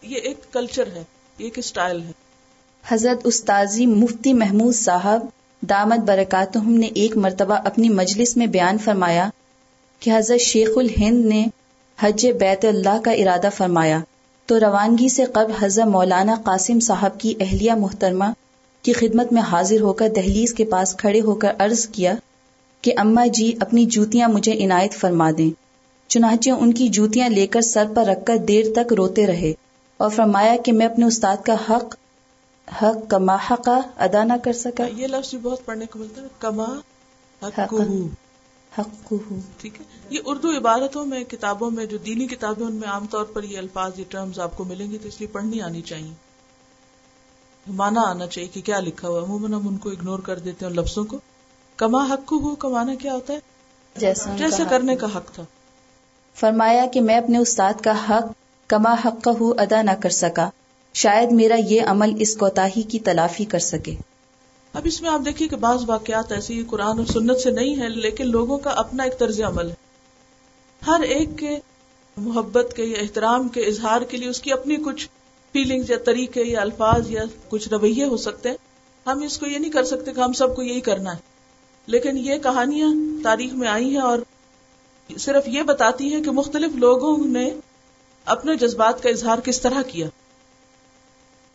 یہ 0.02 0.16
ایک 0.16 0.52
کلچر 0.52 0.86
ہے 0.86 1.04
یہ 1.38 1.44
ایک 1.44 1.58
اسٹائل 1.58 2.02
ہے۔ 2.02 2.12
حضرت 2.86 3.20
استاذی 3.24 3.86
مفتی 3.86 4.32
محمود 4.32 4.74
صاحب 4.74 5.26
دامت 5.62 5.98
برکات 5.98 6.56
نے 6.56 6.86
ایک 6.86 7.16
مرتبہ 7.16 7.54
اپنی 7.64 7.88
مجلس 7.88 8.36
میں 8.36 8.46
بیان 8.46 8.78
فرمایا 8.78 9.28
کہ 10.00 10.10
حضرت 10.16 10.40
شیخ 10.40 10.68
الہند 10.76 11.26
نے 11.26 11.46
حج 12.02 12.26
بیت 12.40 12.64
اللہ 12.64 13.00
کا 13.04 13.10
ارادہ 13.10 13.48
فرمایا۔ 13.56 13.98
تو 14.46 14.60
روانگی 14.60 15.08
سے 15.08 15.24
قبل 15.24 15.52
حضرت 15.60 15.86
مولانا 15.86 16.34
قاسم 16.44 16.80
صاحب 16.80 17.20
کی 17.20 17.34
اہلیہ 17.40 17.72
محترمہ 17.72 18.24
کی 18.82 18.92
خدمت 18.92 19.32
میں 19.32 19.42
حاضر 19.42 19.80
ہو 19.80 19.92
کر 19.92 20.08
دہلیز 20.08 20.54
کے 20.54 20.64
پاس 20.64 20.96
کھڑے 20.96 21.20
ہو 21.20 21.34
کر 21.34 21.52
عرض 21.58 21.86
کیا 21.86 22.14
کہ 22.82 22.92
اما 22.96 23.26
جی 23.26 23.52
اپنی 23.60 23.84
جوتیاں 23.84 24.28
مجھے 24.28 24.52
عنایت 24.64 24.94
فرما 24.94 25.30
دیں۔ 25.38 25.50
چنانچہ 26.08 26.50
ان 26.50 26.72
کی 26.72 26.88
جوتیاں 26.88 27.28
لے 27.28 27.46
کر 27.46 27.60
سر 27.60 27.84
پر 27.94 28.04
رکھ 28.04 28.24
کر 28.24 28.36
دیر 28.36 28.64
تک 28.76 28.92
روتے 28.92 29.26
رہے 29.26 29.52
اور 29.96 30.10
فرمایا 30.10 30.56
کہ 30.64 30.72
میں 30.72 30.86
اپنے 30.86 31.04
استاد 31.04 31.36
کا 31.44 31.54
حق 31.70 31.94
حق 32.68 33.10
کما 33.10 33.36
حقا 33.50 33.80
ادا 33.96 34.24
نہ 34.24 34.32
کر 34.44 34.52
سکا۔ 34.52 34.84
یہ 34.86 35.06
لفظ 35.06 35.34
بہت 35.42 35.60
پڑھنے 35.64 35.86
کو 35.86 35.98
ملتا 35.98 36.22
ہے۔ 36.22 36.26
کما 36.38 36.78
حق۔ 37.42 37.74
حق 38.78 39.14
ٹھیک 39.58 39.80
ہے۔ 39.80 39.84
یہ 40.10 40.18
اردو 40.24 40.50
عبارتوں 40.58 41.06
میں 41.06 41.24
کتابوں 41.24 41.70
میں 41.70 41.86
جو 41.86 41.98
دینی 41.98 42.26
کتابیں 42.26 42.66
ان 42.66 42.74
میں 42.74 42.88
عام 42.88 43.06
طور 43.06 43.24
پر 43.24 43.42
یہ 43.42 43.58
الفاظ 43.58 43.92
یہ 43.96 44.04
ٹرمز 44.08 44.38
آپ 44.38 44.56
کو 44.56 44.64
ملیں 44.64 44.90
گے 44.90 44.98
تو 44.98 45.08
اس 45.08 45.18
لیے 45.18 45.28
پڑھنی 45.28 45.60
آنی 45.60 45.82
چاہیے۔ 45.82 46.12
مانا 47.66 48.00
آنا 48.00 48.26
چاہیے 48.26 48.48
کہ 48.48 48.60
کیا 48.60 48.80
لکھا 48.80 49.08
ہوا 49.08 49.22
عموماً 49.22 49.52
ہم 49.52 49.68
ان 49.68 49.76
کو 49.76 49.90
اگنور 49.90 50.18
کر 50.18 50.38
دیتے 50.38 50.66
ہیں 50.66 50.72
لفظوں 50.72 51.04
کو۔ 51.04 51.18
کما 51.76 52.04
حق 52.04 52.32
ہو 52.32 52.54
کمانا 52.54 52.94
کیا 52.94 53.14
ہوتا 53.14 53.34
ہے؟ 53.34 53.38
جیسا 53.96 54.36
جیسے 54.36 54.62
کرنے 54.70 54.96
کا 54.96 55.06
حق 55.16 55.32
تھا۔ 55.32 55.42
فرمایا 56.34 56.86
کہ 56.86 57.00
میں 57.00 57.16
اپنے 57.16 57.38
استاد 57.38 57.72
کا 57.84 57.92
حق 58.10 58.32
کما 58.68 58.94
حق 59.04 59.28
ہو 59.40 59.52
ادا 59.58 59.82
نہ 59.82 59.90
کر 60.02 60.10
سکا۔ 60.10 60.50
شاید 60.94 61.32
میرا 61.32 61.54
یہ 61.54 61.82
عمل 61.82 62.10
اس 62.18 62.36
کوتاہی 62.36 62.82
کی 62.82 62.98
تلافی 62.98 63.44
کر 63.44 63.58
سکے۔ 63.58 63.94
اب 64.72 64.82
اس 64.84 65.02
میں 65.02 65.10
آپ 65.10 65.20
دیکھیے 65.24 65.48
کہ 65.48 65.56
بعض 65.56 65.82
واقعات 65.86 66.32
ایسی 66.32 66.64
قرآن 66.70 66.98
اور 66.98 67.06
سنت 67.06 67.38
سے 67.38 67.50
نہیں 67.50 67.76
ہے 67.76 67.88
لیکن 67.88 68.30
لوگوں 68.30 68.58
کا 68.58 68.70
اپنا 68.70 69.02
ایک 69.02 69.18
طرز 69.18 69.40
عمل 69.40 69.70
ہے۔ 69.70 69.74
ہر 70.86 71.00
ایک 71.00 71.28
کے 71.38 71.58
محبت 72.16 72.72
کے 72.76 72.84
یا 72.84 72.98
احترام 73.02 73.48
کے 73.48 73.60
اظہار 73.60 74.00
کے 74.00 74.16
لیے 74.16 74.28
اس 74.28 74.40
کی 74.40 74.52
اپنی 74.52 74.76
کچھ 74.76 75.08
فیلنگ 75.52 75.82
یا 75.88 75.96
طریقے 76.04 76.42
یا 76.44 76.60
الفاظ 76.60 77.10
یا 77.10 77.22
کچھ 77.48 77.68
رویے 77.68 78.04
ہو 78.04 78.16
سکتے 78.16 78.48
ہیں۔ 78.48 78.56
ہم 79.06 79.22
اس 79.22 79.38
کو 79.38 79.46
یہ 79.46 79.58
نہیں 79.58 79.72
کر 79.72 79.84
سکتے 79.84 80.12
کہ 80.12 80.20
ہم 80.20 80.32
سب 80.32 80.56
کو 80.56 80.62
یہی 80.62 80.80
کرنا 80.80 81.12
ہے۔ 81.12 81.18
لیکن 81.86 82.18
یہ 82.18 82.38
کہانیاں 82.38 82.88
تاریخ 83.24 83.52
میں 83.52 83.68
آئی 83.68 83.90
ہیں 83.90 84.00
اور 84.00 84.18
صرف 85.18 85.48
یہ 85.48 85.62
بتاتی 85.62 86.14
ہے 86.14 86.20
کہ 86.20 86.30
مختلف 86.30 86.72
لوگوں 86.74 87.26
نے 87.26 87.50
اپنے 88.24 88.54
جذبات 88.54 89.02
کا 89.02 89.08
اظہار 89.08 89.38
کس 89.38 89.60
طرح 89.60 89.82
کیا۔ 89.82 90.06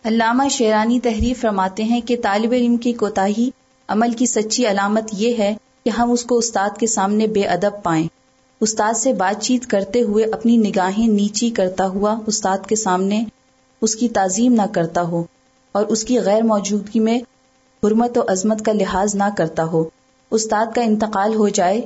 علامہ 0.06 0.44
شیرانی 0.50 1.00
تحریر 1.00 1.34
فرماتے 1.42 1.84
ہیں 1.84 2.02
کہ 2.02 2.16
طالب 2.24 2.52
علم 2.52 2.78
کی 2.78 2.94
کوتاہی 2.94 3.50
عمل 3.88 4.12
کی 4.12 4.26
سچی 4.26 4.68
علامت 4.68 5.04
یہ 5.12 5.38
ہے 5.38 5.56
کہ 5.86 5.90
ہم 5.90 6.12
اس 6.12 6.24
کو 6.24 6.38
استاد 6.38 6.70
کے 6.78 6.88
سامنے 6.88 7.28
بے 7.28 7.42
ادب 7.42 7.84
پائیں۔ 7.84 8.08
استاد 8.62 8.94
سے 8.98 9.14
بات 9.14 9.44
چیت 9.44 9.68
کرتے 9.68 10.02
ہوئے 10.02 10.26
اپنی 10.26 10.58
نگاہیں 10.58 11.08
نیچی 11.08 11.50
کرتا 11.50 11.88
ہوا 11.88 12.20
استاد 12.28 12.58
کے 12.68 12.76
سامنے 12.76 13.24
اس 13.82 13.96
کی 13.96 14.10
تعظیم 14.10 14.54
نہ 14.54 14.62
کرتا 14.72 15.02
ہو 15.02 15.24
اور 15.72 15.86
اس 15.86 16.04
کی 16.04 16.20
غیر 16.20 16.42
موجودگی 16.42 17.00
میں 17.00 17.20
حرمت 17.84 18.18
و 18.18 18.22
عظمت 18.28 18.66
کا 18.66 18.72
لحاظ 18.72 19.16
نہ 19.16 19.30
کرتا 19.38 19.64
ہو۔ 19.64 19.84
استاد 20.32 20.66
کا 20.76 20.82
انتقال 20.82 21.36
ہو 21.36 21.50
جائے 21.50 21.82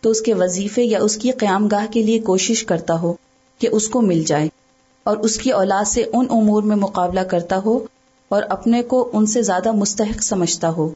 تو 0.00 0.10
اس 0.10 0.20
کے 0.20 0.34
وظیفے 0.34 0.82
یا 0.82 0.98
اس 1.02 1.16
کی 1.16 1.30
قیام 1.30 1.68
گاہ 1.68 1.86
کے 1.90 2.02
لیے 2.02 2.18
کوشش 2.18 2.64
کرتا 2.64 3.00
ہو 3.00 3.14
کہ 3.58 3.68
اس 3.72 3.88
کو 3.88 4.00
مل 4.00 4.22
جائے۔ 4.22 4.48
اور 5.04 5.16
اس 5.16 5.36
کی 5.36 5.50
اولاد 5.50 5.88
سے 5.88 6.04
ان 6.12 6.26
امور 6.30 6.62
میں 6.62 6.76
مقابلہ 6.76 7.20
کرتا 7.20 7.60
ہو 7.64 7.78
اور 8.28 8.42
اپنے 8.48 8.82
کو 8.82 9.10
ان 9.12 9.26
سے 9.26 9.42
زیادہ 9.42 9.72
مستحق 9.72 10.22
سمجھتا 10.22 10.70
ہو۔ 10.70 10.88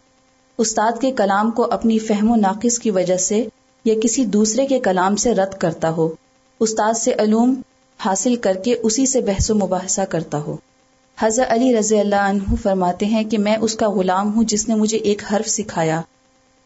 استاد 0.59 0.93
کے 1.01 1.13
کلام 1.13 1.51
کو 1.51 1.67
اپنی 1.71 1.99
فہم 1.99 2.31
و 2.31 2.37
ناقص 2.37 2.79
کی 2.79 2.91
وجہ 2.91 3.17
سے 3.17 3.45
یا 3.85 3.95
کسی 4.03 4.25
دوسرے 4.25 4.67
کے 4.67 4.81
کلام 4.81 5.17
سے 5.17 5.35
رد 5.35 5.59
کرتا 5.59 5.91
ہو۔ 5.91 6.09
استاد 6.61 6.95
سے 6.95 7.15
علوم 7.19 7.55
حاصل 7.99 8.37
کر 8.37 8.57
کے 8.65 8.75
اسی 8.83 9.07
سے 9.07 9.21
بحث 9.21 9.51
و 9.51 9.55
مباحثہ 9.55 10.01
کرتا 10.01 10.39
ہو۔ 10.39 10.57
حضرت 11.19 11.47
علی 11.53 11.79
رضی 11.79 12.01
اللہ 12.01 12.17
عنہ 12.17 12.55
فرماتے 12.63 13.07
ہیں 13.07 13.25
کہ 13.25 13.39
میں 13.39 13.57
اس 13.61 13.75
کا 13.75 13.91
غلام 13.91 14.35
ہوں 14.35 14.45
جس 14.45 14.69
نے 14.69 14.75
مجھے 14.75 14.99
ایک 14.99 15.23
حرف 15.33 15.49
سکھایا۔ 15.49 16.01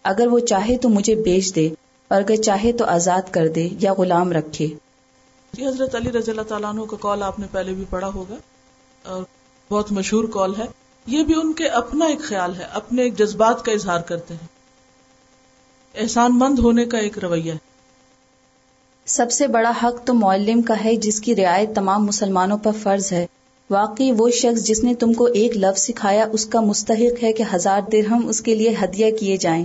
اگر 0.05 0.26
وہ 0.26 0.38
چاہے 0.38 0.76
تو 0.76 0.88
مجھے 0.88 1.14
بیچ 1.14 1.55
دے 1.55 1.68
اور 2.09 2.20
اگر 2.20 2.37
چاہے 2.37 2.72
تو 2.72 2.85
آزاد 2.85 3.22
کر 3.31 3.48
دے 3.48 3.68
یا 3.81 3.94
غلام 3.94 4.33
رکھے۔ 4.33 4.66
یہ 5.58 5.68
حضرت 5.68 5.94
علی 5.94 6.12
رضی 6.12 6.30
اللہ 6.30 6.42
تعالیٰ 6.42 6.70
عنہ 6.70 6.84
کا 6.90 6.96
کال 7.00 7.22
آپ 7.22 7.38
نے 7.38 7.46
پہلے 7.52 7.72
بھی 7.72 7.84
پڑھا 7.90 8.08
ہوگا، 8.08 8.34
اور 9.04 9.22
بہت 9.70 9.92
مشہور 9.92 10.24
کال 10.24 10.54
ہے۔ 10.58 10.64
یہ 11.06 11.22
بھی 11.22 11.34
ان 11.34 11.52
کے 11.52 11.68
اپنا 11.68 12.06
ایک 12.06 12.20
خیال 12.20 12.56
ہے، 12.56 12.64
اپنے 12.72 13.02
ایک 13.02 13.18
جذبات 13.18 13.64
کا 13.64 13.72
اظہار 13.72 14.00
کرتے 14.00 14.34
ہیں۔ 14.34 14.46
احسان 15.94 16.38
مند 16.38 16.59
ہونے 16.59 16.84
کا 16.84 16.98
ایک 16.98 17.18
رویہ 17.18 17.53
ہے۔ 17.53 17.59
سب 19.07 19.32
سے 19.32 19.46
بڑا 19.46 19.72
حق 19.82 20.05
تو 20.05 20.14
معلم 20.14 20.62
کا 20.62 20.74
ہے 20.84 20.94
جس 20.96 21.20
کی 21.20 21.36
رعایت 21.36 21.74
تمام 21.74 22.07
مسلمانوں 22.07 22.59
پر 22.59 22.70
فرض 22.82 23.12
ہے۔ 23.12 23.26
واقعی 23.70 24.11
وہ 24.12 24.30
شخص 24.30 24.64
جس 24.64 24.84
نے 24.84 24.94
تم 24.94 25.12
کو 25.12 25.24
ایک 25.24 25.57
لفظ 25.57 25.82
سکھایا، 25.82 26.26
اس 26.32 26.46
کا 26.46 26.61
مستحق 26.61 27.22
ہے 27.22 27.32
کہ 27.32 27.44
ہزار 27.55 27.80
درہم 27.92 28.26
اس 28.28 28.40
کے 28.40 28.55
لیے 28.55 28.74
ہدیہ 28.84 29.11
کیے 29.16 29.36
جائیں۔ 29.36 29.64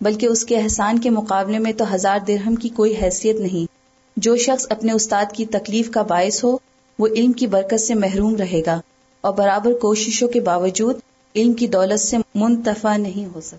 بلکہ 0.00 0.26
اس 0.26 0.44
کے 0.44 0.58
احسان 0.58 0.98
کے 0.98 1.10
مقابلے 1.10 1.58
میں 1.58 1.72
تو 1.72 1.94
ہزار 1.94 2.18
درہم 2.28 2.54
کی 2.54 2.68
کوئی 2.68 2.96
حیثیت 3.02 3.36
نہیں۔ 3.36 3.75
جو 4.16 4.36
شخص 4.36 4.66
اپنے 4.70 4.92
استاد 4.92 5.24
کی 5.34 5.46
تکلیف 5.46 5.90
کا 5.90 6.02
باعث 6.02 6.44
ہو 6.44 6.58
وہ 6.98 7.06
علم 7.06 7.32
کی 7.32 7.46
برکت 7.46 7.80
سے 7.80 7.94
محروم 7.94 8.36
رہے 8.36 8.62
گا 8.66 8.80
اور 9.20 9.32
برابر 9.32 9.72
کوششوں 9.72 10.28
کے 10.28 10.40
باوجود 10.40 10.96
علم 11.34 11.52
کی 11.52 11.66
دولت 11.66 12.00
سے 12.00 12.16
منتفع 12.34 12.96
نہیں 12.96 13.34
ہو 13.34 13.40
سکتا۔ 13.40 13.56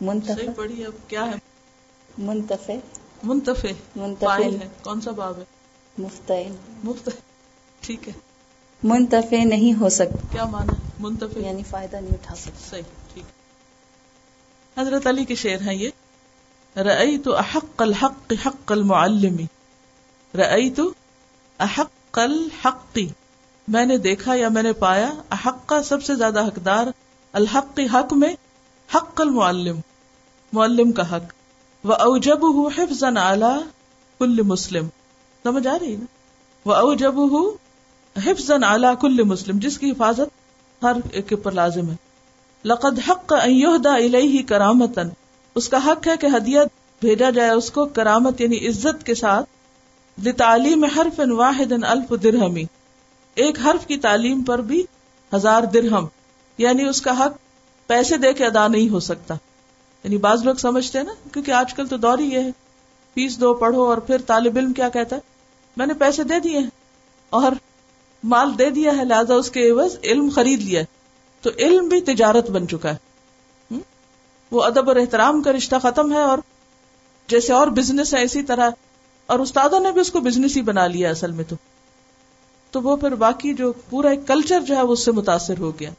منتفع۔ 0.00 0.62
کیا 1.08 1.26
ہے؟ 1.26 1.34
منتفع۔ 2.18 2.72
منتفع۔ 3.22 3.68
منتفع۔ 3.96 4.66
کون 4.82 5.00
سا 5.00 5.10
باب 5.10 5.38
ہے؟ 5.38 5.44
مفتعل۔ 5.98 6.52
مفت 6.84 7.10
ٹھیک 7.80 8.08
ہے۔ 8.08 8.12
منتفع 8.82 9.44
نہیں 9.44 9.80
ہو 9.80 9.88
سکتا۔ 9.88 10.32
کیا 10.32 10.44
مانا 10.44 10.72
منتفع۔ 10.98 11.38
یعنی 11.38 11.62
فائدہ 11.70 11.96
نہیں 11.96 12.14
اٹھا 12.14 12.34
سکتا۔ 12.34 12.70
صحیح 12.70 12.82
ٹھیک۔ 13.14 13.24
حضرت 14.78 15.06
علی 15.06 15.24
کے 15.24 15.34
شعر 15.34 15.60
ہیں 15.62 15.74
یہ۔ 15.74 15.90
رأيت 16.76 17.28
أحق 17.38 17.82
الحق 17.82 18.32
حق 18.46 18.72
المعلم۔ 18.72 19.36
رأيت 20.34 20.80
أحق 21.60 21.90
کل 22.12 22.48
حقی 22.64 23.06
میں 23.68 23.84
نے 23.86 23.96
دیکھا 23.98 24.34
یا 24.34 24.48
میں 24.48 24.62
نے 24.62 24.72
پایا 24.72 25.12
حق 25.46 25.66
کا 25.66 25.82
سب 25.82 26.02
سے 26.02 26.14
زیادہ 26.14 26.46
حقدار 26.46 26.86
الحق 27.32 27.76
کی 27.76 27.86
حق 27.92 28.12
میں 28.12 28.34
حق 28.94 29.20
المعلم، 29.20 29.80
معلم 30.52 30.92
کا 30.92 31.16
حق. 31.16 31.32
وہ 31.84 31.94
اوجب 31.94 32.54
ہوں 32.54 32.70
حفظ 32.78 33.04
اعلی 33.04 33.52
کل 34.18 34.42
مسلم. 34.42 34.88
سمجھ 35.44 35.66
آ 35.66 35.78
رہی 35.78 35.96
نا؟ 35.96 36.04
وہ 36.64 36.74
اوجب 36.74 37.14
ہوں 37.16 37.50
حفظ 38.16 38.50
اعلی 38.50 38.88
کل 39.00 39.22
مسلم، 39.22 39.58
جس 39.58 39.78
کی 39.78 39.90
حفاظت 39.90 40.82
ہر 40.82 40.96
ایک 41.12 41.32
پر 41.42 41.52
لازم 41.52 41.90
ہے. 41.90 41.96
لقد 42.64 42.98
حق 43.08 43.32
ایہدا 43.32 43.94
الیہ 43.94 44.42
کرامتن 44.42 45.08
اس 45.54 45.68
کا 45.68 45.78
حق 45.86 46.06
ہے 46.08 46.16
کہ 46.20 46.26
ہدیہ 46.36 46.60
بھیجا 47.00 47.30
جائے، 47.30 47.50
اس 47.50 47.70
کو 47.70 47.86
کرامت 47.86 48.40
یعنی 48.40 48.66
عزت 48.68 49.06
کے 49.06 49.14
ساتھ 49.14 49.59
لتعلیم 50.24 50.84
حرف 50.84 51.20
واحد 51.30 51.72
الف 51.84 52.22
درہمی 52.22 52.64
ایک 53.34 53.58
حرف 53.58 53.86
کی 53.86 53.96
تعلیم 53.96 54.42
پر 54.42 54.58
بھی 54.58 54.84
ہزار 55.34 55.62
درہم 55.62 56.06
یعنی 56.58 56.84
اس 56.84 57.02
کا 57.02 57.24
حق 57.24 57.32
پیسے 57.86 58.16
دے 58.16 58.32
کے 58.32 58.46
ادا 58.46 58.68
نہیں 58.68 58.88
ہو 58.88 59.00
سکتا۔ 59.00 59.34
یعنی 60.04 60.16
بعض 60.16 60.44
لوگ 60.44 60.54
سمجھتے 60.54 60.98
ہیں 60.98 61.04
نا، 61.04 61.28
کیونکہ 61.32 61.50
آج 61.50 61.74
کل 61.74 61.86
تو 61.86 61.96
دور 61.96 62.18
ہی 62.18 62.24
یہ 62.24 62.38
ہے، 62.38 62.50
فیس 63.14 63.40
دو 63.40 63.54
پڑھو 63.54 63.84
اور 63.84 63.98
پھر 63.98 64.16
طالب 64.26 64.56
علم 64.56 64.72
کیا 64.72 64.88
کہتا 64.88 65.16
ہے؟ 65.16 65.20
میں 65.76 65.86
نے 65.86 65.94
پیسے 65.94 66.24
دے 66.24 66.40
دیے 66.40 66.58
ہیں 66.58 66.70
اور 67.30 67.52
مال 68.24 68.58
دے 68.58 68.70
دیا 68.70 68.96
ہے، 68.96 69.04
لہٰذا 69.04 69.34
اس 69.34 69.50
کے 69.50 69.70
عوض 69.70 69.96
علم 70.04 70.28
خرید 70.34 70.60
لیا 70.60 70.82
تو 71.40 71.50
علم 71.58 71.88
بھی 71.88 72.00
تجارت 72.00 72.50
بن 72.50 72.68
چکا 72.68 72.92
ہے۔ 72.92 73.10
وہ 74.50 74.62
ادب 74.62 74.88
اور 74.88 74.96
احترام 74.96 75.42
کا 75.42 75.52
رشتہ 75.52 75.76
ختم 75.82 76.12
ہے 76.12 76.20
اور 76.20 76.38
جیسے 77.28 77.52
اور 77.52 77.66
بزنس 77.66 78.14
ہے، 78.14 78.22
اسی 78.22 78.42
طرح 78.42 78.70
اور 79.30 79.38
استادوں 79.38 79.80
نے 79.80 79.92
بھی 79.92 80.00
اس 80.00 80.10
کو 80.10 80.20
بزنس 80.20 80.56
ہی 80.56 80.62
بنا 80.62 80.86
لیا 80.86 81.10
اصل 81.10 81.30
میں 81.30 81.44
تو۔ 81.48 81.56
تو 82.70 82.82
وہ 82.82 82.96
پھر 82.96 83.14
باقی 83.14 83.54
جو 83.54 83.72
پورا 83.90 84.08
ایک 84.08 84.20
کلچر 84.26 84.60
جو 84.60 84.76
ہے 84.76 84.82
وہ 84.82 84.92
اس 84.92 85.04
سے 85.04 85.12
متاثر 85.12 85.58
ہو 85.58 85.80
گیا۔ 85.80 85.90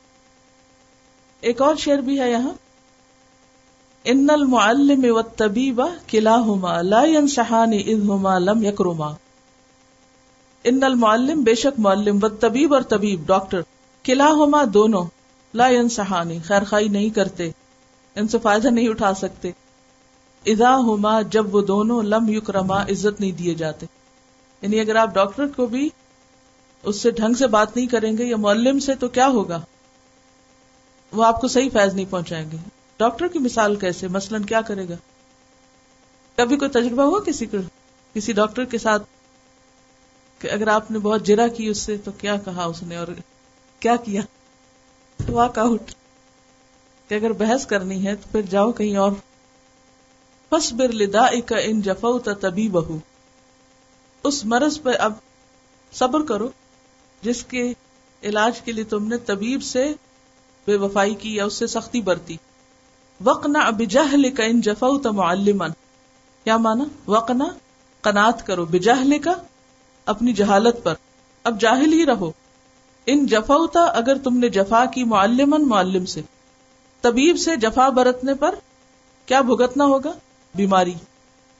ایک 1.42 1.62
اور 1.62 1.76
شعر 1.76 1.98
بھی 1.98 2.20
ہے 2.20 2.32
یہاں۔ 2.32 2.52
ان 4.04 4.28
المعلم 4.30 5.06
والطبیب 5.16 5.82
کلاہما 6.08 6.82
لا 6.82 7.04
ينصحان 7.04 7.74
اذ 7.74 8.00
هما 8.00 8.38
لم 8.38 8.64
يكرما 8.64 9.14
ان 10.64 10.84
المعلم 10.84 11.44
بے 11.44 11.56
شک 11.56 11.80
معلم، 11.80 12.20
والطبیب 12.22 12.74
اور 12.74 12.82
طبیب، 12.82 13.26
ڈاکٹر 13.26 13.62
کلاہما 14.04 14.64
دونوں 14.74 15.04
لا 15.54 15.68
ينصحان 15.68 16.32
خیر 16.44 16.64
خائی 16.64 16.88
نہیں 16.88 17.10
کرتے، 17.10 17.52
ان 18.16 18.28
سے 18.28 18.40
فائدہ 18.40 18.68
نہیں 18.68 18.90
اٹھا 18.90 19.14
سکتے۔ 19.14 19.52
اذا 20.46 20.76
ہما 20.76 21.22
جب 21.22 21.56
وہ 21.56 21.62
دونوں 21.62 22.04
لم 22.04 22.30
یکرما 22.30 22.84
عزت 22.84 23.22
نہیں 23.22 23.32
دیے 23.32 23.54
جاتے۔ 23.54 23.86
یعنی 24.62 24.80
اگر 24.80 24.96
آپ 24.96 25.14
ڈاکٹر 25.14 25.48
کو 25.48 25.66
بھی 25.66 25.90
اس 26.84 26.96
سے 26.96 27.12
ڈھنگ 27.12 27.34
سے 27.34 27.48
بات 27.48 27.76
نہیں 27.76 27.88
کریں 27.88 28.18
گے 28.18 28.26
یا 28.26 28.38
معلم 28.38 28.80
سے، 28.80 28.96
تو 28.96 29.08
کیا 29.08 29.28
ہوگا؟ 29.28 29.62
وہ 31.12 31.26
آپ 31.26 31.42
کو 31.42 31.48
صحیح 31.48 31.70
فیض 31.74 31.94
نہیں 31.94 32.06
پہنچائیں 32.10 32.52
گے۔ 32.52 32.58
ڈاکٹر 32.98 33.28
کی 33.28 33.40
مثال 33.40 33.76
کیسے؟ 33.76 34.08
مثلاً 34.08 34.44
کیا 34.44 34.62
کرے 34.62 34.90
گا؟ 34.90 34.96
کبھی 36.36 36.58
کوئی 36.58 36.72
تجربہ 36.72 37.04
ہوا 37.04 37.20
کسی 37.20 37.46
کو؟ 37.46 37.58
کسی 38.14 38.34
ڈاکٹر 38.34 38.66
کے 38.66 38.78
ساتھ؟ 38.78 39.04
کہ 40.40 40.48
اگر 40.48 40.68
آپ 40.68 40.92
نے 40.92 41.00
بہت 41.00 41.24
جرا 41.24 41.48
کی 41.48 41.68
اس 41.68 41.78
سے، 41.78 41.98
تو 41.98 42.12
کیا 42.12 42.36
کہا 42.36 42.64
اس 42.64 42.84
نے 42.84 42.96
اور 42.96 43.08
کیا 43.80 43.96
کیا؟ 43.96 44.22
واک 45.30 45.60
آؤٹ 45.60 45.92
کہ 47.08 47.16
اگر 47.16 47.32
بحث 47.34 47.66
کرنی 47.66 48.06
ہے، 48.06 48.16
تو 48.16 48.28
پھر 48.32 48.42
جاؤ 48.42 48.72
کہیں 48.72 48.98
اور۔ 48.98 49.12
بس 50.52 50.74
بر 50.74 50.92
لدا 50.92 51.40
کا 51.46 51.58
ان 51.58 51.82
جفا 51.82 52.34
تبھی 52.34 52.70
بہو 52.70 52.98
اس 54.24 54.46
مرض 54.46 54.82
پہ 54.82 54.90
اب 55.00 55.14
صبر 55.92 56.22
کرو، 56.22 56.50
جس 57.22 57.44
کے 57.44 57.74
علاج 58.24 58.62
کے 58.62 58.72
لیے 58.72 58.84
تم 58.84 59.08
نے 59.08 59.18
طبیب 59.18 59.64
سے 59.64 59.94
بے 60.68 60.76
وفائی 60.76 61.16
کی 61.16 61.36
یا 61.36 61.46
اس 61.46 61.54
سے 61.54 61.68
سختی 61.68 62.02
برتی۔ 62.02 62.38
وقنا 63.24 63.70
بجہل 63.70 64.36
کا 64.36 64.44
ان 64.44 64.62
جفا 64.62 65.12
معلمن۔ 65.12 65.70
کیا 66.44 66.58
مانا؟ 66.58 66.84
وقنا 67.08 67.46
قنات 68.02 68.48
کرو۔ 68.48 68.66
بجہل 68.66 69.20
کا 69.20 69.34
اپنی 70.06 70.34
جہالت 70.34 70.84
پر۔ 70.84 70.94
اب 71.44 71.62
جاہل 71.62 71.94
ہی 71.94 72.06
رہو۔ 72.06 72.32
ان 73.06 73.26
جفا 73.26 73.80
اگر 73.80 74.18
تم 74.18 74.38
نے 74.38 74.50
جفا 74.50 74.86
کی 74.86 75.04
معلمن، 75.04 75.68
معلم 75.68 76.06
سے۔ 76.06 76.22
طبیب 77.02 77.38
سے 77.38 77.56
جفا 77.56 77.90
برتنے 77.90 78.34
پر 78.34 78.56
کیا 79.26 79.42
بھگتنا 79.42 79.86
ہوگا؟ 79.86 80.12
بیماری۔ 80.56 80.94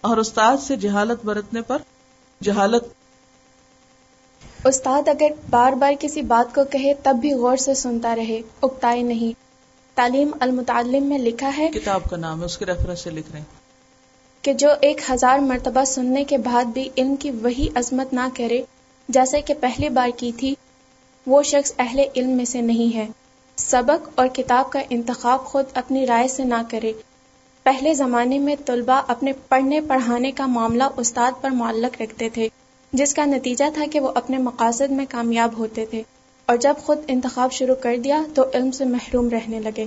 اور 0.02 0.18
استاد 0.18 0.58
سے 0.58 0.76
جہالت 0.76 1.26
برتنے 1.26 1.62
پر 1.62 1.78
جہالت۔ 2.44 2.84
استاد 4.64 5.08
اگر 5.08 5.28
بار 5.50 5.74
بار 5.74 5.94
کسی 6.00 6.22
بات 6.22 6.56
کو 6.56 6.64
کہے 6.64 6.94
تب 7.04 7.18
بھی 7.22 7.34
غور 7.34 7.58
سے 7.58 7.74
سنتا 7.74 8.16
رہے 8.16 8.42
اکتائے 8.62 9.02
نہیں۔ 9.04 9.40
تعلیم 9.96 10.32
المتعلم 10.40 11.04
میں 11.04 11.20
لکھا 11.20 11.52
ہے 11.58 11.70
کتاب 11.74 12.02
کا 12.10 12.18
نام 12.18 12.40
ہے 12.40 12.46
اس 12.46 12.58
کے 12.58 12.66
ریفرنس 12.66 13.00
سے 13.00 13.10
لکھ 13.10 13.32
رہے 13.32 13.40
ہیں۔ 13.40 13.46
کہ 14.42 14.54
جو 14.54 14.70
ایک 14.82 15.02
ہزار 15.12 15.40
مرتبہ 15.40 15.84
سننے 15.84 16.24
کے 16.24 16.38
بعد 16.38 16.66
بھی 16.66 16.90
علم 16.98 17.16
کی 17.16 17.32
وہی 17.32 17.68
عظمت 17.76 18.14
نہ 18.14 18.28
کرے 18.38 18.62
جیسے 19.08 19.42
کہ 19.42 19.54
پہلی 19.54 19.90
بار 19.90 20.10
کی 20.18 20.32
تھی 20.38 20.56
وہ 21.28 21.44
شخص 21.44 21.74
اہل 21.80 22.00
علم 22.16 22.30
میں 22.30 22.46
سے 22.46 22.62
نہیں 22.62 22.96
ہے۔ 22.96 23.08
سبق 23.56 24.10
اور 24.16 24.28
کتاب 24.28 24.72
کا 24.72 24.82
انتخاب 24.90 25.46
خود 25.46 25.66
اپنی 25.74 26.08
رائے 26.08 26.28
سے 26.28 26.44
نہ 26.44 26.62
کرے۔ 26.70 26.94
پہلے 27.64 27.94
زمانے 27.94 28.40
میں 28.40 28.56
طلباء 28.66 29.02
اپنے 29.08 29.32
پڑھنے 29.50 29.82
پڑھانے 29.82 30.32
کا 30.32 30.46
معاملہ 30.46 30.84
استاد 30.98 31.32
پر 31.42 31.50
معلق 31.50 32.02
رکھتے 32.02 32.30
تھے، 32.30 32.50
جس 32.94 33.14
کا 33.14 33.26
نتیجہ 33.26 33.66
تھا 33.74 33.86
کہ 33.92 34.00
وہ 34.00 34.12
اپنے 34.16 34.38
مقاصد 34.38 34.92
میں 34.92 35.06
کامیاب 35.10 35.58
ہوتے 35.58 35.86
تھے۔ 35.86 36.04
اور 36.46 36.58
جب 36.58 36.74
خود 36.84 36.98
انتخاب 37.08 37.52
شروع 37.52 37.76
کر 37.76 37.98
دیا 37.98 38.24
تو 38.36 38.44
علم 38.54 38.72
سے 38.72 38.86
محروم 38.86 39.30
رہنے 39.30 39.60
لگے۔ 39.60 39.86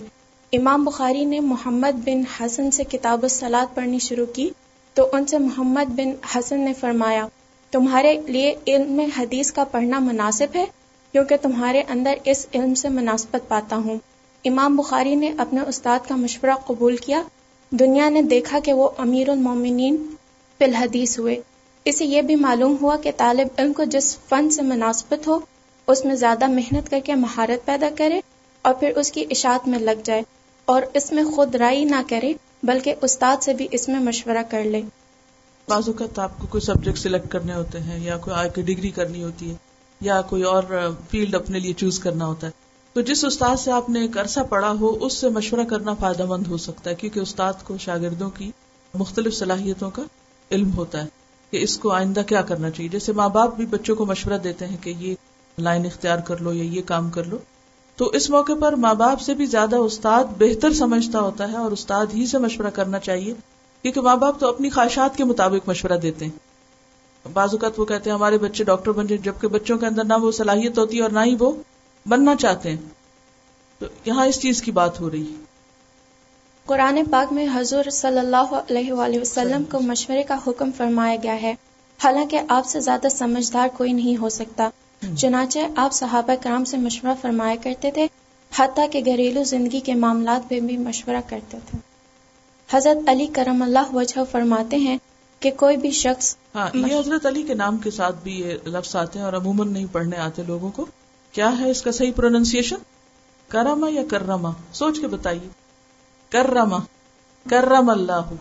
امام 0.53 0.85
بخاری 0.85 1.25
نے 1.25 1.41
محمد 1.41 1.99
بن 2.05 2.23
حسن 2.41 2.71
سے 2.71 2.85
کتاب 2.85 3.23
السلاد 3.23 3.75
پڑھنی 3.75 3.99
شروع 3.99 4.27
کی 4.27 4.51
تو 4.95 5.09
ان 5.13 5.27
سے 5.27 5.39
محمد 5.39 5.91
بن 5.91 6.11
حسن 6.35 6.61
نے 6.61 6.73
فرمایا، 6.73 7.27
تمہارے 7.71 8.21
لیے 8.27 8.55
علم 8.67 9.01
حدیث 9.19 9.53
کا 9.53 9.65
پڑھنا 9.65 9.99
مناسب 9.99 10.47
ہے؟ 10.55 10.65
کیونکہ 11.13 11.37
تمہارے 11.43 11.83
اندر 11.89 12.15
اس 12.25 12.47
علم 12.55 12.75
سے 12.75 12.89
مناسبت 12.89 13.49
پاتا 13.49 13.77
ہوں۔ 13.77 13.99
امام 14.45 14.77
بخاری 14.77 15.15
نے 15.15 15.33
اپنے 15.39 15.61
استاد 15.61 15.99
کا 16.09 16.17
مشورہ 16.17 16.55
قبول 16.67 16.97
کیا 16.97 17.23
دنیا 17.79 18.09
نے 18.09 18.23
دیکھا 18.23 18.59
کہ 18.65 18.73
وہ 18.73 18.89
امیر 18.99 19.29
المومنین 19.29 19.97
فی 20.59 20.65
الحدیث 20.65 21.19
ہوئے۔ 21.19 21.41
اسے 21.85 22.05
یہ 22.05 22.23
بھی 22.23 22.37
معلوم 22.37 22.77
ہوا 22.83 22.97
کہ 22.97 23.11
طالب 23.17 23.49
علم 23.57 23.73
کو 23.73 23.85
جس 23.85 24.19
فن 24.29 24.51
سے 24.51 24.63
مناسبت 24.63 25.29
ہو، 25.29 25.39
اس 25.87 26.05
میں 26.05 26.15
زیادہ 26.15 26.47
محنت 26.47 26.91
کر 26.91 26.99
کے 27.05 27.15
مہارت 27.15 27.67
پیدا 27.67 27.89
کرے 27.99 28.21
اور 28.63 28.75
پھر 28.75 28.97
اس 28.97 29.13
کی 29.13 29.25
اشاعت 29.31 29.69
میں 29.69 29.79
لگ 29.79 30.01
جائے 30.05 30.23
اور 30.65 30.83
اس 30.95 31.13
میں 31.13 31.25
خود 31.25 31.55
رائی 31.55 31.85
نہ 31.85 32.03
کرے، 32.09 32.33
بلکہ 32.63 32.95
استاد 33.03 33.43
سے 33.43 33.53
بھی 33.53 33.69
اس 33.71 33.89
میں 33.89 34.01
مشورہ 34.01 34.43
کر 34.51 34.65
لے۔ 34.65 34.83
بعض 35.69 35.89
اوقات 35.89 36.19
آپ 36.19 36.39
کو 36.39 36.47
کوئی 36.47 36.61
سبجیکٹ 36.61 36.99
سلیکٹ 36.99 37.29
کرنے 37.29 37.55
ہوتے 37.55 37.81
ہیں 37.81 38.01
یا 38.01 38.17
کوئی 38.17 38.37
آئی 38.37 38.51
کی 38.55 38.63
ڈگری 38.63 38.91
کرنی 38.91 39.23
ہوتی 39.23 39.51
ہے 39.51 39.55
یا 40.01 40.21
کوئی 40.21 40.43
اور 40.43 40.63
فیلڈ 41.11 41.35
اپنے 41.35 41.59
لیے 41.59 41.73
چوز 41.73 41.99
کرنا 41.99 42.27
ہوتا 42.27 42.47
ہے۔ 42.47 42.64
تو 42.95 43.01
جس 43.01 43.25
استاد 43.25 43.57
سے 43.57 43.71
آپ 43.73 43.89
نے 43.91 44.01
ایک 44.01 44.19
عرصہ 44.19 44.41
پڑھا 44.49 44.73
ہو، 44.81 44.97
اس 45.01 45.13
سے 45.13 45.29
مشورہ 45.29 45.65
کرنا 45.65 45.95
فائدہ 45.95 46.25
مند 46.25 46.47
ہو 46.47 46.57
سکتا 46.57 46.91
ہے، 46.91 46.95
کیونکہ 46.95 47.21
استاد 47.21 47.53
کو 47.65 47.79
شاگردوں 47.79 48.31
کی 48.31 48.51
مختلف 48.95 49.35
صلاحیتوں 49.35 49.91
کا 49.91 50.03
علم 50.51 50.71
ہوتا 50.77 51.03
ہے 51.03 51.09
کہ 51.53 51.63
اس 51.63 51.79
کو 51.79 51.91
آئندہ 51.93 52.23
کیا 52.27 52.43
کرنا 52.43 52.71
چاہیے۔ 52.71 52.89
جیسے 52.89 53.13
ماں 53.13 53.29
باپ 53.29 53.57
بھی 53.57 53.67
بچوں 53.67 53.97
کو 53.97 54.07
مشورہ 54.07 54.39
دیتے 54.39 54.67
ہیں 54.67 54.77
کہ 54.81 54.95
یہ 54.99 55.15
لائن 55.59 55.87
اختیار 55.87 56.19
کر 56.19 56.41
لو 56.41 56.53
یا 56.53 56.65
یہ 56.65 56.83
کام 56.87 57.11
کر 57.11 57.25
لو، 57.25 57.39
تو 57.97 58.07
اس 58.07 58.31
موقع 58.31 58.53
پر 58.61 58.73
ماں 58.77 58.95
باپ 58.95 59.21
سے 59.21 59.35
بھی 59.35 59.47
زیادہ 59.47 59.77
استاد 59.77 60.25
بہتر 60.39 60.73
سمجھتا 60.73 61.21
ہوتا 61.21 61.53
ہے 61.53 61.57
اور 61.57 61.73
استاد 61.73 62.07
ہی 62.15 62.27
سے 62.27 62.39
مشورہ 62.39 62.71
کرنا 62.71 62.99
چاہیے، 62.99 63.35
کیونکہ 63.83 64.01
ماں 64.01 64.17
باپ 64.17 64.41
تو 64.41 64.49
اپنی 64.49 64.71
خواہشات 64.71 65.17
کے 65.17 65.25
مطابق 65.25 65.69
مشورہ 65.69 65.99
دیتے 65.99 66.25
ہیں۔ 66.25 67.29
بعض 67.33 67.53
اوقات 67.53 67.81
وہ 67.81 67.85
کہتے 67.85 68.11
ہیں 68.11 68.17
ہمارے 68.17 68.39
بچے 68.39 68.65
ڈاکٹر 68.65 68.93
بن 68.93 69.07
جائیں، 69.07 69.23
جبکہ 69.23 69.49
بچوں 69.49 69.79
کے 69.79 69.87
اندر 69.87 70.05
نہ 70.05 70.15
وہ 70.23 70.33
صلاحیت 70.33 70.79
ہوتی 70.79 70.97
ہے 70.97 71.03
اور 71.03 71.11
نہ 71.11 71.21
ہی 71.25 71.37
وہ 71.39 71.53
بننا 72.09 72.35
چاہتے 72.37 72.71
ہیں۔ 72.71 72.77
تو 73.79 73.87
یہاں 74.05 74.27
اس 74.27 74.41
چیز 74.41 74.63
کی 74.63 74.71
بات 74.71 75.01
ہو 75.01 75.11
رہی 75.11 75.23
ہے۔ 75.23 75.45
قرآن 76.65 76.99
پاک 77.11 77.33
میں 77.33 77.47
حضور 77.55 77.91
صلی 77.91 78.19
اللہ 78.19 78.53
علیہ 78.53 78.93
وآلہ 78.93 79.21
وسلم 79.21 79.65
کو 79.65 79.81
مشورے 79.81 80.23
کا 80.23 80.37
حکم 80.47 80.71
فرمایا 80.77 81.17
گیا 81.23 81.43
ہے۔ 81.43 81.55
حالانکہ 82.05 82.41
آپ 82.49 82.67
سے 82.67 82.81
زیادہ 82.81 83.07
سمجھدار 83.11 83.69
کوئی 83.77 83.93
نہیں 83.93 84.17
ہو 84.17 84.29
سکتا۔ 84.29 84.69
چنانچہ 85.17 85.59
آپ 85.77 85.93
صحابہ 85.93 86.35
کرام 86.43 86.65
سے 86.65 86.77
مشورہ 86.77 87.13
فرمایا 87.21 87.55
کرتے 87.63 87.91
تھے 87.91 88.07
حتیٰ 88.57 88.91
کہ 88.91 89.03
گھریلو 89.07 89.45
زندگی 89.45 89.81
کے 89.81 89.95
معاملات 89.95 90.53
میں 90.53 90.61
بھی 90.61 90.77
مشورہ 90.77 91.21
کرتے 91.29 91.59
تھے۔ 91.71 91.79
حضرت 92.73 93.09
علی 93.09 93.27
کرم 93.27 93.63
اللہ 93.63 93.95
وجہ 93.95 94.19
فرماتے 94.31 94.77
ہیں 94.77 94.99
کہ 95.41 95.51
کوئی 95.51 95.77
بھی 95.77 95.91
شخص 95.91 96.37
ہاں 96.55 96.69
یہ 96.75 96.99
حضرت 96.99 97.27
علی 97.27 97.43
کے 97.43 97.55
نام 97.55 97.77
کے 97.77 97.91
ساتھ 97.91 98.17
بھی 98.23 98.41
یہ 98.41 98.69
لفظ 98.69 98.97
آتے 98.97 99.19
ہیں 99.19 99.27
اور 99.27 99.33
عموماً 99.33 99.73
نہیں 99.73 99.87
پڑھنے 99.93 100.17
آتے 100.17 100.43
لوگوں 100.43 100.71
کو۔ 100.71 100.87
کیا 101.35 101.59
ہے 101.59 101.71
اس 101.71 101.83
کا 101.83 101.93
صحیح 101.93 102.13
پروننسیشن 102.17 102.77
کرما 103.49 103.89
یا 103.91 104.03
کرما 104.09 104.51
سوچ 104.73 105.01
کے 105.01 105.07
بتائیے۔ 105.07 105.49
کرما 106.31 106.79
کرم 107.51 107.91
اللہ۔ 107.91 108.33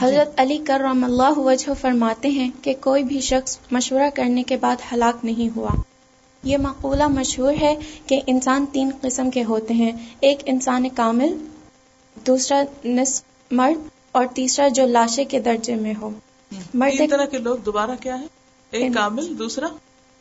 حضرت 0.00 0.40
علی 0.40 0.58
کرم 0.58 1.04
اللہ 1.04 1.38
وجہ 1.38 1.74
فرماتے 1.80 2.28
ہیں 2.28 2.50
کہ 2.62 2.74
کوئی 2.80 3.04
بھی 3.04 3.20
شخص 3.20 3.58
مشورہ 3.70 4.10
کرنے 4.14 4.42
کے 4.42 4.56
بعد 4.56 4.76
ہلاک 4.92 5.24
نہیں 5.24 5.56
ہوا۔ 5.56 5.70
یہ 6.42 6.56
مقولہ 6.56 7.08
مشہور 7.08 7.52
ہے 7.60 7.74
کہ 8.06 8.20
انسان 8.26 8.64
تین 8.72 8.90
قسم 9.00 9.30
کے 9.30 9.44
ہوتے 9.44 9.74
ہیں۔ 9.74 9.92
ایک 10.20 10.38
انسان 10.46 10.88
کامل 10.88 11.36
دوسرا 12.26 12.62
نصف 12.84 13.24
مرد 13.50 13.88
اور 14.12 14.26
تیسرا 14.34 14.68
جو 14.68 14.86
لاشے 14.86 15.24
کے 15.24 15.40
درجے 15.40 15.74
میں 15.74 15.94
ہو۔ 16.00 16.10
مرد 16.74 17.10
طرح 17.10 17.24
کے 17.24 17.38
لوگ 17.38 17.56
دوبارہ 17.56 17.90
کیا 18.00 18.20
ہے؟ 18.20 18.26
ایک 18.70 18.94
کامل 18.94 19.38
دوسرا 19.38 19.66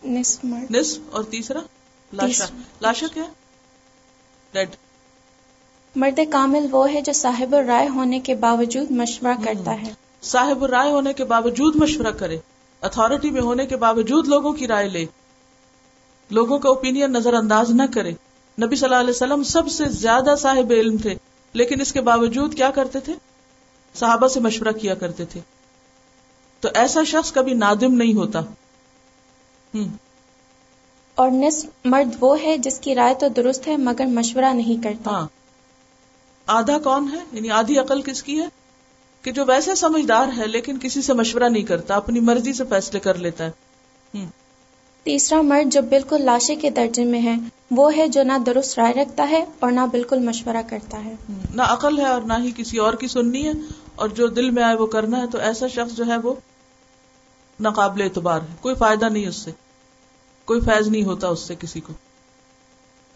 نصف 0.04 0.46
نصف 0.70 1.00
اور 1.12 1.24
تیسرا 1.24 1.60
لاشا. 2.14 2.46
لاشا 2.82 3.08
کیا؟ 3.14 3.24
ڈیڈ 4.52 4.70
مرد 5.96 6.20
کامل 6.32 6.66
وہ 6.72 6.94
ہے 6.94 7.02
جو 7.02 7.14
صاحب 7.14 7.56
رائے 7.56 7.88
ہونے 7.88 8.20
کے 8.20 8.36
باوجود 8.36 8.92
مشورہ 8.92 9.46
کرتا 9.46 9.82
ہے۔ 9.82 9.94
صاحب 10.22 10.66
رائے 10.66 10.92
ہونے 10.92 11.14
کے 11.14 11.24
باوجود 11.24 11.76
مشورہ 11.76 12.12
کرے۔ 12.12 12.38
اتارٹی 12.82 13.30
میں 13.30 13.42
ہونے 13.42 13.66
کے 13.66 13.78
باوجود 13.78 14.28
لوگوں 14.28 14.54
کی 14.54 14.68
رائے 14.68 14.90
لے۔ 14.90 15.06
لوگوں 16.30 16.60
کا 16.60 16.70
اوپین 16.70 16.96
نظر 16.96 17.34
انداز 17.34 17.70
نہ 17.70 17.84
کرے۔ 17.94 18.12
نبی 18.62 18.76
صلی 18.76 18.86
اللہ 18.86 18.96
علیہ 18.96 19.10
وسلم 19.10 19.44
سب 19.44 19.68
سے 19.68 19.86
زیادہ 19.86 20.36
صاحب 20.40 20.72
علم 20.72 20.98
تھے 20.98 21.16
لیکن 21.54 21.82
اس 21.82 21.94
کے 21.94 22.02
باوجود 22.02 22.56
کیا 22.56 22.72
کرتے 22.72 23.00
تھے؟ 23.00 23.14
صحابہ 23.94 24.28
سے 24.28 24.40
مشورہ 24.40 24.72
کیا 24.72 24.96
کرتے 24.96 25.26
تھے۔ 25.26 25.42
تو 26.60 26.70
ایسا 26.74 27.04
شخص 27.04 27.34
کبھی 27.34 27.54
نادم 27.54 27.94
نہیں 27.94 28.14
ہوتا۔ 28.14 28.40
اور 31.16 31.32
نصف 31.32 31.70
مرد 31.86 32.16
وہ 32.20 32.42
ہے 32.44 32.58
جس 32.58 32.80
کی 32.80 32.96
رائے 32.96 33.14
تو 33.14 33.28
درست 33.28 33.68
ہے 33.68 33.78
مگر 33.78 34.06
مشورہ 34.06 34.54
نہیں 34.54 34.84
کرتا۔ 34.84 35.12
ہاں۔ 35.12 35.28
آدھا 36.46 36.78
کون 36.78 37.10
ہے؟ 37.14 37.20
یعنی 37.32 37.50
آدھی 37.50 37.80
عقل 37.80 38.02
کس 38.02 38.24
کی 38.24 38.40
ہے؟ 38.40 38.48
کہ 39.22 39.32
جو 39.32 39.46
ویسے 39.46 39.76
سمجھدار 39.76 40.28
ہے 40.38 40.48
لیکن 40.48 40.78
کسی 40.82 41.02
سے 41.02 41.14
مشورہ 41.14 41.44
نہیں 41.44 41.64
کرتا 41.64 41.96
اپنی 41.96 42.20
مرضی 42.20 42.54
سے 42.54 42.64
فیصلے 42.70 43.00
کر 43.00 43.16
لیتا 43.16 43.46
ہے۔ 43.46 43.52
تیسرا 45.04 45.42
مرد 45.42 45.74
جو 45.74 45.82
بالکل 45.82 46.22
لاشے 46.22 46.56
کے 46.56 46.70
درجے 46.70 47.04
میں 47.04 47.22
ہے 47.22 47.36
وہ 47.72 47.98
ہے 47.98 48.08
جو 48.08 48.24
نہ 48.24 48.34
درست 48.46 48.80
رائے 48.80 48.94
رکھتا 48.94 49.30
ہے 49.30 49.46
اور 49.60 49.72
نہ 49.72 49.82
بالکل 49.92 50.20
مشورہ 50.20 50.62
کرتا 50.70 51.04
ہے۔ 51.04 51.16
نہ 51.54 51.62
عقل 51.62 52.00
ہے 52.00 52.06
اور 52.06 52.22
نہ 52.22 52.34
ہی 52.44 52.52
کسی 52.58 52.78
اور 52.78 52.94
کی 52.94 53.08
سننی 53.08 53.46
ہے 53.46 53.52
اور 53.96 54.10
جو 54.10 54.28
دل 54.28 54.50
میں 54.50 54.64
آئے 54.64 54.76
وہ 54.76 54.86
کرنا 54.86 55.22
ہے 55.22 55.28
تو 55.28 55.38
ایسا 55.38 55.68
شخص 55.68 55.96
جو 55.96 56.08
ہے 56.08 56.18
وہ 56.18 56.34
ناقابل 57.60 58.02
اعتبار 58.02 58.42
ہے 58.42 58.56
کوئی 58.62 58.76
فائدہ 58.76 59.06
نہیں 59.06 59.28
اس 59.28 59.36
سے۔ 59.36 59.52
کوئی 60.48 60.62
فیض 60.62 60.88
نہیں 60.88 61.04
ہوتا 61.04 61.28
اس 61.28 61.40
سے 61.40 61.56
کسی 61.60 61.80
کو۔ 61.80 61.94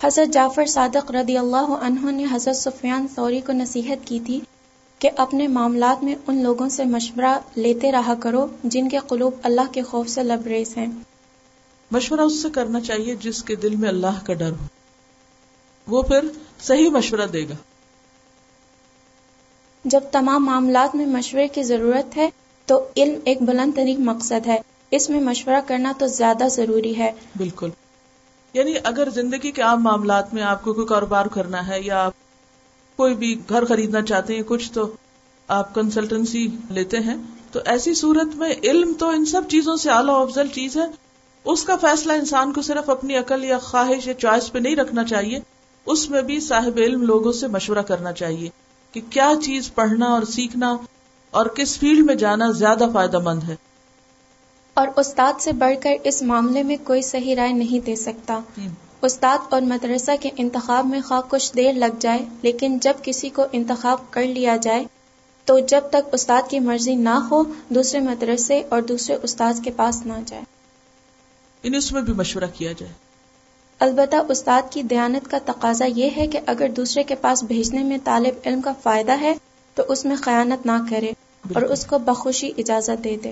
حضرت 0.04 0.34
جعفر 0.34 0.66
صادق 0.66 1.12
رضی 1.12 1.38
اللہ 1.38 1.78
عنہ 1.82 2.12
نے 2.12 2.26
حضرت 2.32 2.56
سفیان 2.56 3.08
سوری 3.16 3.42
کو 3.42 3.54
نصیحت 3.54 4.08
کی 4.08 4.20
تھی 4.20 4.40
کہ 5.00 5.10
اپنے 5.18 5.48
معاملات 5.48 6.04
میں 6.04 6.16
ان 6.28 6.44
لوگوں 6.44 6.70
سے 6.70 6.84
مشورہ 6.86 7.40
لیتے 7.56 7.92
رہا 7.92 8.14
کرو 8.20 8.48
جن 8.64 8.90
کے 8.90 8.98
قلوب 9.08 9.34
اللہ 9.44 9.72
کے 9.72 9.82
خوف 9.82 10.08
سے 10.08 10.24
لبریز 10.24 10.78
ہیں۔ 10.78 10.88
مشورہ 11.92 12.22
اس 12.22 12.42
سے 12.42 12.50
کرنا 12.50 12.80
چاہیے 12.80 13.16
جس 13.16 13.44
کے 13.44 13.56
دل 13.56 13.76
میں 13.76 13.90
اللہ 13.90 14.26
کا 14.26 14.34
ڈر 14.34 14.52
ہو۔ 14.52 14.66
وہ 15.88 16.02
پھر 16.02 16.26
صحیح 16.60 16.90
مشورہ 16.90 17.28
دے 17.34 17.50
گا۔ 17.50 17.54
جب 19.86 20.00
تمام 20.12 20.46
معاملات 20.46 20.96
میں 20.96 21.06
مشورے 21.06 21.48
کی 21.48 21.64
ضرورت 21.64 22.18
ہے 22.18 22.30
تو 22.66 22.88
علم 22.98 23.20
ایک 23.24 23.42
بلند 23.42 23.72
ترین 23.76 24.06
مقصد 24.06 24.48
ہے۔ 24.48 24.58
اس 24.92 25.10
میں 25.10 25.22
مشورہ 25.22 25.62
کرنا 25.68 25.94
تو 25.98 26.08
زیادہ 26.08 26.44
ضروری 26.52 26.98
ہے۔ 26.98 27.12
بالکل۔ 27.38 27.70
یعنی 28.54 28.74
اگر 28.84 29.10
زندگی 29.10 29.52
کے 29.52 29.62
عام 29.62 29.84
معاملات 29.84 30.34
میں 30.34 30.44
آپ 30.44 30.64
کو 30.64 30.74
کوئی 30.74 30.88
کاروبار 30.88 31.26
کرنا 31.26 31.68
ہے 31.68 31.82
یا 31.82 32.06
آپ 32.06 32.14
کوئی 32.96 33.16
بھی 33.16 33.42
گھر 33.50 33.66
خریدنا 33.66 34.02
چاہتے 34.02 34.36
ہیں، 34.36 34.44
کچھ 34.46 34.72
تو 34.72 34.92
آپ 35.48 35.76
کنسلٹنسی 35.76 36.48
لیتے 36.70 37.00
ہیں، 37.00 37.16
تو 37.52 37.60
ایسی 37.66 37.94
صورت 37.94 38.36
میں 38.36 38.54
علم 38.64 38.94
تو 39.00 39.10
ان 39.10 39.26
سب 39.26 39.42
چیزوں 39.50 39.76
سے 39.76 39.90
اعلیٰ 39.90 40.22
افضل 40.22 40.48
چیز 40.48 40.78
ہے۔ 40.78 40.86
اس 41.46 41.64
کا 41.64 41.76
فیصلہ 41.76 42.14
انسان 42.14 42.54
کو 42.54 42.62
صرف 42.62 42.90
اپنی 42.90 43.16
عقل 43.16 43.44
یا 43.44 43.58
خواہش 43.58 44.08
یا 44.08 44.14
چوائس 44.14 44.52
پہ 44.52 44.60
نہیں 44.60 44.76
رکھنا 44.76 45.04
چاہیے، 45.04 45.40
اس 45.86 46.10
میں 46.10 46.22
بھی 46.22 46.40
صاحب 46.40 46.78
علم 46.78 47.02
لوگوں 47.02 47.32
سے 47.32 47.48
مشورہ 47.48 47.82
کرنا 47.82 48.12
چاہیے 48.12 48.50
کہ 48.92 49.02
کیا 49.10 49.34
چیز 49.44 49.74
پڑھنا 49.76 50.06
اور 50.06 50.24
سیکھنا 50.24 50.78
اور 51.32 51.46
کس 51.46 51.80
فیلڈ 51.80 52.06
میں 52.06 52.16
جانا 52.16 52.52
زیادہ 52.52 52.86
فائدہ 52.94 53.20
مند 53.20 53.44
ہے۔ 53.44 53.56
اور 54.82 54.88
استاد 54.96 55.42
سے 55.42 55.52
بڑھ 55.52 55.76
کر 55.82 55.90
اس 56.04 56.22
معاملے 56.22 56.64
میں 56.64 56.78
کوئی 56.84 57.02
صحیح 57.02 57.36
رائے 57.36 57.52
نہیں 57.54 57.86
دے 57.86 57.96
سکتا۔ 57.96 58.40
استاد 59.02 59.38
اور 59.50 59.62
مدرسہ 59.62 60.12
کے 60.22 60.30
انتخاب 60.38 60.86
میں 60.86 61.02
خواہ 61.02 61.22
کچھ 61.30 61.56
دیر 61.56 61.74
لگ 61.74 62.00
جائے 62.00 62.20
لیکن 62.42 62.78
جب 62.82 62.94
کسی 63.02 63.30
کو 63.30 63.46
انتخاب 63.52 63.98
کر 64.10 64.24
لیا 64.24 64.58
جائے 64.58 64.84
تو 65.46 65.60
جب 65.60 65.82
تک 65.90 66.10
استاد 66.12 66.42
کی 66.50 66.60
مرضی 66.60 66.96
نہ 66.96 67.28
ہو 67.32 67.44
دوسرے 67.70 68.00
مدرسے 68.00 68.64
اور 68.70 68.82
دوسرے 68.82 69.18
استاد 69.24 69.54
کے 69.64 69.72
پاس 69.76 70.06
نہ 70.06 70.14
جائے۔ 70.26 70.44
یعنی 71.64 71.78
اس 71.78 71.92
میں 71.92 72.02
بھی 72.02 72.14
مشورہ 72.14 72.44
کیا 72.54 72.72
جائے۔ 72.72 72.94
البتہ 73.80 74.16
استاد 74.30 74.62
کی 74.72 74.84
دیانت 74.84 75.32
کا 75.32 75.38
تقاضا 75.46 75.86
یہ 75.86 76.10
ہے 76.18 76.28
کہ 76.28 76.40
اگر 76.46 76.70
دوسرے 76.70 77.04
کے 77.04 77.16
پاس 77.16 77.44
بھیجنے 77.44 77.84
میں 77.84 77.98
طالب 78.04 78.34
علم 78.46 78.62
کا 78.62 78.74
فائدہ 78.84 79.22
ہے 79.22 79.34
تو 79.76 79.84
اس 79.88 80.06
میں 80.06 80.16
خیانت 80.16 80.66
نہ 80.66 80.86
کرے 80.90 81.12
اور 81.54 81.62
اس 81.62 81.86
کو 81.86 81.98
بخوشی 82.00 82.52
اجازت 82.58 83.04
دے 83.04 83.18
دے۔ 83.24 83.32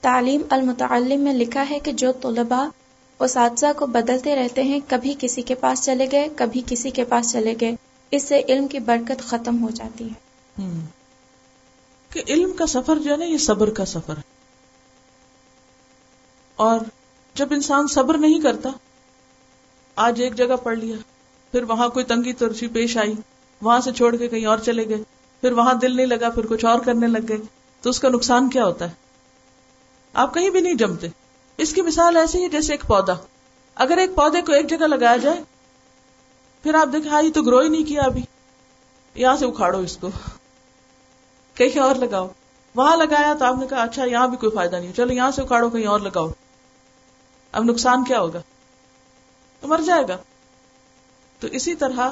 تعلیم 0.00 0.42
المتعلم 0.50 1.20
میں 1.20 1.34
لکھا 1.34 1.70
ہے 1.70 1.78
کہ 1.78 1.92
جو 1.92 2.12
طلباء 2.12 2.66
اساتذہ 3.18 3.66
کو 3.76 3.86
بدلتے 3.86 4.36
رہتے 4.36 4.62
ہیں، 4.62 4.80
کبھی 4.88 5.14
کسی 5.18 5.42
کے 5.42 5.54
پاس 5.54 5.84
چلے 5.84 6.06
گئے، 6.12 6.28
کبھی 6.36 6.62
کسی 6.66 6.90
کے 6.90 7.04
پاس 7.04 7.32
چلے 7.32 7.54
گئے، 7.60 7.76
اس 8.10 8.22
سے 8.22 8.42
علم 8.48 8.68
کی 8.68 8.78
برکت 8.78 9.22
ختم 9.22 9.62
ہو 9.62 9.70
جاتی 9.70 10.08
ہے۔ 10.08 10.26
کہ 12.10 12.22
علم 12.28 12.52
کا 12.52 12.66
سفر 12.66 12.96
جو 12.96 13.12
ہے 13.12 13.16
نا، 13.16 13.24
یہ 13.24 13.38
صبر 13.38 13.70
کا 13.70 13.84
سفر 13.84 14.16
ہے۔ 14.16 14.22
اور 16.56 16.80
جب 17.34 17.46
انسان 17.50 17.86
صبر 17.86 18.18
نہیں 18.18 18.40
کرتا، 18.40 18.70
آج 19.96 20.22
ایک 20.22 20.34
جگہ 20.34 20.56
پڑھ 20.62 20.78
لیا، 20.78 20.96
پھر 21.52 21.62
وہاں 21.62 21.88
کوئی 21.88 22.04
تنگی 22.04 22.32
ترشی 22.32 22.66
پیش 22.66 22.96
آئی، 22.96 23.12
وہاں 23.62 23.80
سے 23.80 23.92
چھوڑ 23.92 24.16
کے 24.16 24.28
کہیں 24.28 24.46
اور 24.46 24.58
چلے 24.58 24.88
گئے، 24.88 25.02
پھر 25.40 25.52
وہاں 25.52 25.74
دل 25.74 25.96
نہیں 25.96 26.06
لگا، 26.06 26.28
پھر 26.30 26.46
کچھ 26.46 26.64
اور 26.64 26.80
کرنے 26.80 27.06
لگ 27.06 27.28
گئے، 27.28 27.38
تو 27.80 27.90
اس 27.90 28.00
کا 28.00 28.08
نقصان 28.08 28.50
کیا 28.50 28.64
ہوتا 28.64 28.90
ہے؟ 28.90 29.05
آپ 30.16 30.34
کہیں 30.34 30.50
بھی 30.50 30.60
نہیں 30.60 30.74
جمتے۔ 30.74 31.06
اس 31.56 31.74
کی 31.74 31.82
مثال 31.82 32.16
ایسی 32.16 32.44
ہے 32.44 32.48
جیسے 32.48 32.72
ایک 32.72 32.82
پودا۔ 32.86 33.12
اگر 33.74 33.96
ایک 33.96 34.14
پودے 34.14 34.42
کو 34.42 34.52
ایک 34.52 34.70
جگہ 34.70 34.86
لگایا 34.86 35.16
جائے، 35.16 35.42
پھر 36.62 36.74
آپ 36.74 36.88
دیکھیں 36.92 37.10
ہاں 37.10 37.22
یہ 37.22 37.32
تو 37.32 37.42
گرو 37.42 37.58
ہی 37.58 37.68
نہیں 37.68 37.84
کیا 37.84 38.02
ابھی۔ 38.02 38.22
یہاں 39.14 39.36
سے 39.36 39.46
اکھاڑو 39.46 39.78
اس 39.78 39.96
کو۔ 39.96 40.10
کہیں 41.54 41.78
اور 41.78 41.94
لگاؤ۔ 41.94 42.28
وہاں 42.74 42.96
لگایا 42.96 43.34
تو 43.38 43.44
آپ 43.44 43.54
نے 43.60 43.66
کہا 43.66 43.82
اچھا 43.82 44.04
یہاں 44.04 44.28
بھی 44.28 44.36
کوئی 44.36 44.52
فائدہ 44.52 44.76
نہیں 44.76 44.92
چلو، 44.92 45.12
یہاں 45.12 45.30
سے 45.30 45.42
اکھاڑو، 45.42 45.70
کہیں 45.70 45.86
اور 45.86 46.00
لگاؤ۔ 46.00 46.28
اب 47.52 47.64
نقصان 47.64 48.04
کیا 48.04 48.20
ہوگا؟ 48.20 48.42
تو 49.60 49.68
مر 49.68 49.80
جائے 49.86 50.04
گا۔ 50.08 50.16
تو 51.40 51.46
اسی 51.46 51.74
طرح 51.74 52.10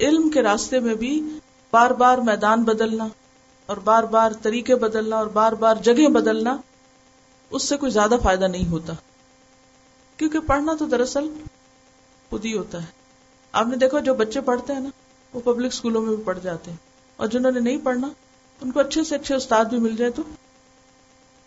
علم 0.00 0.30
کے 0.30 0.42
راستے 0.42 0.80
میں 0.80 0.94
بھی 0.94 1.38
بار 1.70 1.90
بار 1.90 2.18
میدان 2.18 2.62
بدلنا 2.62 3.08
اور 3.66 3.76
بار 3.76 4.02
بار 4.02 4.32
طریقے 4.42 4.74
بدلنا 4.74 5.16
اور 5.16 5.26
بار 5.26 5.52
بار 5.52 5.74
جگہ 5.74 6.08
بدلنا 6.08 6.56
اس 7.50 7.62
سے 7.62 7.76
کوئی 7.76 7.92
زیادہ 7.92 8.14
فائدہ 8.22 8.44
نہیں 8.44 8.68
ہوتا۔ 8.68 8.92
کیونکہ 10.16 10.38
پڑھنا 10.40 10.74
تو 10.78 10.86
دراصل 10.86 11.34
خود 12.30 12.44
ہی 12.44 12.56
ہوتا 12.56 12.80
ہے۔ 12.80 12.86
آپ 13.52 13.66
نے 13.66 13.76
دیکھا 13.76 14.00
جو 14.00 14.14
بچے 14.14 14.40
پڑھتے 14.40 14.72
ہیں 14.72 14.80
نا، 14.80 14.88
وہ 15.32 15.40
پبلک 15.40 15.72
اسکولوں 15.72 16.02
میں 16.02 16.16
بھی 16.16 16.24
پڑھ 16.24 16.38
جاتے 16.42 16.70
ہیں۔ 16.70 16.78
اور 17.16 17.26
جنہوں 17.26 17.52
نے 17.52 17.60
نہیں 17.60 17.78
پڑھنا، 17.82 18.08
ان 18.60 18.70
کو 18.70 18.80
اچھے 18.80 19.04
سے 19.04 19.14
اچھے 19.14 19.34
استاد 19.34 19.64
بھی 19.64 19.78
مل 19.78 19.96
جائے 19.96 20.10
تو 20.10 20.22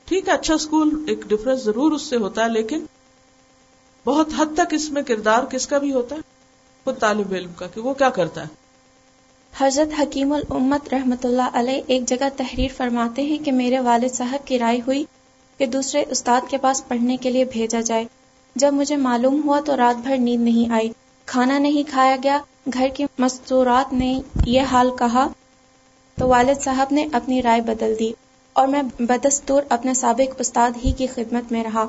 ٹھیک 0.05 0.27
ہے 0.27 0.33
اچھا 0.33 0.53
اسکول 0.53 1.03
ایک 1.07 1.21
ڈفرنس 1.21 1.63
ضرور 1.63 1.91
اس 1.91 2.01
سے 2.01 2.15
ہوتا 2.15 2.43
ہے، 2.43 2.49
لیکن 2.49 2.85
بہت 4.05 4.27
حد 4.37 4.45
تک 4.53 4.73
اس 4.73 4.91
میں 4.91 5.01
کردار 5.01 5.43
کس 5.43 5.67
کا 5.67 5.77
بھی 5.77 5.93
ہوتا 5.93 6.15
ہے؟ 6.15 6.21
خود 6.83 6.99
طالب 6.99 7.33
علم 7.33 7.53
کا، 7.53 7.67
کہ 7.67 7.81
وہ 7.81 7.93
کیا 7.93 8.09
کرتا 8.09 8.41
ہے۔ 8.41 8.47
حضرت 9.57 10.01
حکیم 10.01 10.31
الامت 10.31 10.93
رحمت 10.93 11.25
اللہ 11.25 11.49
علیہ 11.53 11.81
ایک 11.87 12.05
جگہ 12.05 12.29
تحریر 12.37 12.67
فرماتے 12.77 13.21
ہیں 13.21 13.37
کہ 13.37 13.51
میرے 13.51 13.79
والد 13.79 14.13
صاحب 14.13 14.47
کی 14.47 14.59
رائے 14.59 14.79
ہوئی 14.87 15.05
کہ 15.57 15.65
دوسرے 15.65 16.03
استاد 16.09 16.41
کے 16.49 16.57
پاس 16.57 16.87
پڑھنے 16.87 17.17
کے 17.17 17.29
لیے 17.29 17.45
بھیجا 17.45 17.81
جائے۔ 17.81 18.05
جب 18.55 18.73
مجھے 18.73 18.95
معلوم 18.95 19.41
ہوا 19.45 19.59
تو 19.65 19.77
رات 19.77 19.99
بھر 20.01 20.17
نیند 20.17 20.43
نہیں 20.43 20.73
آئی۔ 20.73 20.89
کھانا 21.25 21.57
نہیں 21.57 21.89
کھایا 21.89 22.15
گیا۔ 22.23 22.39
گھر 22.73 22.87
کی 22.93 23.05
مستورات 23.17 23.93
نے 23.93 24.21
یہ 24.45 24.61
حال 24.61 24.91
کہا۔ 24.99 25.27
تو 26.17 26.27
والد 26.27 26.63
صاحب 26.63 26.87
نے 26.91 27.07
اپنی 27.13 27.41
رائے 27.41 27.61
بدل 27.61 27.95
دی 27.99 28.13
اور 28.53 28.67
میں 28.67 28.81
بدستور 28.99 29.63
اپنے 29.69 29.93
سابق 29.93 30.35
استاد 30.39 30.71
ہی 30.85 30.91
کی 30.91 31.07
خدمت 31.07 31.51
میں 31.51 31.63
رہا۔ 31.63 31.85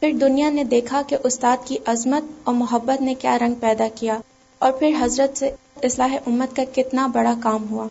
پھر 0.00 0.12
دنیا 0.12 0.50
نے 0.50 0.64
دیکھا 0.64 1.02
کہ 1.06 1.16
استاد 1.24 1.56
کی 1.64 1.78
عظمت 1.86 2.22
اور 2.44 2.54
محبت 2.54 3.00
نے 3.00 3.14
کیا 3.14 3.38
رنگ 3.38 3.54
پیدا 3.54 3.88
کیا 3.94 4.18
اور 4.58 4.72
پھر 4.72 4.94
حضرت 5.00 5.38
سے 5.38 5.54
اصلاح 5.82 6.16
امت 6.26 6.56
کا 6.56 6.62
کتنا 6.74 7.06
بڑا 7.06 7.34
کام 7.42 7.70
ہوا۔ 7.70 7.88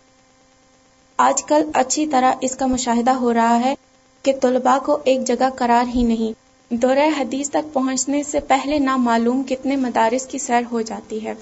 آج 1.16 1.44
کل 1.44 1.70
اچھی 1.74 2.06
طرح 2.06 2.32
اس 2.40 2.56
کا 2.56 2.66
مشاہدہ 2.66 3.10
ہو 3.10 3.34
رہا 3.34 3.60
ہے۔ 3.60 3.74
کہ 4.22 4.32
طلباء 4.42 4.78
کو 4.78 4.98
ایک 5.04 5.26
جگہ 5.26 5.48
قرار 5.56 5.88
ہی 5.94 6.02
نہیں۔ 6.02 6.50
دورہ 6.74 7.20
حدیث 7.20 7.50
تک 7.50 7.72
پہنچنے 7.72 8.22
سے 8.22 8.40
پہلے 8.40 8.78
نہ 8.78 8.96
معلوم 8.96 9.42
کتنے 9.42 9.76
مدارس 9.76 10.26
کی 10.26 10.38
سیر 10.38 10.62
ہو 10.70 10.80
جاتی 10.80 11.24
ہے۔ 11.24 11.34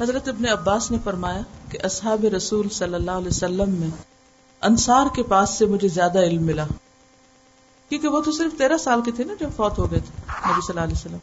حضرت 0.00 0.28
ابن 0.28 0.48
عباس 0.48 0.90
نے 0.90 0.96
فرمایا 1.04 1.40
کہ 1.70 1.78
اصحاب 1.82 2.24
رسول 2.36 2.68
صلی 2.68 2.94
اللہ 2.94 3.10
علیہ 3.10 3.28
وسلم 3.28 3.70
میں 3.70 3.88
انصار 4.60 5.06
کے 5.14 5.22
پاس 5.22 5.50
سے 5.50 5.66
مجھے 5.66 5.88
زیادہ 5.88 6.18
علم 6.18 6.42
ملا۔ 6.42 6.66
کیونکہ 7.88 8.08
وہ 8.08 8.20
تو 8.20 8.32
صرف 8.32 8.58
تیرہ 8.58 8.78
سال 8.78 9.02
کے 9.02 9.10
تھے 9.10 9.24
نا 9.24 9.34
جب 9.40 9.48
فوت 9.56 9.78
ہو 9.78 9.90
گئے 9.90 10.00
تھے 10.00 10.22
نبی 10.28 10.60
صلی 10.60 10.70
اللہ 10.70 10.80
علیہ 10.80 10.94
وسلم۔ 10.94 11.18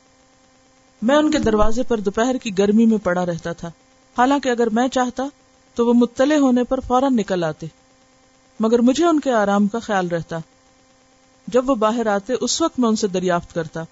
میں 1.01 1.15
ان 1.15 1.31
کے 1.31 1.37
دروازے 1.37 1.83
پر 1.83 1.99
دوپہر 1.99 2.37
کی 2.37 2.57
گرمی 2.57 2.85
میں 2.85 2.97
پڑا 2.97 3.25
رہتا 3.25 3.51
تھا۔ 3.51 3.67
حالانکہ 4.17 4.49
اگر 4.49 4.69
میں 4.69 4.87
چاہتا 4.87 5.23
تو 5.75 5.87
وہ 5.87 5.93
مطلع 5.93 6.37
ہونے 6.37 6.63
پر 6.63 6.79
فوراً 6.79 7.15
نکل 7.15 7.43
آتے۔ 7.43 7.65
مگر 8.59 8.79
مجھے 8.79 9.05
ان 9.05 9.19
کے 9.19 9.31
آرام 9.31 9.67
کا 9.67 9.79
خیال 9.79 10.07
رہتا 10.07 10.37
جب 11.47 11.69
وہ 11.69 11.75
باہر 11.75 12.07
آتے، 12.07 12.33
اس 12.41 12.61
وقت 12.61 12.79
میں 12.79 12.89
ان 12.89 12.95
سے 12.95 13.07
دریافت 13.07 13.53
کرتا۔ 13.53 13.83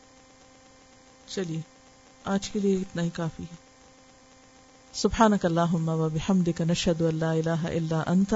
چلیے، 1.28 1.62
آج 2.24 2.50
کے 2.50 2.60
لیے 2.60 2.76
اتنا 2.76 3.02
ہی 3.02 3.10
کافی 3.10 3.44
ہے۔ 3.44 3.56
سبحانک 4.94 5.46
اللہم 5.46 5.90
و 5.90 6.10
بحمدک 6.10 6.62
نشہد 6.62 7.02
اللہ 7.02 7.26
الہ 7.26 7.64
الا 7.64 8.04
انت، 8.08 8.34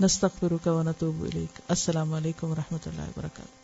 نستغفرک 0.00 0.66
و 0.66 0.82
نتوب 0.82 1.22
الیک۔ 1.22 1.60
السلام 1.68 2.14
علیکم 2.14 2.50
و 2.50 2.54
رحمۃ 2.54 2.86
اللہ 2.86 3.02
وبرکاتہ 3.02 3.63